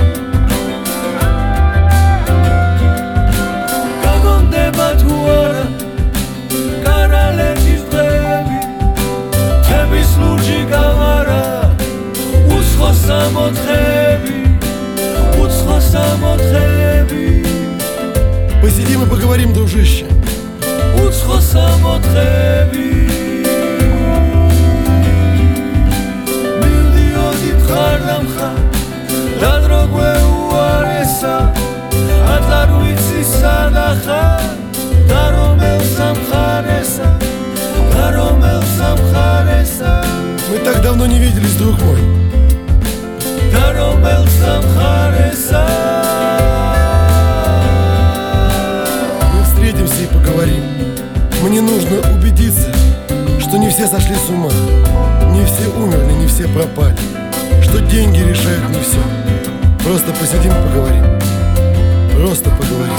давно 41.04 41.08
не 41.08 41.20
виделись, 41.20 41.56
друг 41.56 41.82
мой. 41.82 42.00
Мы 49.34 49.44
встретимся 49.44 50.04
и 50.04 50.08
поговорим. 50.08 50.64
Мне 51.42 51.62
нужно 51.62 51.98
убедиться, 52.16 52.74
что 53.40 53.58
не 53.58 53.70
все 53.70 53.88
сошли 53.88 54.16
с 54.16 54.30
ума, 54.30 54.50
не 55.32 55.46
все 55.46 55.68
умерли, 55.76 56.14
не 56.14 56.28
все 56.28 56.48
пропали, 56.48 56.96
что 57.62 57.80
деньги 57.80 58.20
решают 58.20 58.70
не 58.70 58.80
все. 58.80 59.00
Просто 59.84 60.12
посидим 60.14 60.52
и 60.52 60.68
поговорим. 60.68 61.04
Просто 62.16 62.50
поговорим. 62.52 62.96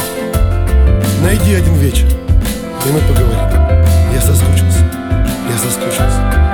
Найди 1.22 1.54
один 1.54 1.74
вечер, 1.74 2.06
и 2.06 2.92
мы 2.92 3.00
поговорим. 3.00 3.84
Я 4.12 4.20
соскучился. 4.20 4.84
Я 5.50 5.58
соскучился. 5.58 6.53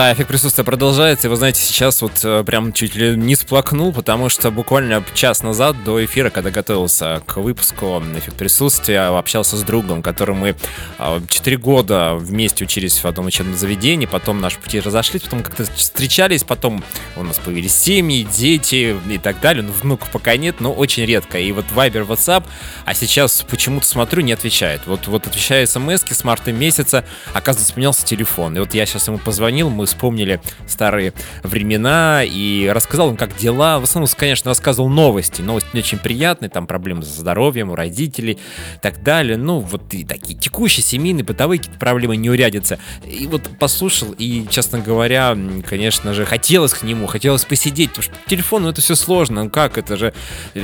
Да, 0.00 0.14
эффект 0.14 0.28
присутствия 0.28 0.64
продолжается. 0.64 1.26
И 1.26 1.30
вы 1.30 1.36
знаете, 1.36 1.60
сейчас 1.60 2.00
вот 2.00 2.24
э, 2.24 2.42
прям 2.42 2.72
чуть 2.72 2.94
ли 2.94 3.14
не 3.18 3.36
сплакнул, 3.36 3.92
потому 3.92 4.30
что 4.30 4.50
буквально 4.50 5.04
час 5.12 5.42
назад 5.42 5.84
до 5.84 6.02
эфира, 6.02 6.30
когда 6.30 6.50
готовился 6.50 7.22
к 7.26 7.36
выпуску 7.36 8.02
эффект 8.16 8.34
присутствия, 8.38 9.14
общался 9.14 9.58
с 9.58 9.62
другом, 9.62 10.00
которым 10.02 10.38
мы 10.38 10.56
э, 10.98 11.20
4 11.28 11.56
года 11.58 12.14
вместе 12.14 12.64
учились 12.64 12.98
в 12.98 13.04
одном 13.04 13.26
учебном 13.26 13.58
заведении, 13.58 14.06
потом 14.06 14.40
наши 14.40 14.58
пути 14.58 14.80
разошлись, 14.80 15.20
потом 15.20 15.42
как-то 15.42 15.64
встречались, 15.64 16.44
потом 16.44 16.82
у 17.16 17.22
нас 17.22 17.38
появились 17.38 17.74
семьи, 17.74 18.26
дети 18.34 18.96
и 19.06 19.18
так 19.18 19.38
далее. 19.40 19.62
Ну, 19.62 19.74
внуков 19.82 20.10
пока 20.10 20.34
нет, 20.38 20.60
но 20.60 20.72
очень 20.72 21.04
редко. 21.04 21.38
И 21.38 21.52
вот 21.52 21.66
Viber, 21.76 22.06
WhatsApp, 22.06 22.44
а 22.86 22.94
сейчас 22.94 23.42
почему-то 23.42 23.84
смотрю, 23.84 24.22
не 24.22 24.32
отвечает. 24.32 24.80
Вот, 24.86 25.08
вот 25.08 25.26
отвечаю 25.26 25.66
смс 25.66 26.02
с 26.08 26.24
марта 26.24 26.52
месяца, 26.52 27.04
оказывается, 27.34 27.74
поменялся 27.74 28.06
телефон. 28.06 28.56
И 28.56 28.60
вот 28.60 28.72
я 28.72 28.86
сейчас 28.86 29.06
ему 29.06 29.18
позвонил, 29.18 29.68
мы 29.68 29.89
вспомнили 29.90 30.40
старые 30.66 31.12
времена 31.42 32.22
и 32.24 32.68
рассказал 32.68 33.10
им, 33.10 33.16
как 33.16 33.36
дела. 33.36 33.78
В 33.78 33.84
основном, 33.84 34.08
конечно, 34.16 34.48
рассказывал 34.50 34.88
новости. 34.88 35.42
Новости 35.42 35.68
не 35.72 35.80
очень 35.80 35.98
приятные, 35.98 36.48
там 36.48 36.66
проблемы 36.66 37.02
со 37.02 37.20
здоровьем 37.20 37.70
у 37.70 37.74
родителей 37.74 38.34
и 38.34 38.80
так 38.80 39.02
далее. 39.02 39.36
Ну, 39.36 39.58
вот 39.58 39.92
и 39.94 40.04
такие 40.04 40.38
текущие, 40.38 40.84
семейные, 40.84 41.24
бытовые 41.24 41.58
какие-то 41.58 41.78
проблемы 41.78 42.16
не 42.16 42.30
урядятся. 42.30 42.78
И 43.04 43.26
вот 43.26 43.48
послушал, 43.58 44.14
и, 44.18 44.46
честно 44.48 44.78
говоря, 44.78 45.36
конечно 45.68 46.14
же, 46.14 46.24
хотелось 46.24 46.74
к 46.74 46.82
нему, 46.82 47.06
хотелось 47.06 47.44
посидеть, 47.44 47.90
потому 47.90 48.04
что 48.04 48.14
по 48.14 48.30
телефону 48.30 48.68
это 48.68 48.80
все 48.80 48.94
сложно. 48.94 49.44
Ну 49.44 49.50
как, 49.50 49.78
это 49.78 49.96
же, 49.96 50.14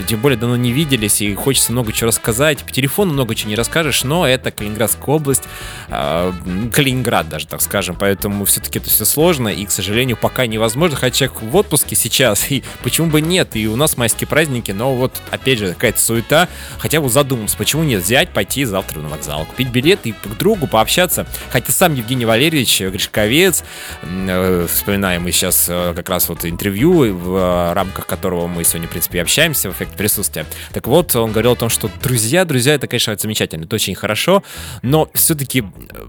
тем 0.07 0.20
более 0.20 0.39
давно 0.39 0.57
не 0.57 0.72
виделись, 0.72 1.20
и 1.20 1.35
хочется 1.35 1.72
много 1.72 1.93
чего 1.93 2.09
рассказать. 2.09 2.59
По 2.59 2.70
телефону 2.70 3.12
много 3.12 3.35
чего 3.35 3.51
не 3.51 3.57
расскажешь, 3.57 4.05
но 4.05 4.27
это 4.27 4.51
Калининградская 4.51 5.14
область, 5.14 5.45
э, 5.89 6.33
Калининград 6.72 7.29
даже, 7.29 7.47
так 7.47 7.62
скажем, 7.62 7.97
поэтому 7.99 8.45
все-таки 8.45 8.79
это 8.79 8.89
все 8.91 9.05
сложно, 9.07 9.48
и, 9.48 9.64
к 9.64 9.70
сожалению, 9.70 10.16
пока 10.16 10.46
невозможно, 10.46 10.96
хотя 10.96 11.16
человек 11.16 11.42
в 11.42 11.57
отпуске 11.57 11.96
сейчас, 11.96 12.50
и 12.50 12.62
почему 12.82 13.09
бы 13.09 13.20
нет, 13.20 13.57
и 13.57 13.66
у 13.68 13.76
нас 13.76 13.96
майские 13.96 14.28
праздники, 14.28 14.72
но 14.72 14.94
вот, 14.94 15.20
опять 15.30 15.59
же, 15.59 15.74
какая-то 15.74 16.00
суета, 16.00 16.48
хотя 16.78 17.00
бы 17.00 17.09
задумался, 17.09 17.57
почему 17.57 17.84
нет, 17.84 18.02
взять, 18.02 18.30
пойти 18.30 18.64
завтра 18.64 19.00
на 19.00 19.09
вокзал, 19.09 19.46
купить 19.46 19.68
билет 19.68 20.00
и 20.04 20.12
к 20.12 20.38
другу 20.38 20.66
пообщаться, 20.66 21.26
хотя 21.50 21.72
сам 21.72 21.94
Евгений 21.94 22.24
Валерьевич 22.24 22.80
Гришковец, 22.80 23.64
э, 24.02 24.66
вспоминаем 24.70 25.22
мы 25.22 25.32
сейчас 25.32 25.66
э, 25.68 25.92
как 25.94 26.09
раз 26.09 26.28
вот 26.28 26.44
интервью, 26.44 27.14
в 27.16 27.36
э, 27.36 27.72
рамках 27.72 28.07
которого 28.07 28.46
мы 28.46 28.64
сегодня, 28.64 28.88
в 28.88 28.90
принципе, 28.90 29.22
общаемся 29.22 29.70
в 29.70 29.74
эффекте 29.74 29.96
присутствия, 29.96 30.46
так 30.72 30.86
вот, 30.86 31.14
он 31.16 31.32
говорил 31.32 31.52
о 31.52 31.57
том, 31.57 31.68
что 31.68 31.90
друзья, 32.02 32.44
друзья, 32.44 32.74
это, 32.74 32.86
конечно, 32.86 33.16
замечательно, 33.16 33.64
это 33.64 33.76
очень 33.76 33.94
хорошо, 33.94 34.42
но 34.82 35.09
все-таки 35.14 35.64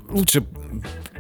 лучше 0.10 0.44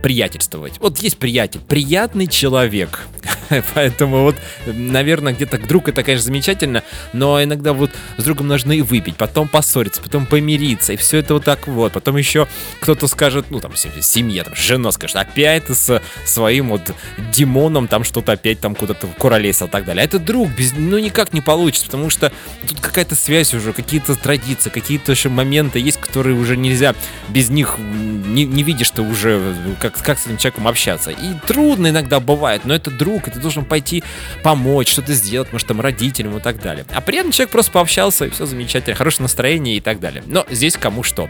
приятельствовать. 0.02 0.74
Вот 0.80 1.00
есть 1.00 1.18
приятель, 1.18 1.60
приятный 1.62 2.28
человек. 2.28 3.08
Поэтому 3.74 4.24
вот, 4.24 4.36
наверное, 4.66 5.34
где-то 5.34 5.58
друг 5.58 5.89
это, 5.89 6.04
конечно, 6.04 6.26
замечательно, 6.26 6.84
но 7.14 7.41
иногда 7.43 7.74
вот 7.74 7.91
с 8.18 8.24
другом 8.24 8.48
нужно 8.48 8.72
и 8.72 8.82
выпить, 8.82 9.16
потом 9.16 9.48
поссориться, 9.48 10.02
потом 10.02 10.26
помириться, 10.26 10.93
и 10.93 10.98
все 10.98 11.18
это 11.18 11.34
вот 11.34 11.45
так 11.45 11.68
вот. 11.68 11.93
Потом 11.93 12.18
еще 12.18 12.48
кто-то 12.80 13.08
скажет, 13.08 13.48
ну 13.50 13.60
там 13.60 13.74
семья, 13.76 14.43
там 14.43 14.56
жена 14.56 14.91
скажет, 14.91 15.18
опять 15.18 15.68
со 15.68 16.02
своим 16.26 16.70
вот 16.70 16.82
Димоном 17.32 17.88
там 17.88 18.04
что-то 18.04 18.34
опять 18.34 18.60
там 18.60 18.76
куда-то 18.76 19.08
куролесил 19.18 19.68
и 19.68 19.70
так 19.70 19.86
далее. 19.86 20.04
А 20.04 20.06
это 20.06 20.20
друг, 20.20 20.50
без, 20.50 20.74
ну 20.74 20.98
никак 20.98 21.34
не 21.34 21.41
получится, 21.41 21.86
потому 21.86 22.10
что 22.10 22.32
тут 22.68 22.80
какая-то 22.80 23.16
связь 23.16 23.54
уже, 23.54 23.74
какие-то 23.74 24.16
традиции, 24.16 24.70
какие-то 24.70 25.12
еще 25.12 25.30
моменты 25.30 25.80
есть, 25.80 26.00
которые 26.00 26.36
уже 26.36 26.58
нельзя, 26.58 26.95
без 27.30 27.50
них 27.50 27.76
не, 27.78 28.45
не 28.45 28.64
видишь 28.64 28.91
ты 28.91 29.02
уже, 29.02 29.56
как, 29.80 29.87
как 29.90 30.20
с 30.20 30.26
этим 30.26 30.38
человеком 30.38 30.68
общаться. 30.68 31.12
И 31.12 31.34
трудно 31.48 31.88
иногда 31.88 32.20
бывает, 32.20 32.64
но 32.66 32.74
это 32.74 32.92
друг, 32.92 33.28
и 33.28 33.32
ты 33.32 33.40
должен 33.40 33.66
пойти 33.66 34.04
помочь, 34.44 34.92
что-то 34.92 35.14
сделать, 35.14 35.52
может, 35.52 35.68
там, 35.68 35.82
родителям 35.82 36.38
и 36.38 36.40
так 36.40 36.62
далее. 36.62 36.86
А 36.94 37.02
приятный 37.02 37.32
человек 37.32 37.52
просто 37.52 37.72
пообщался, 37.72 38.26
и 38.26 38.30
все 38.30 38.46
замечательно, 38.46 38.96
хорошее 38.96 39.24
настроение 39.24 39.78
и 39.78 39.82
так 39.82 40.00
далее. 40.00 40.24
Но 40.26 40.46
здесь 40.50 40.78
кому 40.78 41.04
что. 41.04 41.30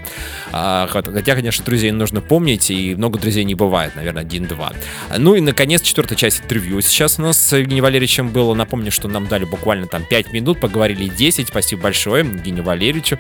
А, 0.51 0.87
хотя, 0.87 1.35
конечно, 1.35 1.63
друзей 1.63 1.91
нужно 1.91 2.21
помнить, 2.21 2.69
и 2.71 2.95
много 2.95 3.19
друзей 3.19 3.43
не 3.43 3.55
бывает, 3.55 3.95
наверное, 3.95 4.21
один-два. 4.21 4.73
Ну 5.17 5.35
и, 5.35 5.41
наконец, 5.41 5.81
четвертая 5.81 6.17
часть 6.17 6.41
интервью 6.41 6.81
сейчас 6.81 7.19
у 7.19 7.21
нас 7.21 7.37
с 7.37 7.55
Евгением 7.55 7.83
Валерьевичем 7.83 8.29
было. 8.29 8.53
Напомню, 8.53 8.91
что 8.91 9.07
нам 9.07 9.27
дали 9.27 9.45
буквально 9.45 9.87
там 9.87 10.03
5 10.03 10.33
минут, 10.33 10.59
поговорили 10.59 11.07
10. 11.07 11.47
Спасибо 11.47 11.83
большое 11.83 12.25
Евгению 12.25 12.63
Валерьевичу 12.63 13.19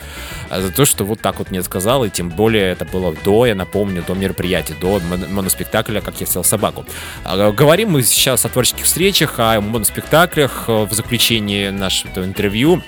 а, 0.49 0.61
за 0.61 0.71
то, 0.71 0.85
что 0.85 1.03
вот 1.05 1.21
так 1.21 1.39
вот 1.39 1.51
мне 1.51 1.63
сказал, 1.63 2.03
и 2.05 2.09
тем 2.09 2.29
более 2.29 2.71
это 2.71 2.85
было 2.85 3.13
до, 3.23 3.45
я 3.45 3.55
напомню, 3.55 4.03
до 4.05 4.13
мероприятия, 4.13 4.75
до 4.79 4.99
моноспектакля 5.29 6.01
«Как 6.01 6.19
я 6.19 6.25
сел 6.25 6.43
собаку». 6.43 6.85
А, 7.23 7.51
говорим 7.51 7.91
мы 7.91 8.03
сейчас 8.03 8.45
о 8.45 8.49
творческих 8.49 8.85
встречах, 8.85 9.35
о 9.37 9.59
моноспектаклях 9.61 10.65
э, 10.67 10.85
в 10.85 10.93
заключении 10.93 11.69
нашего 11.69 12.23
интервью. 12.23 12.81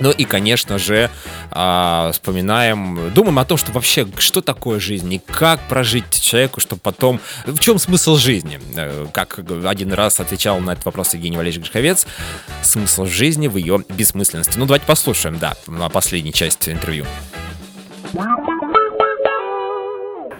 Ну 0.00 0.10
и, 0.10 0.24
конечно 0.24 0.78
же, 0.78 1.10
э, 1.50 2.10
вспоминаем, 2.12 3.12
думаем 3.14 3.38
о 3.38 3.44
том, 3.44 3.56
что 3.56 3.72
вообще, 3.72 4.06
что 4.18 4.40
такое 4.40 4.80
жизнь 4.80 5.12
и 5.12 5.18
как 5.18 5.60
прожить 5.68 6.20
человеку, 6.20 6.60
чтобы 6.60 6.80
потом... 6.82 7.20
В 7.46 7.58
чем 7.60 7.78
смысл 7.78 8.16
жизни? 8.16 8.60
Э, 8.76 9.06
как 9.12 9.38
один 9.64 9.92
раз 9.92 10.20
отвечал 10.20 10.58
на 10.60 10.72
этот 10.72 10.84
вопрос 10.84 11.14
Евгений 11.14 11.36
Валерьевич 11.36 11.64
Гришковец, 11.64 12.06
смысл 12.62 13.06
жизни 13.06 13.46
в 13.46 13.56
ее 13.56 13.84
бессмысленности. 13.88 14.58
Ну, 14.58 14.66
давайте 14.66 14.86
послушаем, 14.86 15.38
да, 15.38 15.54
на 15.66 15.88
последней 15.88 16.32
части 16.32 16.70
интервью. 16.70 17.06
А 18.16 18.53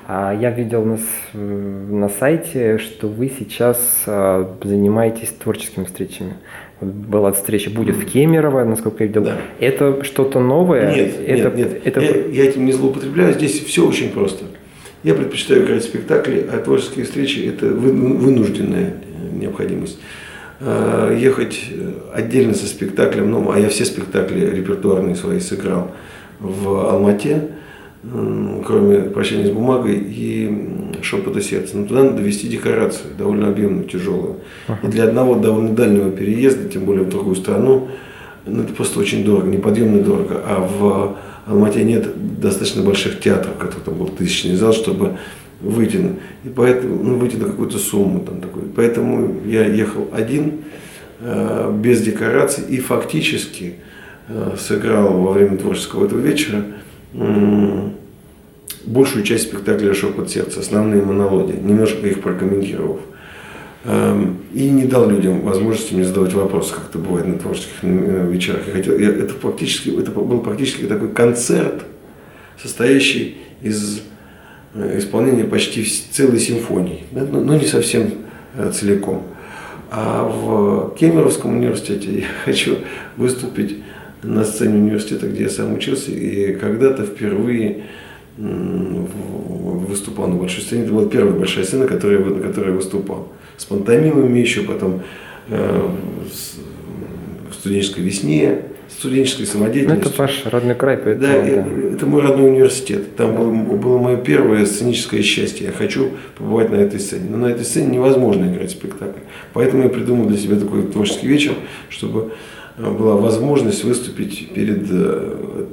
я 0.08 0.50
видел 0.50 0.84
на, 0.84 0.98
на 1.32 2.08
сайте, 2.10 2.78
что 2.78 3.08
вы 3.08 3.30
сейчас 3.30 4.02
а, 4.06 4.54
занимаетесь 4.62 5.30
творческими 5.30 5.84
встречами. 5.84 6.34
Была 6.80 7.32
встреча, 7.32 7.70
будет 7.70 7.96
в 7.96 8.04
Кемерово, 8.04 8.64
насколько 8.64 9.04
я 9.04 9.08
видел. 9.08 9.24
Да. 9.24 9.38
Это 9.60 10.04
что-то 10.04 10.40
новое? 10.40 10.94
Нет, 10.94 11.14
это, 11.26 11.56
нет, 11.56 11.56
нет. 11.56 11.80
Это... 11.86 12.00
Я, 12.00 12.26
я 12.26 12.44
этим 12.44 12.66
не 12.66 12.72
злоупотребляю. 12.72 13.32
Здесь 13.32 13.64
все 13.64 13.86
очень 13.88 14.10
просто. 14.10 14.44
Я 15.04 15.14
предпочитаю 15.14 15.64
играть 15.64 15.84
спектакли, 15.84 16.46
а 16.52 16.58
творческие 16.58 17.06
встречи– 17.06 17.38
это 17.48 17.66
вынужденная 17.66 18.96
необходимость. 19.32 19.98
А, 20.60 21.14
ехать 21.14 21.64
отдельно 22.12 22.52
со 22.52 22.66
спектаклем, 22.66 23.30
ну, 23.30 23.50
а 23.50 23.58
я 23.58 23.70
все 23.70 23.86
спектакли 23.86 24.44
репертуарные 24.54 25.16
свои 25.16 25.40
сыграл 25.40 25.92
в 26.40 26.90
Алмате– 26.90 27.48
кроме 28.66 29.00
прощания 29.00 29.46
с 29.46 29.50
бумагой 29.50 29.96
и 29.96 30.92
шепота 31.02 31.40
сердца. 31.40 31.76
Но 31.76 31.86
туда 31.86 32.04
надо 32.04 32.22
вести 32.22 32.48
декорацию, 32.48 33.10
довольно 33.16 33.48
объемную, 33.48 33.84
тяжелую. 33.84 34.36
И 34.82 34.86
для 34.88 35.04
одного 35.04 35.36
довольно 35.36 35.74
дальнего 35.74 36.10
переезда, 36.10 36.68
тем 36.68 36.84
более 36.84 37.04
в 37.04 37.08
другую 37.08 37.36
страну, 37.36 37.88
ну, 38.46 38.62
это 38.62 38.74
просто 38.74 39.00
очень 39.00 39.24
дорого, 39.24 39.48
неподъемно 39.48 40.02
дорого. 40.02 40.42
А 40.44 40.60
в 40.60 41.16
Алмате 41.46 41.82
нет 41.84 42.40
достаточно 42.40 42.82
больших 42.82 43.20
театров, 43.20 43.56
которые 43.56 43.84
там 43.84 43.94
был 43.94 44.08
тысячный 44.08 44.56
зал, 44.56 44.72
чтобы 44.72 45.16
выйти, 45.60 45.96
и 46.44 46.48
поэтому, 46.54 47.02
ну, 47.02 47.16
выйти 47.16 47.36
на 47.36 47.46
какую-то 47.46 47.78
сумму. 47.78 48.20
Там, 48.20 48.40
такой. 48.40 48.64
Поэтому 48.74 49.40
я 49.46 49.64
ехал 49.64 50.08
один, 50.12 50.64
э, 51.20 51.72
без 51.82 52.02
декораций, 52.02 52.64
и 52.68 52.78
фактически 52.78 53.76
э, 54.28 54.56
сыграл 54.58 55.20
во 55.20 55.32
время 55.32 55.56
творческого 55.56 56.04
этого 56.04 56.20
вечера 56.20 56.64
большую 58.84 59.24
часть 59.24 59.44
спектакля 59.44 59.94
«Шепот 59.94 60.30
сердца», 60.30 60.60
основные 60.60 61.02
монологи, 61.02 61.56
немножко 61.60 62.06
их 62.06 62.22
прокомментировав. 62.22 63.00
Эм, 63.86 64.38
и 64.54 64.70
не 64.70 64.84
дал 64.84 65.10
людям 65.10 65.42
возможности 65.42 65.92
мне 65.92 66.04
задавать 66.04 66.32
вопросы, 66.32 66.74
как 66.74 66.88
это 66.88 66.98
бывает 66.98 67.26
на 67.26 67.38
творческих 67.38 67.74
э, 67.82 68.30
вечерах. 68.32 68.66
Я 68.66 68.72
хотел, 68.72 68.98
я, 68.98 69.10
это, 69.10 69.34
фактически, 69.34 69.90
это 69.90 70.10
был 70.10 70.40
практически 70.40 70.84
такой 70.84 71.10
концерт, 71.10 71.84
состоящий 72.60 73.36
из 73.60 74.00
э, 74.72 74.98
исполнения 74.98 75.44
почти 75.44 75.84
целой 75.84 76.40
симфонии, 76.40 77.04
но, 77.12 77.26
но 77.26 77.56
не 77.56 77.66
совсем 77.66 78.10
э, 78.54 78.72
целиком. 78.72 79.24
А 79.90 80.24
в 80.24 80.96
Кемеровском 80.98 81.54
университете 81.54 82.20
я 82.20 82.26
хочу 82.46 82.78
выступить 83.18 83.82
на 84.24 84.44
сцене 84.44 84.78
университета, 84.78 85.26
где 85.28 85.44
я 85.44 85.48
сам 85.48 85.74
учился, 85.74 86.10
и 86.10 86.54
когда-то 86.54 87.04
впервые 87.04 87.84
выступал 88.36 90.28
на 90.28 90.36
большой 90.36 90.62
сцене. 90.62 90.84
Это 90.84 90.92
была 90.92 91.08
первая 91.08 91.34
большая 91.34 91.64
сцена, 91.64 91.86
которая, 91.86 92.18
на 92.18 92.40
которой 92.40 92.70
я 92.70 92.74
выступал. 92.74 93.28
С 93.56 93.64
пантомимами 93.64 94.38
еще, 94.40 94.62
потом 94.62 95.02
э, 95.48 95.88
в 97.48 97.54
студенческой 97.54 98.00
весне, 98.00 98.62
студенческой. 98.88 99.46
Ну, 99.54 99.94
это 99.94 100.10
ваш 100.16 100.46
родной 100.46 100.74
край, 100.74 100.96
поэтому... 100.96 101.26
Да, 101.26 101.40
да. 101.40 101.48
Это, 101.48 101.94
это 101.94 102.06
мой 102.06 102.22
родной 102.22 102.50
университет. 102.50 103.16
Там 103.16 103.36
было, 103.36 103.50
было 103.76 103.98
мое 103.98 104.16
первое 104.16 104.66
сценическое 104.66 105.22
счастье. 105.22 105.66
Я 105.66 105.72
хочу 105.72 106.10
побывать 106.36 106.70
на 106.70 106.76
этой 106.76 106.98
сцене. 106.98 107.26
Но 107.30 107.36
на 107.36 107.46
этой 107.46 107.64
сцене 107.64 107.88
невозможно 107.88 108.46
играть 108.46 108.70
спектакль. 108.70 109.20
Поэтому 109.52 109.84
я 109.84 109.88
придумал 109.88 110.26
для 110.26 110.38
себя 110.38 110.56
такой 110.56 110.82
творческий 110.82 111.26
вечер, 111.26 111.54
чтобы 111.88 112.32
была 112.76 113.16
возможность 113.16 113.84
выступить 113.84 114.50
перед 114.52 114.86
э, 114.90 115.66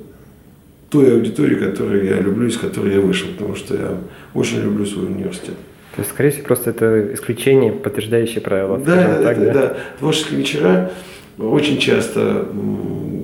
той 0.90 1.14
аудиторией, 1.14 1.60
которую 1.60 2.06
я 2.06 2.20
люблю, 2.20 2.48
из 2.48 2.58
которой 2.58 2.94
я 2.94 3.02
вышел, 3.02 3.30
потому 3.38 3.56
что 3.56 3.76
я 3.76 3.98
очень 4.34 4.62
люблю 4.62 4.86
свой 4.86 5.08
университет. 5.08 5.56
То 5.96 6.02
есть, 6.02 6.12
скорее 6.12 6.30
всего, 6.32 6.46
просто 6.46 6.70
это 6.70 7.14
исключение, 7.14 7.72
подтверждающее 7.72 8.42
правило. 8.42 8.78
Да, 8.78 8.96
да, 8.96 9.24
так, 9.24 9.40
да, 9.40 9.54
да. 9.54 9.78
Творческие 10.00 10.40
вечера 10.40 10.92
очень 11.38 11.80
часто 11.80 12.48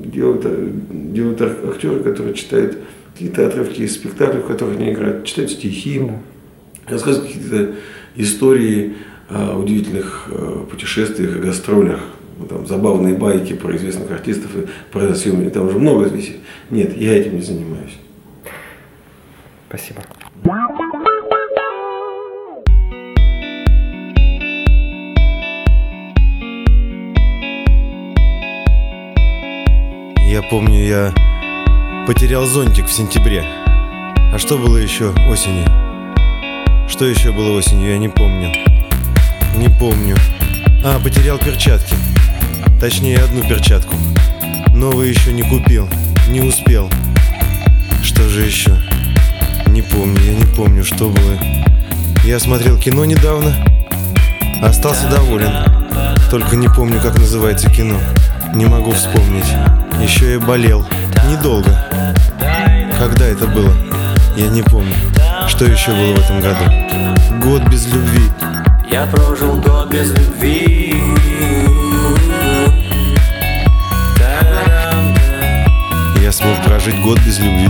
делают, 0.05 0.41
э, 0.45 0.69
делают 0.89 1.41
ак- 1.41 1.65
актеры, 1.69 1.99
которые 1.99 2.33
читают 2.33 2.77
какие-то 3.13 3.47
отрывки 3.47 3.81
из 3.81 3.93
спектаклей, 3.93 4.41
в 4.41 4.47
которых 4.47 4.77
они 4.77 4.91
играют, 4.91 5.25
читают 5.25 5.51
стихи, 5.51 6.01
рассказывают 6.87 7.31
какие-то 7.33 7.75
истории 8.15 8.95
о 9.29 9.57
удивительных 9.59 10.27
э, 10.31 10.65
путешествиях 10.69 11.35
и 11.35 11.39
гастролях, 11.39 11.99
там, 12.45 12.65
забавные 12.67 13.15
байки 13.15 13.53
про 13.53 13.75
известных 13.75 14.11
артистов 14.11 14.55
и 14.55 14.67
про 14.91 15.13
съемки. 15.15 15.49
Там 15.49 15.67
уже 15.67 15.79
много 15.79 16.09
здесь. 16.09 16.35
Нет, 16.69 16.95
я 16.97 17.17
этим 17.17 17.35
не 17.35 17.41
занимаюсь. 17.41 17.97
Спасибо. 19.69 20.01
Я 30.29 30.41
помню, 30.43 30.85
я 30.85 31.13
потерял 32.05 32.45
зонтик 32.45 32.85
в 32.85 32.91
сентябре. 32.91 33.43
А 33.43 34.37
что 34.37 34.57
было 34.57 34.77
еще 34.77 35.11
осенью? 35.29 35.65
Что 36.87 37.05
еще 37.05 37.31
было 37.31 37.57
осенью, 37.57 37.89
я 37.89 37.97
не 37.97 38.09
помню. 38.09 38.49
Не 39.55 39.69
помню. 39.79 40.15
А, 40.85 40.99
потерял 40.99 41.37
перчатки. 41.37 41.95
Точнее, 42.79 43.17
одну 43.17 43.41
перчатку. 43.41 43.95
Новую 44.71 45.09
еще 45.09 45.33
не 45.33 45.41
купил. 45.41 45.89
Не 46.29 46.41
успел. 46.41 46.91
Что 48.03 48.21
же 48.29 48.43
еще? 48.43 48.77
Не 49.65 49.81
помню, 49.81 50.21
я 50.21 50.33
не 50.35 50.45
помню, 50.45 50.83
что 50.83 51.09
было. 51.09 51.39
Я 52.23 52.39
смотрел 52.39 52.77
кино 52.77 53.03
недавно. 53.05 53.55
Остался 54.61 55.07
доволен. 55.09 55.51
Только 56.29 56.55
не 56.55 56.67
помню, 56.67 57.01
как 57.01 57.17
называется 57.17 57.67
кино. 57.71 57.97
Не 58.53 58.65
могу 58.67 58.91
вспомнить. 58.91 59.51
Еще 59.99 60.33
я 60.33 60.39
болел. 60.39 60.85
Недолго. 61.31 61.75
Когда 62.99 63.25
это 63.25 63.47
было? 63.47 63.73
Я 64.35 64.49
не 64.49 64.61
помню. 64.61 64.93
Что 65.47 65.65
еще 65.65 65.89
было 65.91 66.15
в 66.15 66.19
этом 66.19 66.41
году? 66.41 67.43
Год 67.43 67.63
без 67.71 67.87
любви. 67.87 68.29
Я 68.91 69.07
прожил 69.07 69.55
год 69.55 69.89
без 69.89 70.11
любви 70.11 70.76
смог 76.37 76.63
прожить 76.63 77.01
год 77.01 77.19
без 77.25 77.39
любви. 77.39 77.67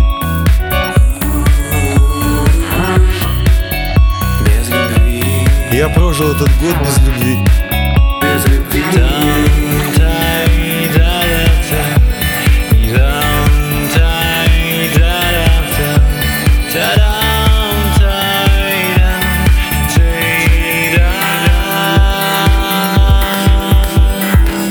Без 4.43 4.69
любви 4.69 5.23
Я 5.71 5.87
прожил 5.87 6.31
этот 6.31 6.49
год 6.59 6.75
без 6.81 6.97
любви. 6.97 7.39
Без 8.21 8.45
любви 8.45 8.83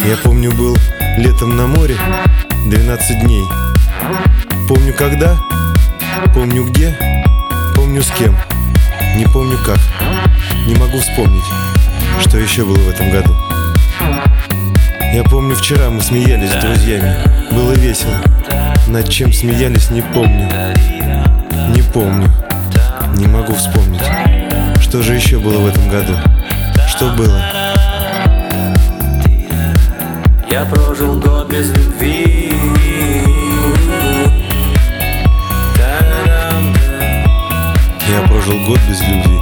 Я 0.04 0.16
помню, 0.22 0.52
был 0.52 0.76
летом 1.16 1.56
на 1.56 1.66
море 1.66 1.96
12 2.66 3.20
дней. 3.20 3.42
Помню 4.68 4.94
когда, 4.94 5.36
помню 6.34 6.64
где, 6.64 6.96
помню 7.74 8.02
с 8.02 8.10
кем. 8.10 8.36
Не 9.16 9.24
помню 9.26 9.58
как. 9.64 9.78
Не 10.66 10.74
могу 10.74 10.98
вспомнить, 10.98 11.44
что 12.20 12.38
еще 12.38 12.64
было 12.64 12.76
в 12.76 12.88
этом 12.88 13.10
году. 13.10 13.34
Я 15.12 15.24
помню, 15.24 15.54
вчера 15.54 15.88
мы 15.88 16.00
смеялись 16.00 16.50
с 16.50 16.56
друзьями. 16.56 17.16
Было 17.52 17.72
весело. 17.72 18.16
Над 18.88 19.08
чем 19.08 19.32
смеялись, 19.32 19.90
не 19.90 20.02
помню. 20.02 20.48
Не 21.74 21.82
помню. 21.82 22.28
Не 23.16 23.26
могу 23.26 23.54
вспомнить. 23.54 24.02
Что 24.80 25.02
же 25.02 25.14
еще 25.14 25.38
было 25.38 25.58
в 25.58 25.66
этом 25.68 25.88
году? 25.88 26.14
Что 26.88 27.10
было? 27.12 27.40
Я 30.50 30.64
прожил 30.64 31.18
год 31.18 31.50
без 31.50 31.70
любви 31.70 32.52
прожил 38.46 38.64
год 38.64 38.78
без 38.88 39.00
любви. 39.02 39.38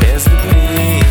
Без 0.00 0.26
Без. 0.26 1.02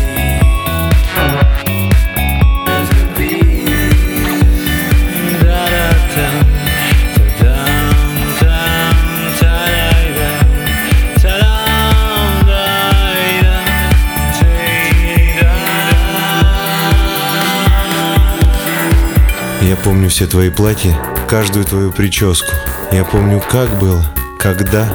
Я 19.60 19.76
помню 19.76 20.08
все 20.08 20.26
твои 20.26 20.50
платья, 20.50 20.94
каждую 21.32 21.64
твою 21.64 21.90
прическу. 21.90 22.52
Я 22.92 23.04
помню, 23.04 23.40
как 23.50 23.78
было, 23.78 24.04
когда. 24.38 24.86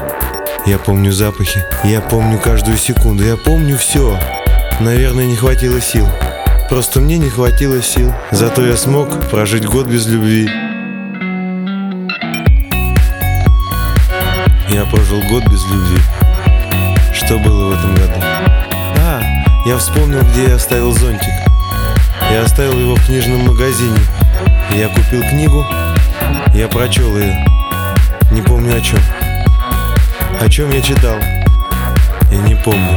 Я 0.68 0.78
помню 0.78 1.12
запахи, 1.12 1.66
я 1.84 2.00
помню 2.00 2.38
каждую 2.38 2.78
секунду, 2.78 3.24
я 3.24 3.36
помню 3.36 3.76
все. 3.76 4.16
Наверное, 4.80 5.26
не 5.26 5.36
хватило 5.36 5.82
сил. 5.82 6.08
Просто 6.70 7.00
мне 7.00 7.18
не 7.18 7.32
хватило 7.32 7.82
сил. 7.82 8.14
Зато 8.30 8.64
я 8.68 8.78
смог 8.78 9.28
прожить 9.32 9.66
год 9.66 9.88
без 9.88 10.06
любви. 10.06 10.48
Я 14.70 14.86
прожил 14.92 15.20
год 15.32 15.44
без 15.46 15.66
любви. 15.66 16.00
Что 17.16 17.40
было 17.40 17.74
в 17.74 17.80
этом 17.80 17.96
году? 17.96 18.22
А, 18.22 19.22
я 19.66 19.76
вспомнил, 19.80 20.22
где 20.34 20.50
я 20.50 20.56
оставил 20.58 20.92
зонтик. 20.92 21.34
Я 22.30 22.44
оставил 22.44 22.80
его 22.80 22.94
в 22.94 23.04
книжном 23.08 23.48
магазине. 23.48 23.98
Я 24.76 24.90
купил 24.90 25.24
книгу, 25.24 25.66
я 26.58 26.68
прочел 26.68 27.16
ее. 27.16 27.36
Не 28.32 28.42
помню 28.42 28.76
о 28.76 28.82
чем. 28.82 29.00
О 30.42 30.50
чем 30.50 30.72
я 30.72 30.82
читал? 30.82 31.20
Я 32.32 32.38
не 32.40 32.56
помню. 32.56 32.96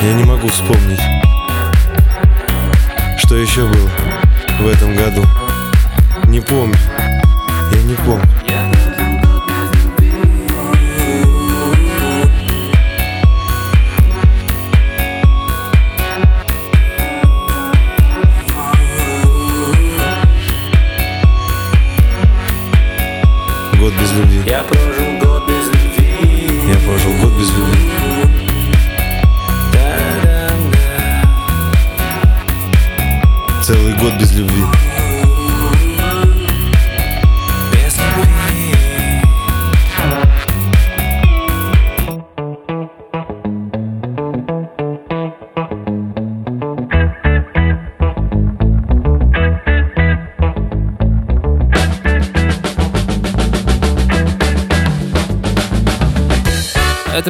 Я 0.00 0.12
не 0.14 0.24
могу 0.24 0.48
вспомнить. 0.48 1.00
Что 3.18 3.36
еще 3.36 3.68
было 3.68 3.88
в 4.58 4.66
этом 4.66 4.96
году? 4.96 5.24
Не 6.26 6.40
помню. 6.40 6.76
Я 7.70 7.82
не 7.82 7.94
помню. 7.94 8.43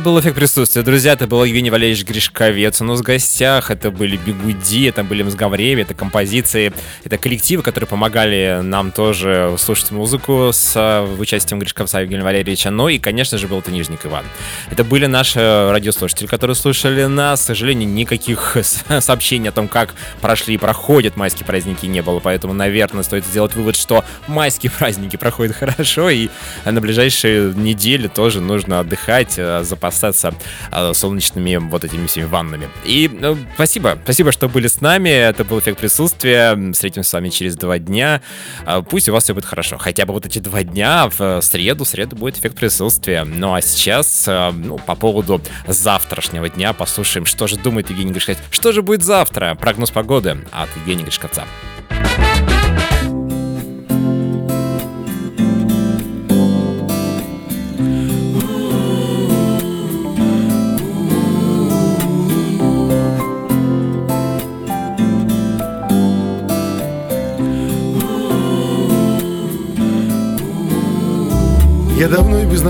Был 0.04 0.20
эффект 0.20 0.36
присутствия. 0.36 0.82
Друзья, 0.82 1.14
это 1.14 1.26
был 1.26 1.42
Евгений 1.44 1.70
Валерьевич 1.70 2.04
Гришковец 2.04 2.78
у 2.82 2.84
нас 2.84 3.00
в 3.00 3.02
гостях. 3.02 3.70
Это 3.70 3.90
были 3.90 4.18
Бигуди, 4.18 4.86
это 4.86 5.02
были 5.02 5.22
Мозговреве, 5.22 5.80
это 5.80 5.94
композиции, 5.94 6.74
это 7.04 7.16
коллективы, 7.16 7.62
которые 7.62 7.88
помогали 7.88 8.60
нам 8.62 8.92
тоже 8.92 9.54
слушать 9.56 9.92
музыку 9.92 10.50
с 10.52 10.76
э, 10.76 11.06
участием 11.18 11.58
Гришковца 11.58 12.02
Евгения 12.02 12.22
Валерьевича. 12.22 12.70
Ну 12.70 12.88
и, 12.88 12.98
конечно 12.98 13.38
же, 13.38 13.48
был 13.48 13.60
это 13.60 13.70
Нижник 13.70 14.04
Иван. 14.04 14.26
Это 14.70 14.84
были 14.84 15.06
наши 15.06 15.40
радиослушатели, 15.40 16.26
которые 16.26 16.54
слушали 16.54 17.04
нас. 17.04 17.40
К 17.40 17.44
сожалению, 17.44 17.88
никаких 17.88 18.58
сообщений 19.00 19.48
о 19.48 19.52
том, 19.52 19.68
как 19.68 19.94
прошли 20.20 20.56
и 20.56 20.58
проходят 20.58 21.16
майские 21.16 21.46
праздники 21.46 21.86
не 21.86 22.02
было. 22.02 22.20
Поэтому, 22.20 22.52
наверное, 22.52 23.04
стоит 23.04 23.24
сделать 23.24 23.54
вывод, 23.54 23.74
что 23.74 24.04
майские 24.26 24.70
праздники 24.70 25.16
проходят 25.16 25.56
хорошо. 25.56 26.10
И 26.10 26.28
на 26.66 26.78
ближайшие 26.82 27.54
недели 27.54 28.06
тоже 28.06 28.42
нужно 28.42 28.80
отдыхать, 28.80 29.38
э, 29.38 29.62
запасаться 29.64 29.93
э, 30.02 30.92
солнечными 30.94 31.56
вот 31.56 31.84
этими 31.84 32.06
всеми 32.06 32.24
ваннами. 32.24 32.68
И 32.84 33.10
э, 33.12 33.36
спасибо, 33.54 33.98
спасибо, 34.04 34.32
что 34.32 34.48
были 34.48 34.66
с 34.66 34.80
нами. 34.80 35.08
Это 35.08 35.44
был 35.44 35.58
эффект 35.58 35.78
присутствия. 35.78 36.72
Встретимся 36.72 37.10
с 37.10 37.12
вами 37.12 37.28
через 37.28 37.56
два 37.56 37.78
дня. 37.78 38.20
А, 38.64 38.82
Пусть 38.82 39.08
у 39.08 39.12
вас 39.12 39.24
все 39.24 39.34
будет 39.34 39.44
хорошо. 39.44 39.78
Хотя 39.78 40.06
бы 40.06 40.12
вот 40.12 40.26
эти 40.26 40.38
два 40.38 40.62
дня 40.62 41.08
в 41.08 41.20
э, 41.20 41.42
среду, 41.42 41.84
в 41.84 41.88
среду 41.88 42.16
будет 42.16 42.38
эффект 42.38 42.56
присутствия. 42.56 43.24
Ну 43.24 43.54
а 43.54 43.60
сейчас, 43.60 44.24
э, 44.26 44.50
ну, 44.52 44.78
по 44.78 44.94
поводу 44.94 45.40
завтрашнего 45.66 46.48
дня 46.48 46.72
послушаем, 46.72 47.26
что 47.26 47.46
же 47.46 47.56
думает 47.56 47.90
Евгений 47.90 48.12
Гришковец. 48.12 48.38
Что 48.50 48.72
же 48.72 48.82
будет 48.82 49.02
завтра? 49.02 49.54
Прогноз 49.54 49.90
погоды 49.90 50.38
от 50.52 50.68
Евгения 50.76 51.04
Гришковца. 51.04 51.44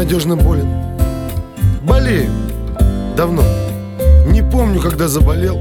Безнадежно 0.04 0.36
болен. 0.36 0.68
Болею. 1.82 2.30
Давно. 3.16 3.42
Не 4.26 4.42
помню, 4.42 4.80
когда 4.80 5.08
заболел. 5.08 5.58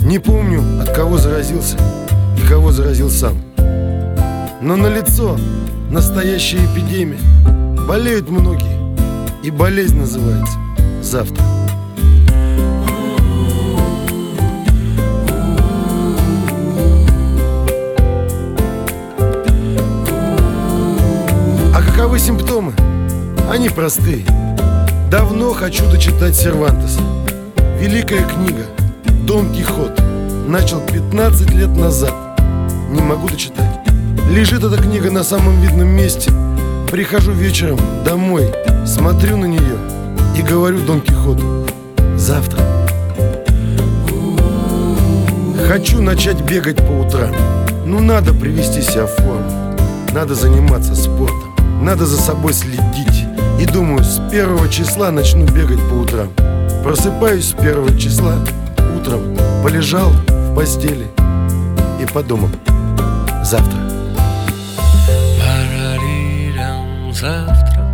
Не 0.00 0.18
помню, 0.18 0.82
от 0.82 0.90
кого 0.94 1.16
заразился 1.16 1.76
и 2.36 2.48
кого 2.48 2.72
заразил 2.72 3.08
сам. 3.08 3.36
Но 4.60 4.76
на 4.76 4.88
лицо 4.88 5.38
настоящая 5.90 6.58
эпидемия. 6.58 7.20
Болеют 7.86 8.28
многие. 8.28 8.82
И 9.44 9.50
болезнь 9.50 9.98
называется 9.98 10.58
завтра. 11.00 11.44
А 21.74 21.82
каковы 21.82 22.18
симптомы? 22.18 22.72
Они 23.50 23.68
простые. 23.68 24.24
Давно 25.10 25.52
хочу 25.52 25.88
дочитать 25.90 26.34
Сервантеса. 26.34 27.00
Великая 27.80 28.24
книга 28.24 28.64
«Дон 29.26 29.52
Кихот» 29.52 30.00
начал 30.46 30.80
15 30.80 31.50
лет 31.50 31.68
назад. 31.76 32.14
Не 32.90 33.00
могу 33.00 33.28
дочитать. 33.28 33.80
Лежит 34.30 34.64
эта 34.64 34.80
книга 34.80 35.10
на 35.10 35.22
самом 35.22 35.60
видном 35.60 35.88
месте. 35.88 36.30
Прихожу 36.90 37.32
вечером 37.32 37.78
домой, 38.04 38.50
смотрю 38.86 39.36
на 39.36 39.46
нее 39.46 39.78
и 40.38 40.42
говорю 40.42 40.78
Дон 40.80 41.00
Кихоту 41.00 41.66
«Завтра». 42.16 42.60
Хочу 45.68 46.02
начать 46.02 46.40
бегать 46.42 46.76
по 46.76 46.92
утрам. 46.92 47.34
Ну 47.86 48.00
надо 48.00 48.34
привести 48.34 48.82
себя 48.82 49.06
в 49.06 49.14
форму. 49.16 49.74
Надо 50.12 50.34
заниматься 50.34 50.94
спортом. 50.94 51.54
Надо 51.82 52.04
за 52.04 52.20
собой 52.20 52.52
следить. 52.52 53.26
И 53.62 53.64
думаю, 53.64 54.02
с 54.02 54.20
первого 54.28 54.68
числа 54.68 55.12
начну 55.12 55.46
бегать 55.46 55.78
по 55.88 55.94
утрам. 55.94 56.28
Просыпаюсь 56.82 57.50
с 57.50 57.52
первого 57.52 57.96
числа 57.96 58.34
утром. 58.98 59.36
Полежал 59.62 60.10
в 60.10 60.56
постели 60.56 61.06
и 62.02 62.12
подумал. 62.12 62.48
Завтра. 63.44 63.78
Завтра 67.12 67.86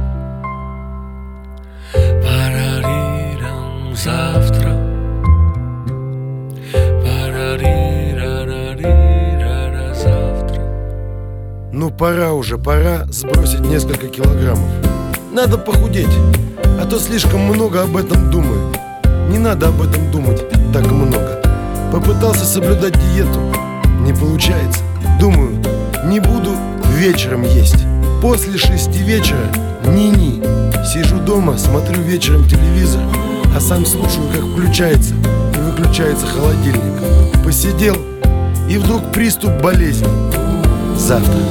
Парарирам 1.92 3.94
завтра 3.94 4.72
Ну 11.72 11.90
пора 11.90 12.32
уже, 12.32 12.56
пора 12.56 13.04
сбросить 13.10 13.60
несколько 13.60 14.08
килограммов. 14.08 14.87
Надо 15.32 15.58
похудеть, 15.58 16.08
а 16.80 16.86
то 16.86 16.98
слишком 16.98 17.40
много 17.40 17.82
об 17.82 17.96
этом 17.96 18.30
думаю. 18.30 18.72
Не 19.28 19.38
надо 19.38 19.68
об 19.68 19.82
этом 19.82 20.10
думать 20.10 20.42
так 20.72 20.90
много. 20.90 21.42
Попытался 21.92 22.44
соблюдать 22.44 22.94
диету, 22.94 23.38
не 24.00 24.14
получается. 24.14 24.80
Думаю, 25.20 25.62
не 26.04 26.20
буду 26.20 26.52
вечером 26.96 27.42
есть. 27.42 27.84
После 28.22 28.56
шести 28.56 29.00
вечера 29.00 29.46
ни-ни. 29.86 30.42
Сижу 30.84 31.18
дома, 31.18 31.58
смотрю 31.58 32.00
вечером 32.02 32.48
телевизор, 32.48 33.02
а 33.54 33.60
сам 33.60 33.84
слушаю, 33.84 34.26
как 34.32 34.42
включается 34.42 35.14
и 35.14 35.58
выключается 35.60 36.26
холодильник. 36.26 37.44
Посидел, 37.44 37.96
и 38.68 38.78
вдруг 38.78 39.12
приступ 39.12 39.52
болезни. 39.60 40.08
Завтра. 40.96 41.42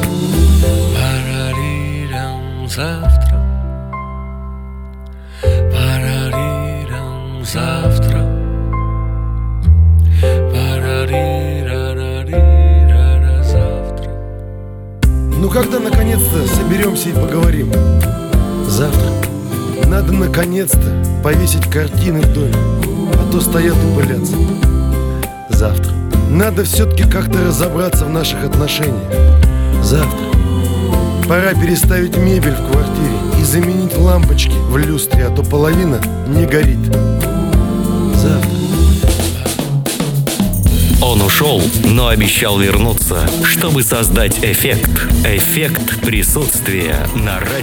Ну 15.47 15.53
когда 15.53 15.79
наконец-то 15.79 16.45
соберемся 16.45 17.07
и 17.07 17.13
поговорим? 17.13 17.71
Завтра. 18.67 19.13
Надо 19.85 20.11
наконец-то 20.11 21.05
повесить 21.23 21.65
картины 21.69 22.19
в 22.19 22.33
доме, 22.33 22.53
а 23.13 23.31
то 23.31 23.39
стоят 23.39 23.77
и 23.77 23.95
пылятся. 23.95 24.35
Завтра. 25.47 25.93
Надо 26.29 26.65
все-таки 26.65 27.09
как-то 27.09 27.45
разобраться 27.45 28.03
в 28.03 28.09
наших 28.09 28.43
отношениях. 28.43 29.09
Завтра. 29.81 30.25
Пора 31.29 31.53
переставить 31.53 32.17
мебель 32.17 32.51
в 32.51 32.69
квартире 32.69 33.17
и 33.39 33.43
заменить 33.45 33.97
лампочки 33.97 34.51
в 34.69 34.75
люстре, 34.75 35.27
а 35.27 35.33
то 35.33 35.43
половина 35.43 36.01
не 36.27 36.45
горит. 36.45 36.93
Завтра. 38.15 38.56
Он 41.07 41.21
ушел, 41.21 41.61
но 41.85 42.09
обещал 42.09 42.59
вернуться, 42.59 43.29
чтобы 43.45 43.81
создать 43.81 44.43
эффект. 44.43 44.89
Эффект 45.23 46.01
присутствия 46.01 47.07
на 47.15 47.39
радио. 47.39 47.47